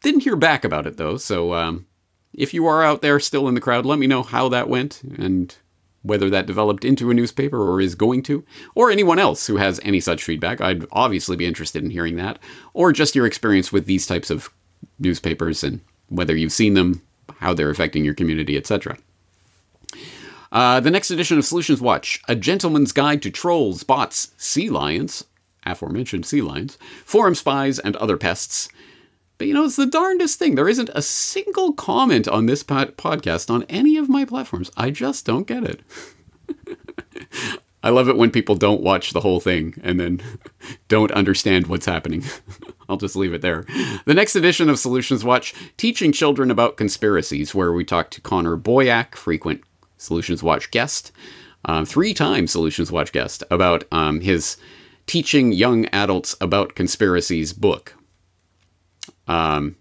[0.02, 1.86] Didn't hear back about it though, so um,
[2.32, 5.02] if you are out there still in the crowd, let me know how that went
[5.18, 5.56] and
[6.02, 8.44] whether that developed into a newspaper or is going to,
[8.74, 10.60] or anyone else who has any such feedback.
[10.60, 12.38] I'd obviously be interested in hearing that,
[12.74, 14.50] or just your experience with these types of
[14.98, 17.00] newspapers and whether you've seen them,
[17.44, 18.96] how they're affecting your community, etc.
[20.50, 25.24] Uh, the next edition of Solutions Watch A Gentleman's Guide to Trolls, Bots, Sea Lions,
[25.66, 28.68] aforementioned sea lions, forum spies, and other pests.
[29.36, 30.54] But you know, it's the darndest thing.
[30.54, 34.70] There isn't a single comment on this pod- podcast on any of my platforms.
[34.76, 35.80] I just don't get it.
[37.82, 40.22] I love it when people don't watch the whole thing and then
[40.88, 42.24] don't understand what's happening.
[42.88, 43.64] I'll just leave it there.
[44.04, 48.56] The next edition of Solutions Watch, Teaching Children About Conspiracies, where we talk to Connor
[48.56, 49.62] Boyack, frequent
[49.96, 51.12] Solutions Watch guest,
[51.64, 54.56] um, three time Solutions Watch guest, about um, his
[55.06, 57.94] Teaching Young Adults About Conspiracies book.
[59.26, 59.76] Um,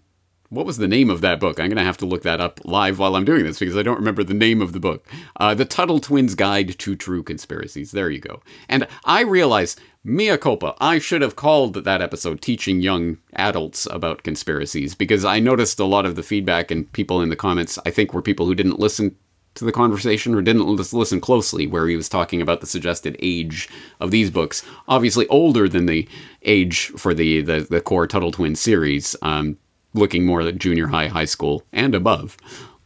[0.50, 1.58] what was the name of that book?
[1.58, 3.82] I'm going to have to look that up live while I'm doing this because I
[3.82, 5.06] don't remember the name of the book.
[5.36, 7.92] Uh, the Tuttle Twins Guide to True Conspiracies.
[7.92, 8.42] There you go.
[8.68, 14.22] And I realize, mea culpa, I should have called that episode Teaching Young Adults About
[14.22, 17.90] Conspiracies because I noticed a lot of the feedback and people in the comments, I
[17.90, 19.16] think, were people who didn't listen
[19.54, 23.68] to the conversation or didn't listen closely where he was talking about the suggested age
[24.00, 26.08] of these books obviously older than the
[26.42, 29.56] age for the the, the core tuttle twin series um,
[29.94, 32.36] looking more at junior high high school and above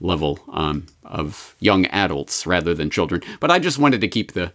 [0.01, 3.21] level um, of young adults rather than children.
[3.41, 4.53] But i just wanted to keep the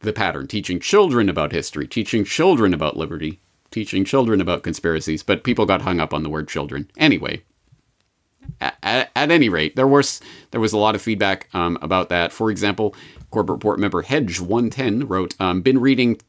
[0.00, 3.40] the pattern teaching children about history teaching children about liberty
[3.70, 5.22] teaching children about conspiracies.
[5.22, 6.90] But people got hung up on the word children.
[6.96, 7.42] Anyway
[8.60, 12.32] at, at, any rate, there was there was a lot of feedback um, about that.
[12.32, 12.94] For example,
[13.30, 16.20] Corbett Report member Hedge One Ten wrote, um, "Been reading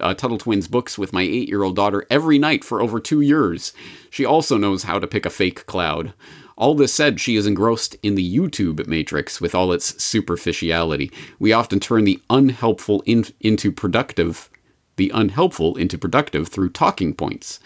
[0.00, 3.20] uh, Tuttle Twins books with my eight year old daughter every night for over two
[3.20, 3.72] years.
[4.10, 6.12] She also knows how to pick a fake cloud."
[6.56, 11.10] All this said, she is engrossed in the YouTube matrix with all its superficiality.
[11.38, 14.50] We often turn the unhelpful in, into productive,
[14.96, 17.58] the unhelpful into productive through talking points.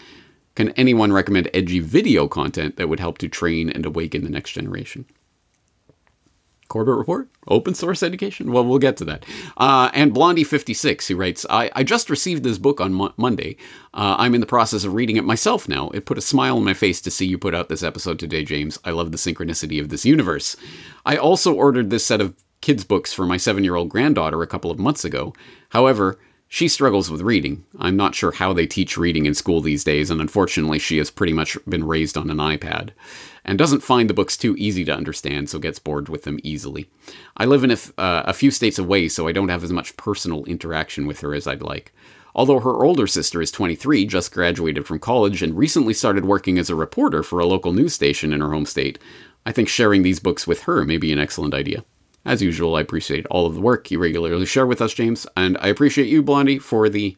[0.55, 4.53] Can anyone recommend edgy video content that would help to train and awaken the next
[4.53, 5.05] generation?
[6.67, 8.51] Corbett Report, open source education.
[8.51, 9.25] Well, we'll get to that.
[9.57, 13.57] Uh, and Blondie56, who writes, I, I just received this book on Mo- Monday.
[13.93, 15.89] Uh, I'm in the process of reading it myself now.
[15.89, 18.43] It put a smile on my face to see you put out this episode today,
[18.43, 18.79] James.
[18.83, 20.55] I love the synchronicity of this universe.
[21.05, 24.47] I also ordered this set of kids' books for my seven year old granddaughter a
[24.47, 25.33] couple of months ago.
[25.69, 27.65] However, she struggles with reading.
[27.77, 31.11] I'm not sure how they teach reading in school these days, and unfortunately, she has
[31.11, 32.91] pretty much been raised on an iPad
[33.43, 36.89] and doesn't find the books too easy to understand, so gets bored with them easily.
[37.35, 39.97] I live in a, uh, a few states away, so I don't have as much
[39.97, 41.93] personal interaction with her as I'd like.
[42.33, 46.69] Although her older sister is 23, just graduated from college, and recently started working as
[46.69, 48.99] a reporter for a local news station in her home state,
[49.45, 51.83] I think sharing these books with her may be an excellent idea.
[52.27, 55.57] As usual, I appreciate all of the work you regularly share with us, James, and
[55.61, 57.15] I appreciate you, Blondie, for the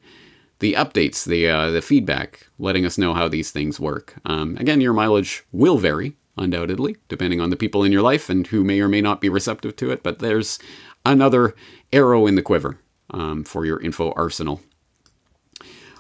[0.60, 4.18] the updates, the uh, the feedback, letting us know how these things work.
[4.23, 8.45] Um, again, your mileage will vary, undoubtedly, depending on the people in your life and
[8.45, 10.03] who may or may not be receptive to it.
[10.03, 10.60] But there's
[11.03, 11.56] another
[11.91, 12.77] arrow in the quiver
[13.10, 14.61] um, for your info arsenal.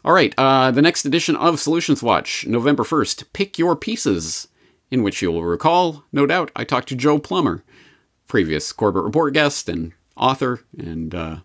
[0.05, 4.49] All right, uh, the next edition of Solutions Watch, November 1st, Pick Your Pieces,
[4.91, 7.63] in which you'll recall, no doubt, I talked to Joe Plummer,
[8.29, 11.37] previous Corbett Report guest and author and uh,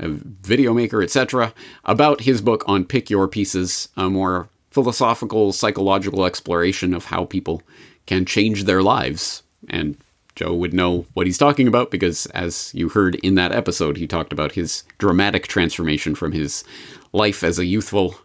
[0.00, 6.92] video maker, etc., about his book on Pick Your Pieces, a more philosophical, psychological exploration
[6.94, 7.62] of how people
[8.06, 9.44] can change their lives.
[9.68, 9.96] And
[10.34, 14.08] Joe would know what he's talking about because, as you heard in that episode, he
[14.08, 16.64] talked about his dramatic transformation from his
[17.12, 18.16] life as a youthful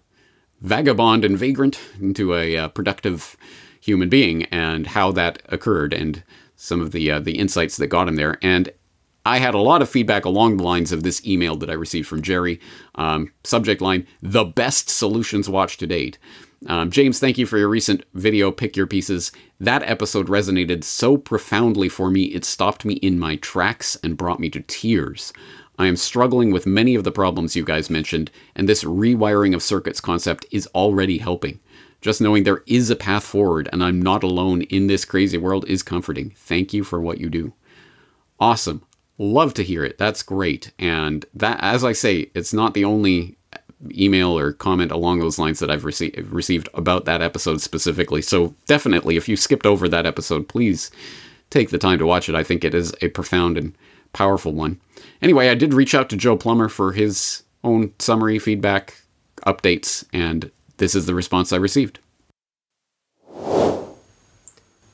[0.62, 3.38] vagabond and vagrant into a uh, productive
[3.80, 6.24] human being and how that occurred and
[6.60, 8.38] some of the uh, the insights that got him there.
[8.42, 8.70] And
[9.26, 12.08] I had a lot of feedback along the lines of this email that I received
[12.08, 12.60] from Jerry.
[12.96, 16.18] Um, subject line: the best solutions watch to date.
[16.68, 18.52] Um, James, thank you for your recent video.
[18.52, 19.32] Pick your pieces.
[19.62, 24.42] That episode resonated so profoundly for me, it stopped me in my tracks and brought
[24.42, 25.32] me to tears.
[25.78, 29.64] I am struggling with many of the problems you guys mentioned, and this rewiring of
[29.64, 31.62] circuits concept is already helping.
[32.02, 35.66] Just knowing there is a path forward and I'm not alone in this crazy world
[35.68, 36.34] is comforting.
[36.36, 37.54] Thank you for what you do.
[38.40, 38.84] Awesome.
[39.18, 39.98] Love to hear it.
[39.98, 40.72] That's great.
[40.80, 43.38] And that, as I say, it's not the only
[43.92, 48.22] email or comment along those lines that I've rece- received about that episode specifically.
[48.22, 50.92] So definitely, if you skipped over that episode, please
[51.50, 52.36] take the time to watch it.
[52.36, 53.76] I think it is a profound and
[54.14, 54.80] powerful one.
[55.22, 59.02] Anyway, I did reach out to Joe Plummer for his own summary, feedback,
[59.46, 62.00] updates, and this is the response I received.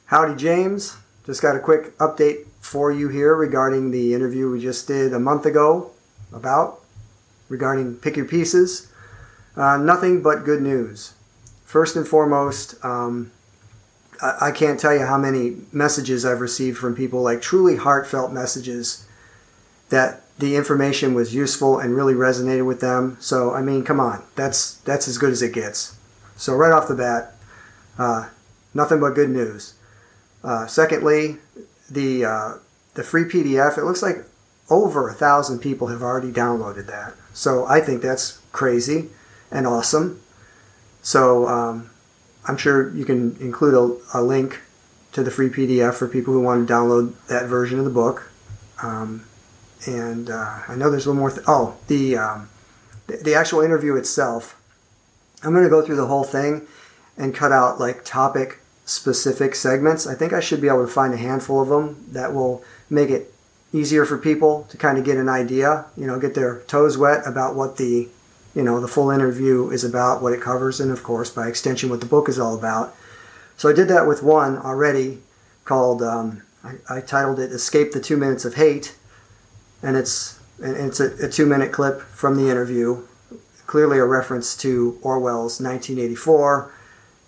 [0.08, 0.98] Howdy, James.
[1.26, 5.20] Just got a quick update for you here regarding the interview we just did a
[5.20, 5.92] month ago
[6.32, 6.82] about
[7.50, 8.92] regarding Pick Your Pieces.
[9.56, 11.14] Uh, nothing but good news.
[11.64, 13.32] First and foremost, um,
[14.22, 18.32] I, I can't tell you how many messages I've received from people, like truly heartfelt
[18.32, 19.08] messages,
[19.90, 23.18] that the information was useful and really resonated with them.
[23.20, 25.96] So I mean, come on, that's that's as good as it gets.
[26.36, 27.34] So right off the bat,
[27.98, 28.30] uh,
[28.74, 29.74] nothing but good news.
[30.44, 31.38] Uh, secondly,
[31.90, 32.54] the uh,
[32.96, 33.78] the free PDF.
[33.78, 34.26] It looks like
[34.70, 37.14] over a thousand people have already downloaded that.
[37.34, 39.10] So I think that's crazy
[39.52, 40.22] and awesome.
[41.02, 41.92] So um,
[42.46, 44.62] I'm sure you can include a, a, link
[45.12, 48.32] to the free PDF for people who want to download that version of the book.
[48.82, 49.26] Um,
[49.86, 51.32] and uh, I know there's one more.
[51.32, 52.50] Th- oh, the, um,
[53.08, 54.60] the the actual interview itself.
[55.44, 56.66] I'm going to go through the whole thing
[57.18, 60.08] and cut out like topic specific segments.
[60.08, 63.10] I think I should be able to find a handful of them that will make
[63.10, 63.34] it
[63.74, 67.26] easier for people to kind of get an idea, you know, get their toes wet
[67.26, 68.08] about what the,
[68.54, 71.90] you know, the full interview is about, what it covers, and of course, by extension,
[71.90, 72.96] what the book is all about.
[73.58, 75.20] So I did that with one already
[75.66, 76.44] called, um,
[76.90, 78.96] I, titled it Escape the Two Minutes of Hate.
[79.86, 83.06] And it's, and it's a, a two minute clip from the interview,
[83.68, 86.74] clearly a reference to Orwell's 1984,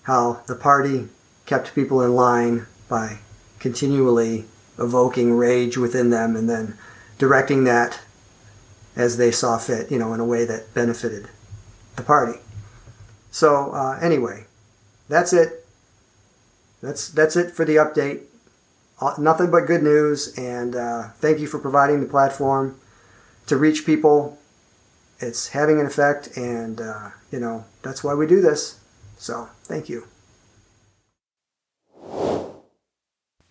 [0.03, 1.07] how the party
[1.45, 3.19] kept people in line by
[3.59, 4.45] continually
[4.79, 6.75] evoking rage within them and then
[7.19, 7.99] directing that
[8.95, 11.29] as they saw fit, you know, in a way that benefited
[11.95, 12.39] the party.
[13.29, 14.45] So uh, anyway,
[15.09, 15.63] that's it.
[16.81, 18.21] That's that's it for the update.
[18.99, 22.79] Uh, nothing but good news, and uh, thank you for providing the platform
[23.45, 24.39] to reach people.
[25.19, 28.79] It's having an effect, and uh, you know that's why we do this.
[29.17, 30.07] So thank you.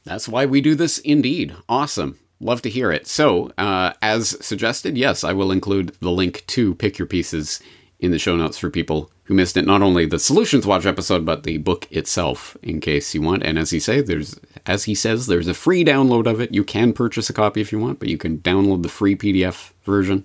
[0.05, 1.55] That's why we do this indeed.
[1.69, 2.19] Awesome.
[2.39, 3.07] Love to hear it.
[3.07, 7.61] So, uh, as suggested, yes, I will include the link to Pick Your Pieces
[7.99, 9.67] in the show notes for people who missed it.
[9.67, 13.43] Not only the Solutions Watch episode, but the book itself, in case you want.
[13.43, 16.53] And as he say, there's as he says, there's a free download of it.
[16.53, 19.73] You can purchase a copy if you want, but you can download the free PDF
[19.85, 20.25] version,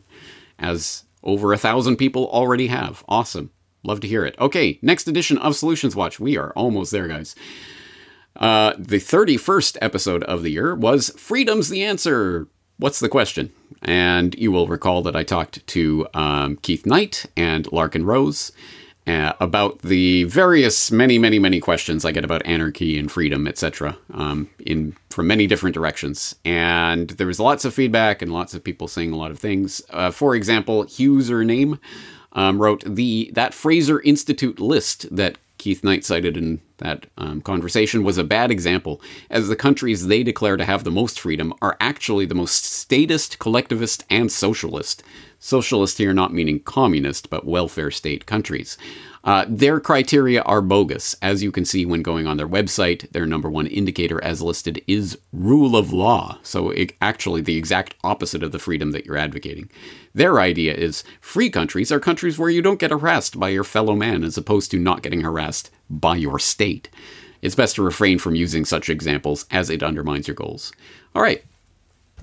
[0.59, 3.03] as over a thousand people already have.
[3.07, 3.51] Awesome.
[3.83, 4.35] Love to hear it.
[4.39, 6.19] Okay, next edition of Solutions Watch.
[6.19, 7.35] We are almost there, guys.
[8.35, 12.47] Uh, the 31st episode of the year was Freedom's the Answer.
[12.81, 13.51] What's the question?
[13.83, 18.51] And you will recall that I talked to um, Keith Knight and Larken Rose
[19.05, 23.99] uh, about the various many, many, many questions I get about anarchy and freedom, etc.,
[24.15, 26.33] um, in from many different directions.
[26.43, 29.83] And there was lots of feedback and lots of people saying a lot of things.
[29.91, 31.77] Uh, for example, Username
[32.31, 38.03] um, wrote the that Fraser Institute list that Keith Knight cited in that um, conversation
[38.03, 41.77] was a bad example, as the countries they declare to have the most freedom are
[41.79, 45.03] actually the most statist, collectivist, and socialist.
[45.39, 48.77] Socialist here not meaning communist, but welfare state countries.
[49.23, 51.15] Uh, their criteria are bogus.
[51.21, 54.81] As you can see when going on their website, their number one indicator as listed
[54.87, 56.39] is rule of law.
[56.41, 59.69] So, it, actually, the exact opposite of the freedom that you're advocating.
[60.13, 63.95] Their idea is free countries are countries where you don't get harassed by your fellow
[63.95, 66.89] man as opposed to not getting harassed by your state.
[67.41, 70.71] It's best to refrain from using such examples as it undermines your goals.
[71.15, 71.43] All right,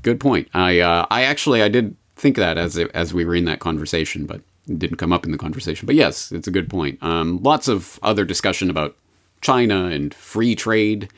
[0.02, 0.48] good point.
[0.54, 4.26] I uh, I actually I did think that as as we were in that conversation,
[4.26, 4.42] but
[4.76, 5.86] didn't come up in the conversation.
[5.86, 7.02] But yes, it's a good point.
[7.02, 8.96] Um, lots of other discussion about
[9.40, 11.10] China and free trade,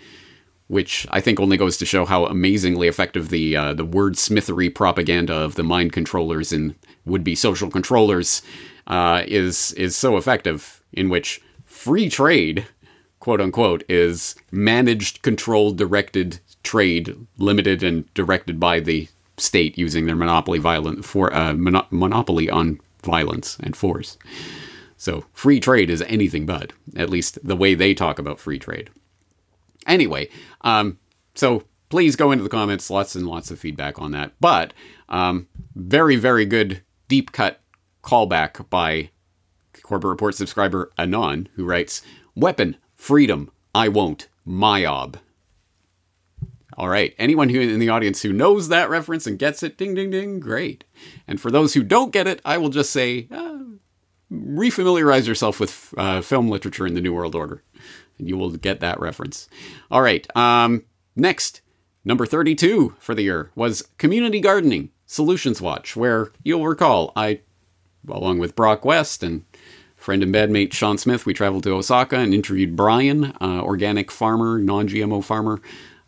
[0.69, 5.35] which I think only goes to show how amazingly effective the uh, the wordsmithery propaganda
[5.35, 6.75] of the mind controllers and
[7.05, 8.43] would be social controllers
[8.87, 10.83] uh, is is so effective.
[10.93, 12.67] In which free trade,
[13.21, 20.17] quote unquote, is managed, controlled, directed trade, limited and directed by the state using their
[20.17, 24.17] monopoly violent for uh, mono- monopoly on violence and force.
[24.97, 28.91] So free trade is anything but, at least the way they talk about free trade.
[29.87, 30.29] Anyway,
[30.61, 30.99] um,
[31.35, 32.91] so please go into the comments.
[32.91, 34.33] Lots and lots of feedback on that.
[34.41, 34.73] But
[35.09, 37.61] um, very, very good deep cut
[38.03, 39.11] callback by
[39.83, 42.03] Corbett Report subscriber Anon, who writes,
[42.35, 45.17] Weapon, freedom, I won't, MYOB.
[46.81, 47.15] All right.
[47.19, 50.41] Anyone who in the audience who knows that reference and gets it, ding, ding, ding,
[50.41, 50.85] great.
[51.29, 53.59] And for those who don't get it, I will just say, uh,
[54.33, 57.63] refamiliarize yourself with uh, film literature in the New World Order,
[58.19, 59.47] and you will get that reference.
[59.91, 60.27] All right.
[60.35, 60.85] Um,
[61.15, 61.61] next,
[62.03, 67.41] number 32 for the year was Community Gardening Solutions Watch, where you'll recall I,
[68.09, 69.45] along with Broc West and
[69.97, 74.59] friend and bedmate Sean Smith, we traveled to Osaka and interviewed Brian, uh, organic farmer,
[74.59, 75.61] non GMO farmer,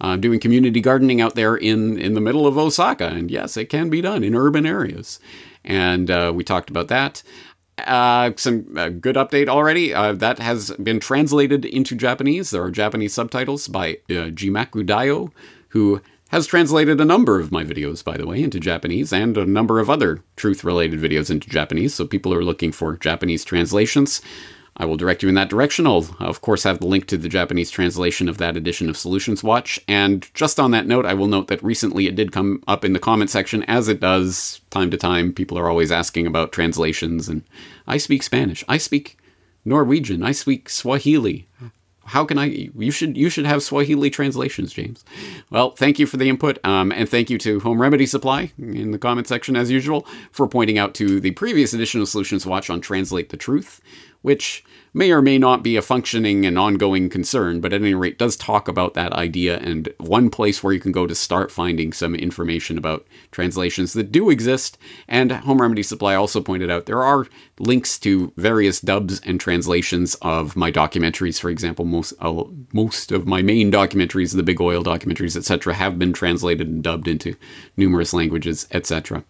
[0.03, 3.07] uh, doing community gardening out there in, in the middle of Osaka.
[3.07, 5.19] And yes, it can be done in urban areas.
[5.65, 7.23] And uh, we talked about that.
[7.79, 9.95] uh, some uh, good update already.
[9.95, 12.51] Uh, that has been translated into Japanese.
[12.51, 15.33] There are Japanese subtitles by uh, Jimaku Dayo,
[15.69, 19.45] who has translated a number of my videos, by the way, into Japanese and a
[19.45, 21.95] number of other truth related videos into Japanese.
[21.95, 24.23] So people are looking for Japanese translations.
[24.77, 25.87] I will direct you in that direction.
[25.87, 29.45] I'll, of course, have the link to the Japanese translation of that edition of Solutions
[29.45, 29.79] Watch.
[29.87, 32.95] And just on that note, I will note that recently it did come up in
[32.95, 35.33] the comment section, as it does time to time.
[35.33, 37.43] People are always asking about translations, and
[37.87, 38.65] I speak Spanish.
[38.67, 39.19] I speak
[39.65, 40.23] Norwegian.
[40.23, 41.49] I speak Swahili.
[42.07, 42.47] How can I?
[42.47, 45.05] You should you should have Swahili translations, James.
[45.51, 48.91] Well, thank you for the input, um, and thank you to Home Remedy Supply in
[48.91, 52.71] the comment section as usual for pointing out to the previous edition of Solutions Watch
[52.71, 53.81] on Translate the Truth,
[54.23, 58.19] which may or may not be a functioning and ongoing concern, but at any rate
[58.19, 61.93] does talk about that idea and one place where you can go to start finding
[61.93, 64.79] some information about translations that do exist.
[65.09, 67.27] And Home Remedy Supply also pointed out there are
[67.59, 71.41] links to various dubs and translations of my documentaries.
[71.41, 75.99] For example, most uh, most of my main documentaries, the Big Oil documentaries, etc., have
[75.99, 77.37] been translated and dubbed into
[77.77, 79.25] numerous languages, etc.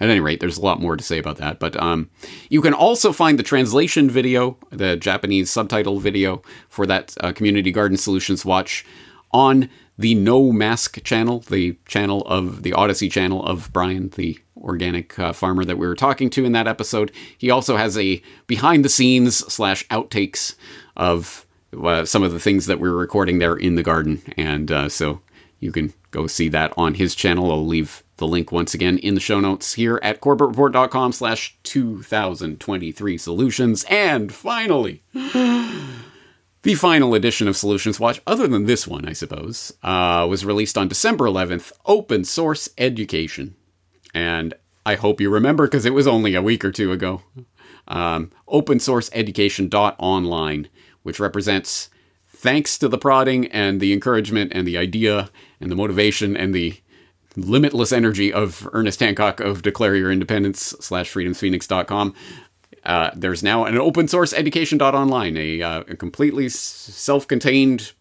[0.00, 1.58] At any rate, there's a lot more to say about that.
[1.58, 2.10] But um,
[2.50, 7.72] you can also find the translation video, the Japanese subtitle video for that uh, Community
[7.72, 8.84] Garden Solutions watch
[9.32, 15.18] on the No Mask channel, the channel of the Odyssey channel of Brian, the organic
[15.18, 17.10] uh, farmer that we were talking to in that episode.
[17.38, 20.56] He also has a behind the scenes slash outtakes
[20.96, 21.46] of
[21.82, 24.22] uh, some of the things that we were recording there in the garden.
[24.36, 25.20] And uh, so
[25.60, 27.50] you can go see that on his channel.
[27.50, 33.18] I'll leave the link once again in the show notes here at corbettreport.com slash 2023
[33.18, 33.84] solutions.
[33.90, 40.26] And finally, the final edition of Solutions Watch, other than this one, I suppose, uh,
[40.28, 43.54] was released on December 11th, Open Source Education.
[44.14, 44.54] And
[44.86, 47.22] I hope you remember because it was only a week or two ago.
[47.88, 50.68] Um, open source education.online,
[51.02, 51.90] which represents
[52.28, 55.30] thanks to the prodding and the encouragement and the idea
[55.60, 56.80] and the motivation and the
[57.36, 62.14] limitless energy of Ernest Hancock of Declare Your Independence slash freedomsphoenix.com.
[62.84, 67.92] Uh, there's now an open source education.online, a, uh, a completely self contained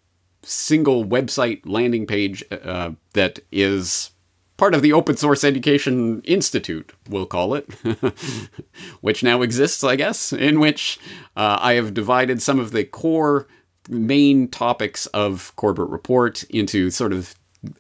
[0.44, 4.12] single website landing page uh, that is
[4.58, 7.70] part of the Open Source Education Institute, we'll call it,
[9.02, 11.00] which now exists, I guess, in which
[11.36, 13.48] uh, I have divided some of the core
[13.90, 17.36] main topics of Corbett Report into sort of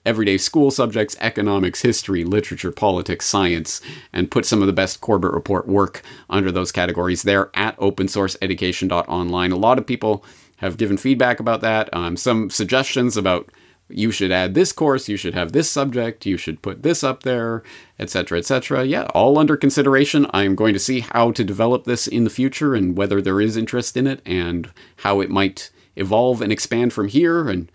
[0.05, 3.81] everyday school subjects, economics, history, literature, politics, science,
[4.13, 9.51] and put some of the best Corbett Report work under those categories there at opensourceeducation.online.
[9.51, 10.23] A lot of people
[10.57, 13.49] have given feedback about that, um, some suggestions about
[13.87, 17.23] you should add this course, you should have this subject, you should put this up
[17.23, 17.61] there,
[17.99, 18.83] etc., etc.
[18.83, 20.25] Yeah, all under consideration.
[20.31, 23.57] I'm going to see how to develop this in the future and whether there is
[23.57, 27.71] interest in it and how it might evolve and expand from here and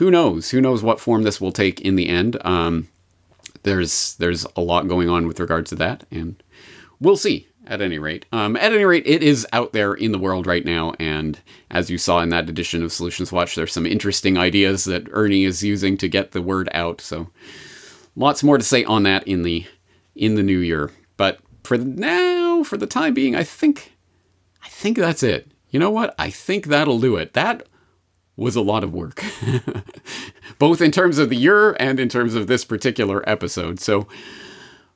[0.00, 0.48] who knows?
[0.48, 2.38] Who knows what form this will take in the end?
[2.40, 2.88] Um,
[3.64, 6.42] there's there's a lot going on with regards to that, and
[6.98, 7.46] we'll see.
[7.66, 10.64] At any rate, um, at any rate, it is out there in the world right
[10.64, 11.38] now, and
[11.70, 15.44] as you saw in that edition of Solutions Watch, there's some interesting ideas that Ernie
[15.44, 17.00] is using to get the word out.
[17.00, 17.28] So,
[18.16, 19.66] lots more to say on that in the
[20.16, 20.90] in the new year.
[21.18, 23.92] But for now, for the time being, I think
[24.64, 25.52] I think that's it.
[25.68, 26.14] You know what?
[26.18, 27.34] I think that'll do it.
[27.34, 27.68] That
[28.40, 29.22] was a lot of work,
[30.58, 33.78] both in terms of the year and in terms of this particular episode.
[33.78, 34.08] So,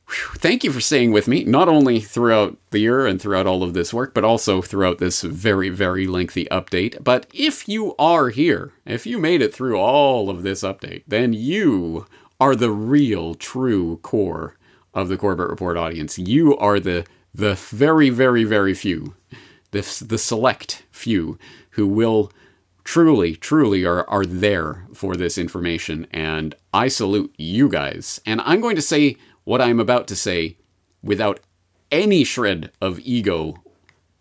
[0.09, 3.63] whew, thank you for staying with me, not only throughout the year and throughout all
[3.63, 7.05] of this work, but also throughout this very, very lengthy update.
[7.05, 11.35] But if you are here, if you made it through all of this update, then
[11.35, 12.07] you
[12.41, 14.57] are the real, true core
[14.95, 16.19] of the Corbett Report audience.
[16.19, 17.05] You are the
[17.35, 19.17] the very, very, very few,
[19.73, 21.37] the, the select few
[21.71, 22.31] who will
[22.85, 26.07] truly, truly are, are there for this information.
[26.11, 28.21] And I salute you guys.
[28.25, 30.59] And I'm going to say what I'm about to say
[31.03, 31.41] without
[31.91, 33.63] any shred of ego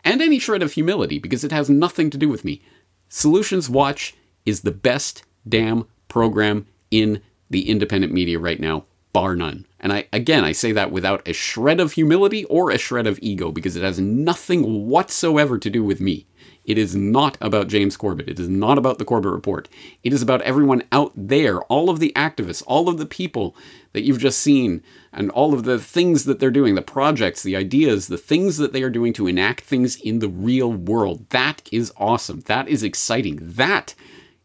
[0.03, 2.61] and any shred of humility because it has nothing to do with me.
[3.09, 4.15] Solutions Watch
[4.45, 9.65] is the best damn program in the independent media right now, bar none.
[9.79, 13.19] And I again I say that without a shred of humility or a shred of
[13.21, 16.25] ego because it has nothing whatsoever to do with me.
[16.65, 18.29] It is not about James Corbett.
[18.29, 19.67] It is not about the Corbett Report.
[20.03, 23.55] It is about everyone out there, all of the activists, all of the people
[23.91, 24.81] that you've just seen,
[25.11, 28.73] and all of the things that they're doing, the projects, the ideas, the things that
[28.73, 31.29] they are doing to enact things in the real world.
[31.29, 32.41] That is awesome.
[32.41, 33.39] That is exciting.
[33.41, 33.93] That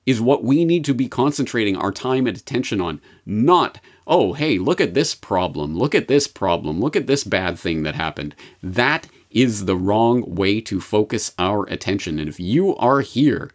[0.04, 3.78] is what we need to be concentrating our time and attention on, not
[4.08, 7.82] oh, hey, look at this problem, look at this problem, look at this bad thing
[7.82, 8.34] that happened.
[8.62, 12.18] That is the wrong way to focus our attention.
[12.18, 13.50] And if you are here,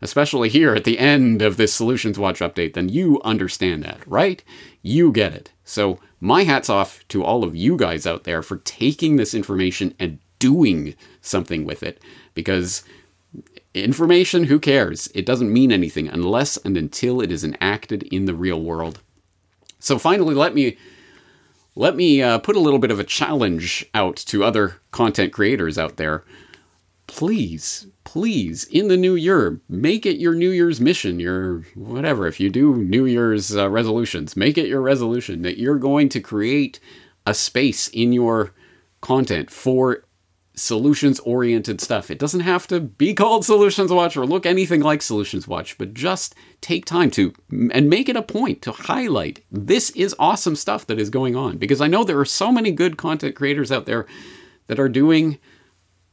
[0.00, 4.42] especially here at the end of this Solutions Watch update, then you understand that, right?
[4.82, 5.52] You get it.
[5.64, 9.94] So, my hat's off to all of you guys out there for taking this information
[10.00, 12.02] and doing something with it
[12.34, 12.82] because
[13.74, 15.08] information, who cares?
[15.14, 19.00] It doesn't mean anything unless and until it is enacted in the real world.
[19.78, 20.76] So finally, let me
[21.78, 25.78] let me uh, put a little bit of a challenge out to other content creators
[25.78, 26.24] out there.
[27.06, 32.26] Please, please, in the new year, make it your New Year's mission, your whatever.
[32.26, 36.20] If you do New Year's uh, resolutions, make it your resolution that you're going to
[36.20, 36.80] create
[37.24, 38.52] a space in your
[39.00, 40.02] content for
[40.58, 42.10] solutions oriented stuff.
[42.10, 45.94] It doesn't have to be called Solutions Watch or look anything like Solutions Watch, but
[45.94, 50.86] just take time to and make it a point to highlight this is awesome stuff
[50.86, 53.86] that is going on because I know there are so many good content creators out
[53.86, 54.06] there
[54.66, 55.38] that are doing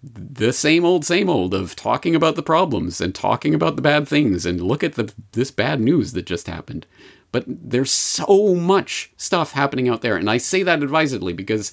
[0.03, 4.07] the same old same old of talking about the problems and talking about the bad
[4.07, 6.85] things and look at the this bad news that just happened.
[7.31, 11.71] But there's so much stuff happening out there and I say that advisedly because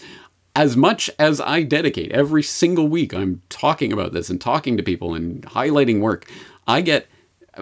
[0.55, 4.83] as much as I dedicate every single week, I'm talking about this and talking to
[4.83, 6.31] people and highlighting work.
[6.67, 7.07] I get,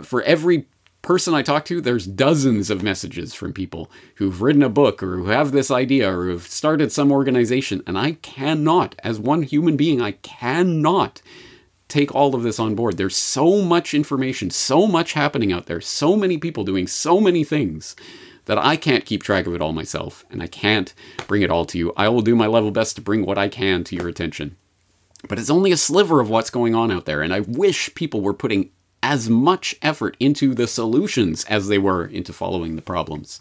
[0.03, 0.67] for every
[1.03, 5.17] person I talk to, there's dozens of messages from people who've written a book or
[5.17, 7.83] who have this idea or who've started some organization.
[7.87, 11.23] And I cannot, as one human being, I cannot
[11.89, 12.97] take all of this on board.
[12.97, 17.45] There's so much information, so much happening out there, so many people doing so many
[17.45, 17.97] things
[18.51, 20.93] that I can't keep track of it all myself and I can't
[21.29, 21.93] bring it all to you.
[21.97, 24.57] I will do my level best to bring what I can to your attention.
[25.29, 28.23] But it's only a sliver of what's going on out there, and I wish people
[28.23, 28.71] were putting
[29.05, 33.41] as much effort into the solutions as they were into following the problems.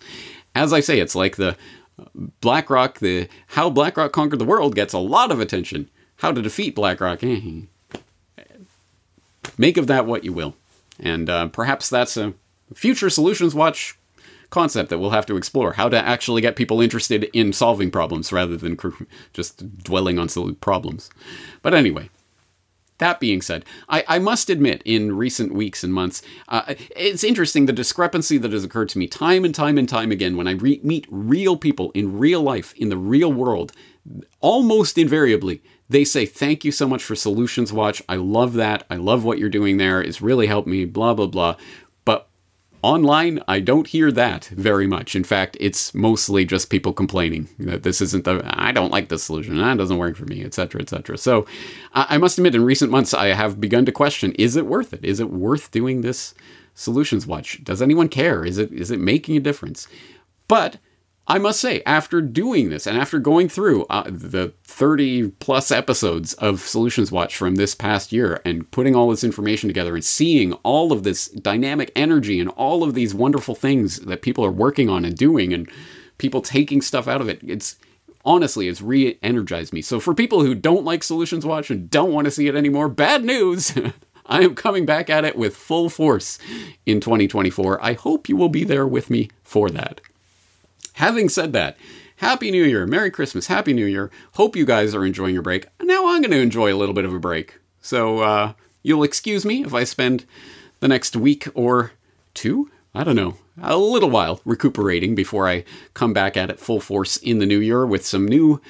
[0.54, 1.58] As I say, it's like the
[1.98, 2.06] uh,
[2.40, 5.90] BlackRock, the how BlackRock conquered the world gets a lot of attention.
[6.18, 7.62] How to defeat BlackRock, eh?
[9.58, 10.54] make of that what you will.
[11.00, 12.36] And uh, perhaps that's a
[12.76, 13.98] future Solutions Watch
[14.50, 18.32] concept that we'll have to explore how to actually get people interested in solving problems
[18.32, 18.78] rather than
[19.34, 21.10] just dwelling on problems.
[21.62, 22.10] But anyway,
[23.00, 27.66] that being said, I, I, must admit, in recent weeks and months, uh, it's interesting
[27.66, 30.52] the discrepancy that has occurred to me time and time and time again when I
[30.52, 33.72] re- meet real people in real life, in the real world.
[34.42, 38.02] Almost invariably, they say, Thank you so much for Solutions Watch.
[38.10, 38.86] I love that.
[38.90, 40.02] I love what you're doing there.
[40.02, 41.56] It's really helped me, blah, blah, blah.
[42.82, 45.14] Online, I don't hear that very much.
[45.14, 49.24] In fact, it's mostly just people complaining that this isn't the, I don't like this
[49.24, 51.18] solution, that doesn't work for me, etc., etc.
[51.18, 51.46] So
[51.94, 55.04] I must admit, in recent months, I have begun to question is it worth it?
[55.04, 56.34] Is it worth doing this
[56.74, 57.62] solutions watch?
[57.66, 58.46] Does anyone care?
[58.46, 59.88] Is it is it making a difference?
[60.48, 60.78] But
[61.32, 66.34] I must say, after doing this and after going through uh, the 30 plus episodes
[66.34, 70.54] of Solutions Watch from this past year and putting all this information together and seeing
[70.64, 74.90] all of this dynamic energy and all of these wonderful things that people are working
[74.90, 75.70] on and doing and
[76.18, 77.76] people taking stuff out of it, it's
[78.26, 79.84] honestly, it's re energized me.
[79.84, 82.90] So, for people who don't like Solutions Watch and don't want to see it anymore,
[82.90, 83.78] bad news!
[84.26, 86.40] I am coming back at it with full force
[86.88, 87.84] in 2024.
[87.84, 90.02] I hope you will be there with me for that.
[91.00, 91.78] Having said that,
[92.18, 94.12] Happy New Year, Merry Christmas, Happy New Year.
[94.34, 95.68] Hope you guys are enjoying your break.
[95.82, 97.58] Now I'm going to enjoy a little bit of a break.
[97.80, 98.52] So uh,
[98.84, 100.26] you'll excuse me if I spend
[100.82, 101.94] the next week or
[102.34, 105.64] two, I don't know, a little while recuperating before I
[105.94, 108.62] come back at it full force in the new year with some new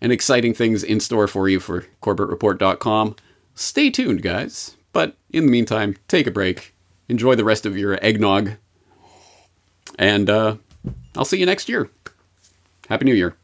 [0.00, 3.16] and exciting things in store for you for corbettreport.com.
[3.56, 4.76] Stay tuned, guys.
[4.92, 6.76] But in the meantime, take a break,
[7.08, 8.52] enjoy the rest of your eggnog,
[9.98, 10.56] and uh,
[11.16, 11.90] I'll see you next year.
[12.88, 13.36] Happy New Year.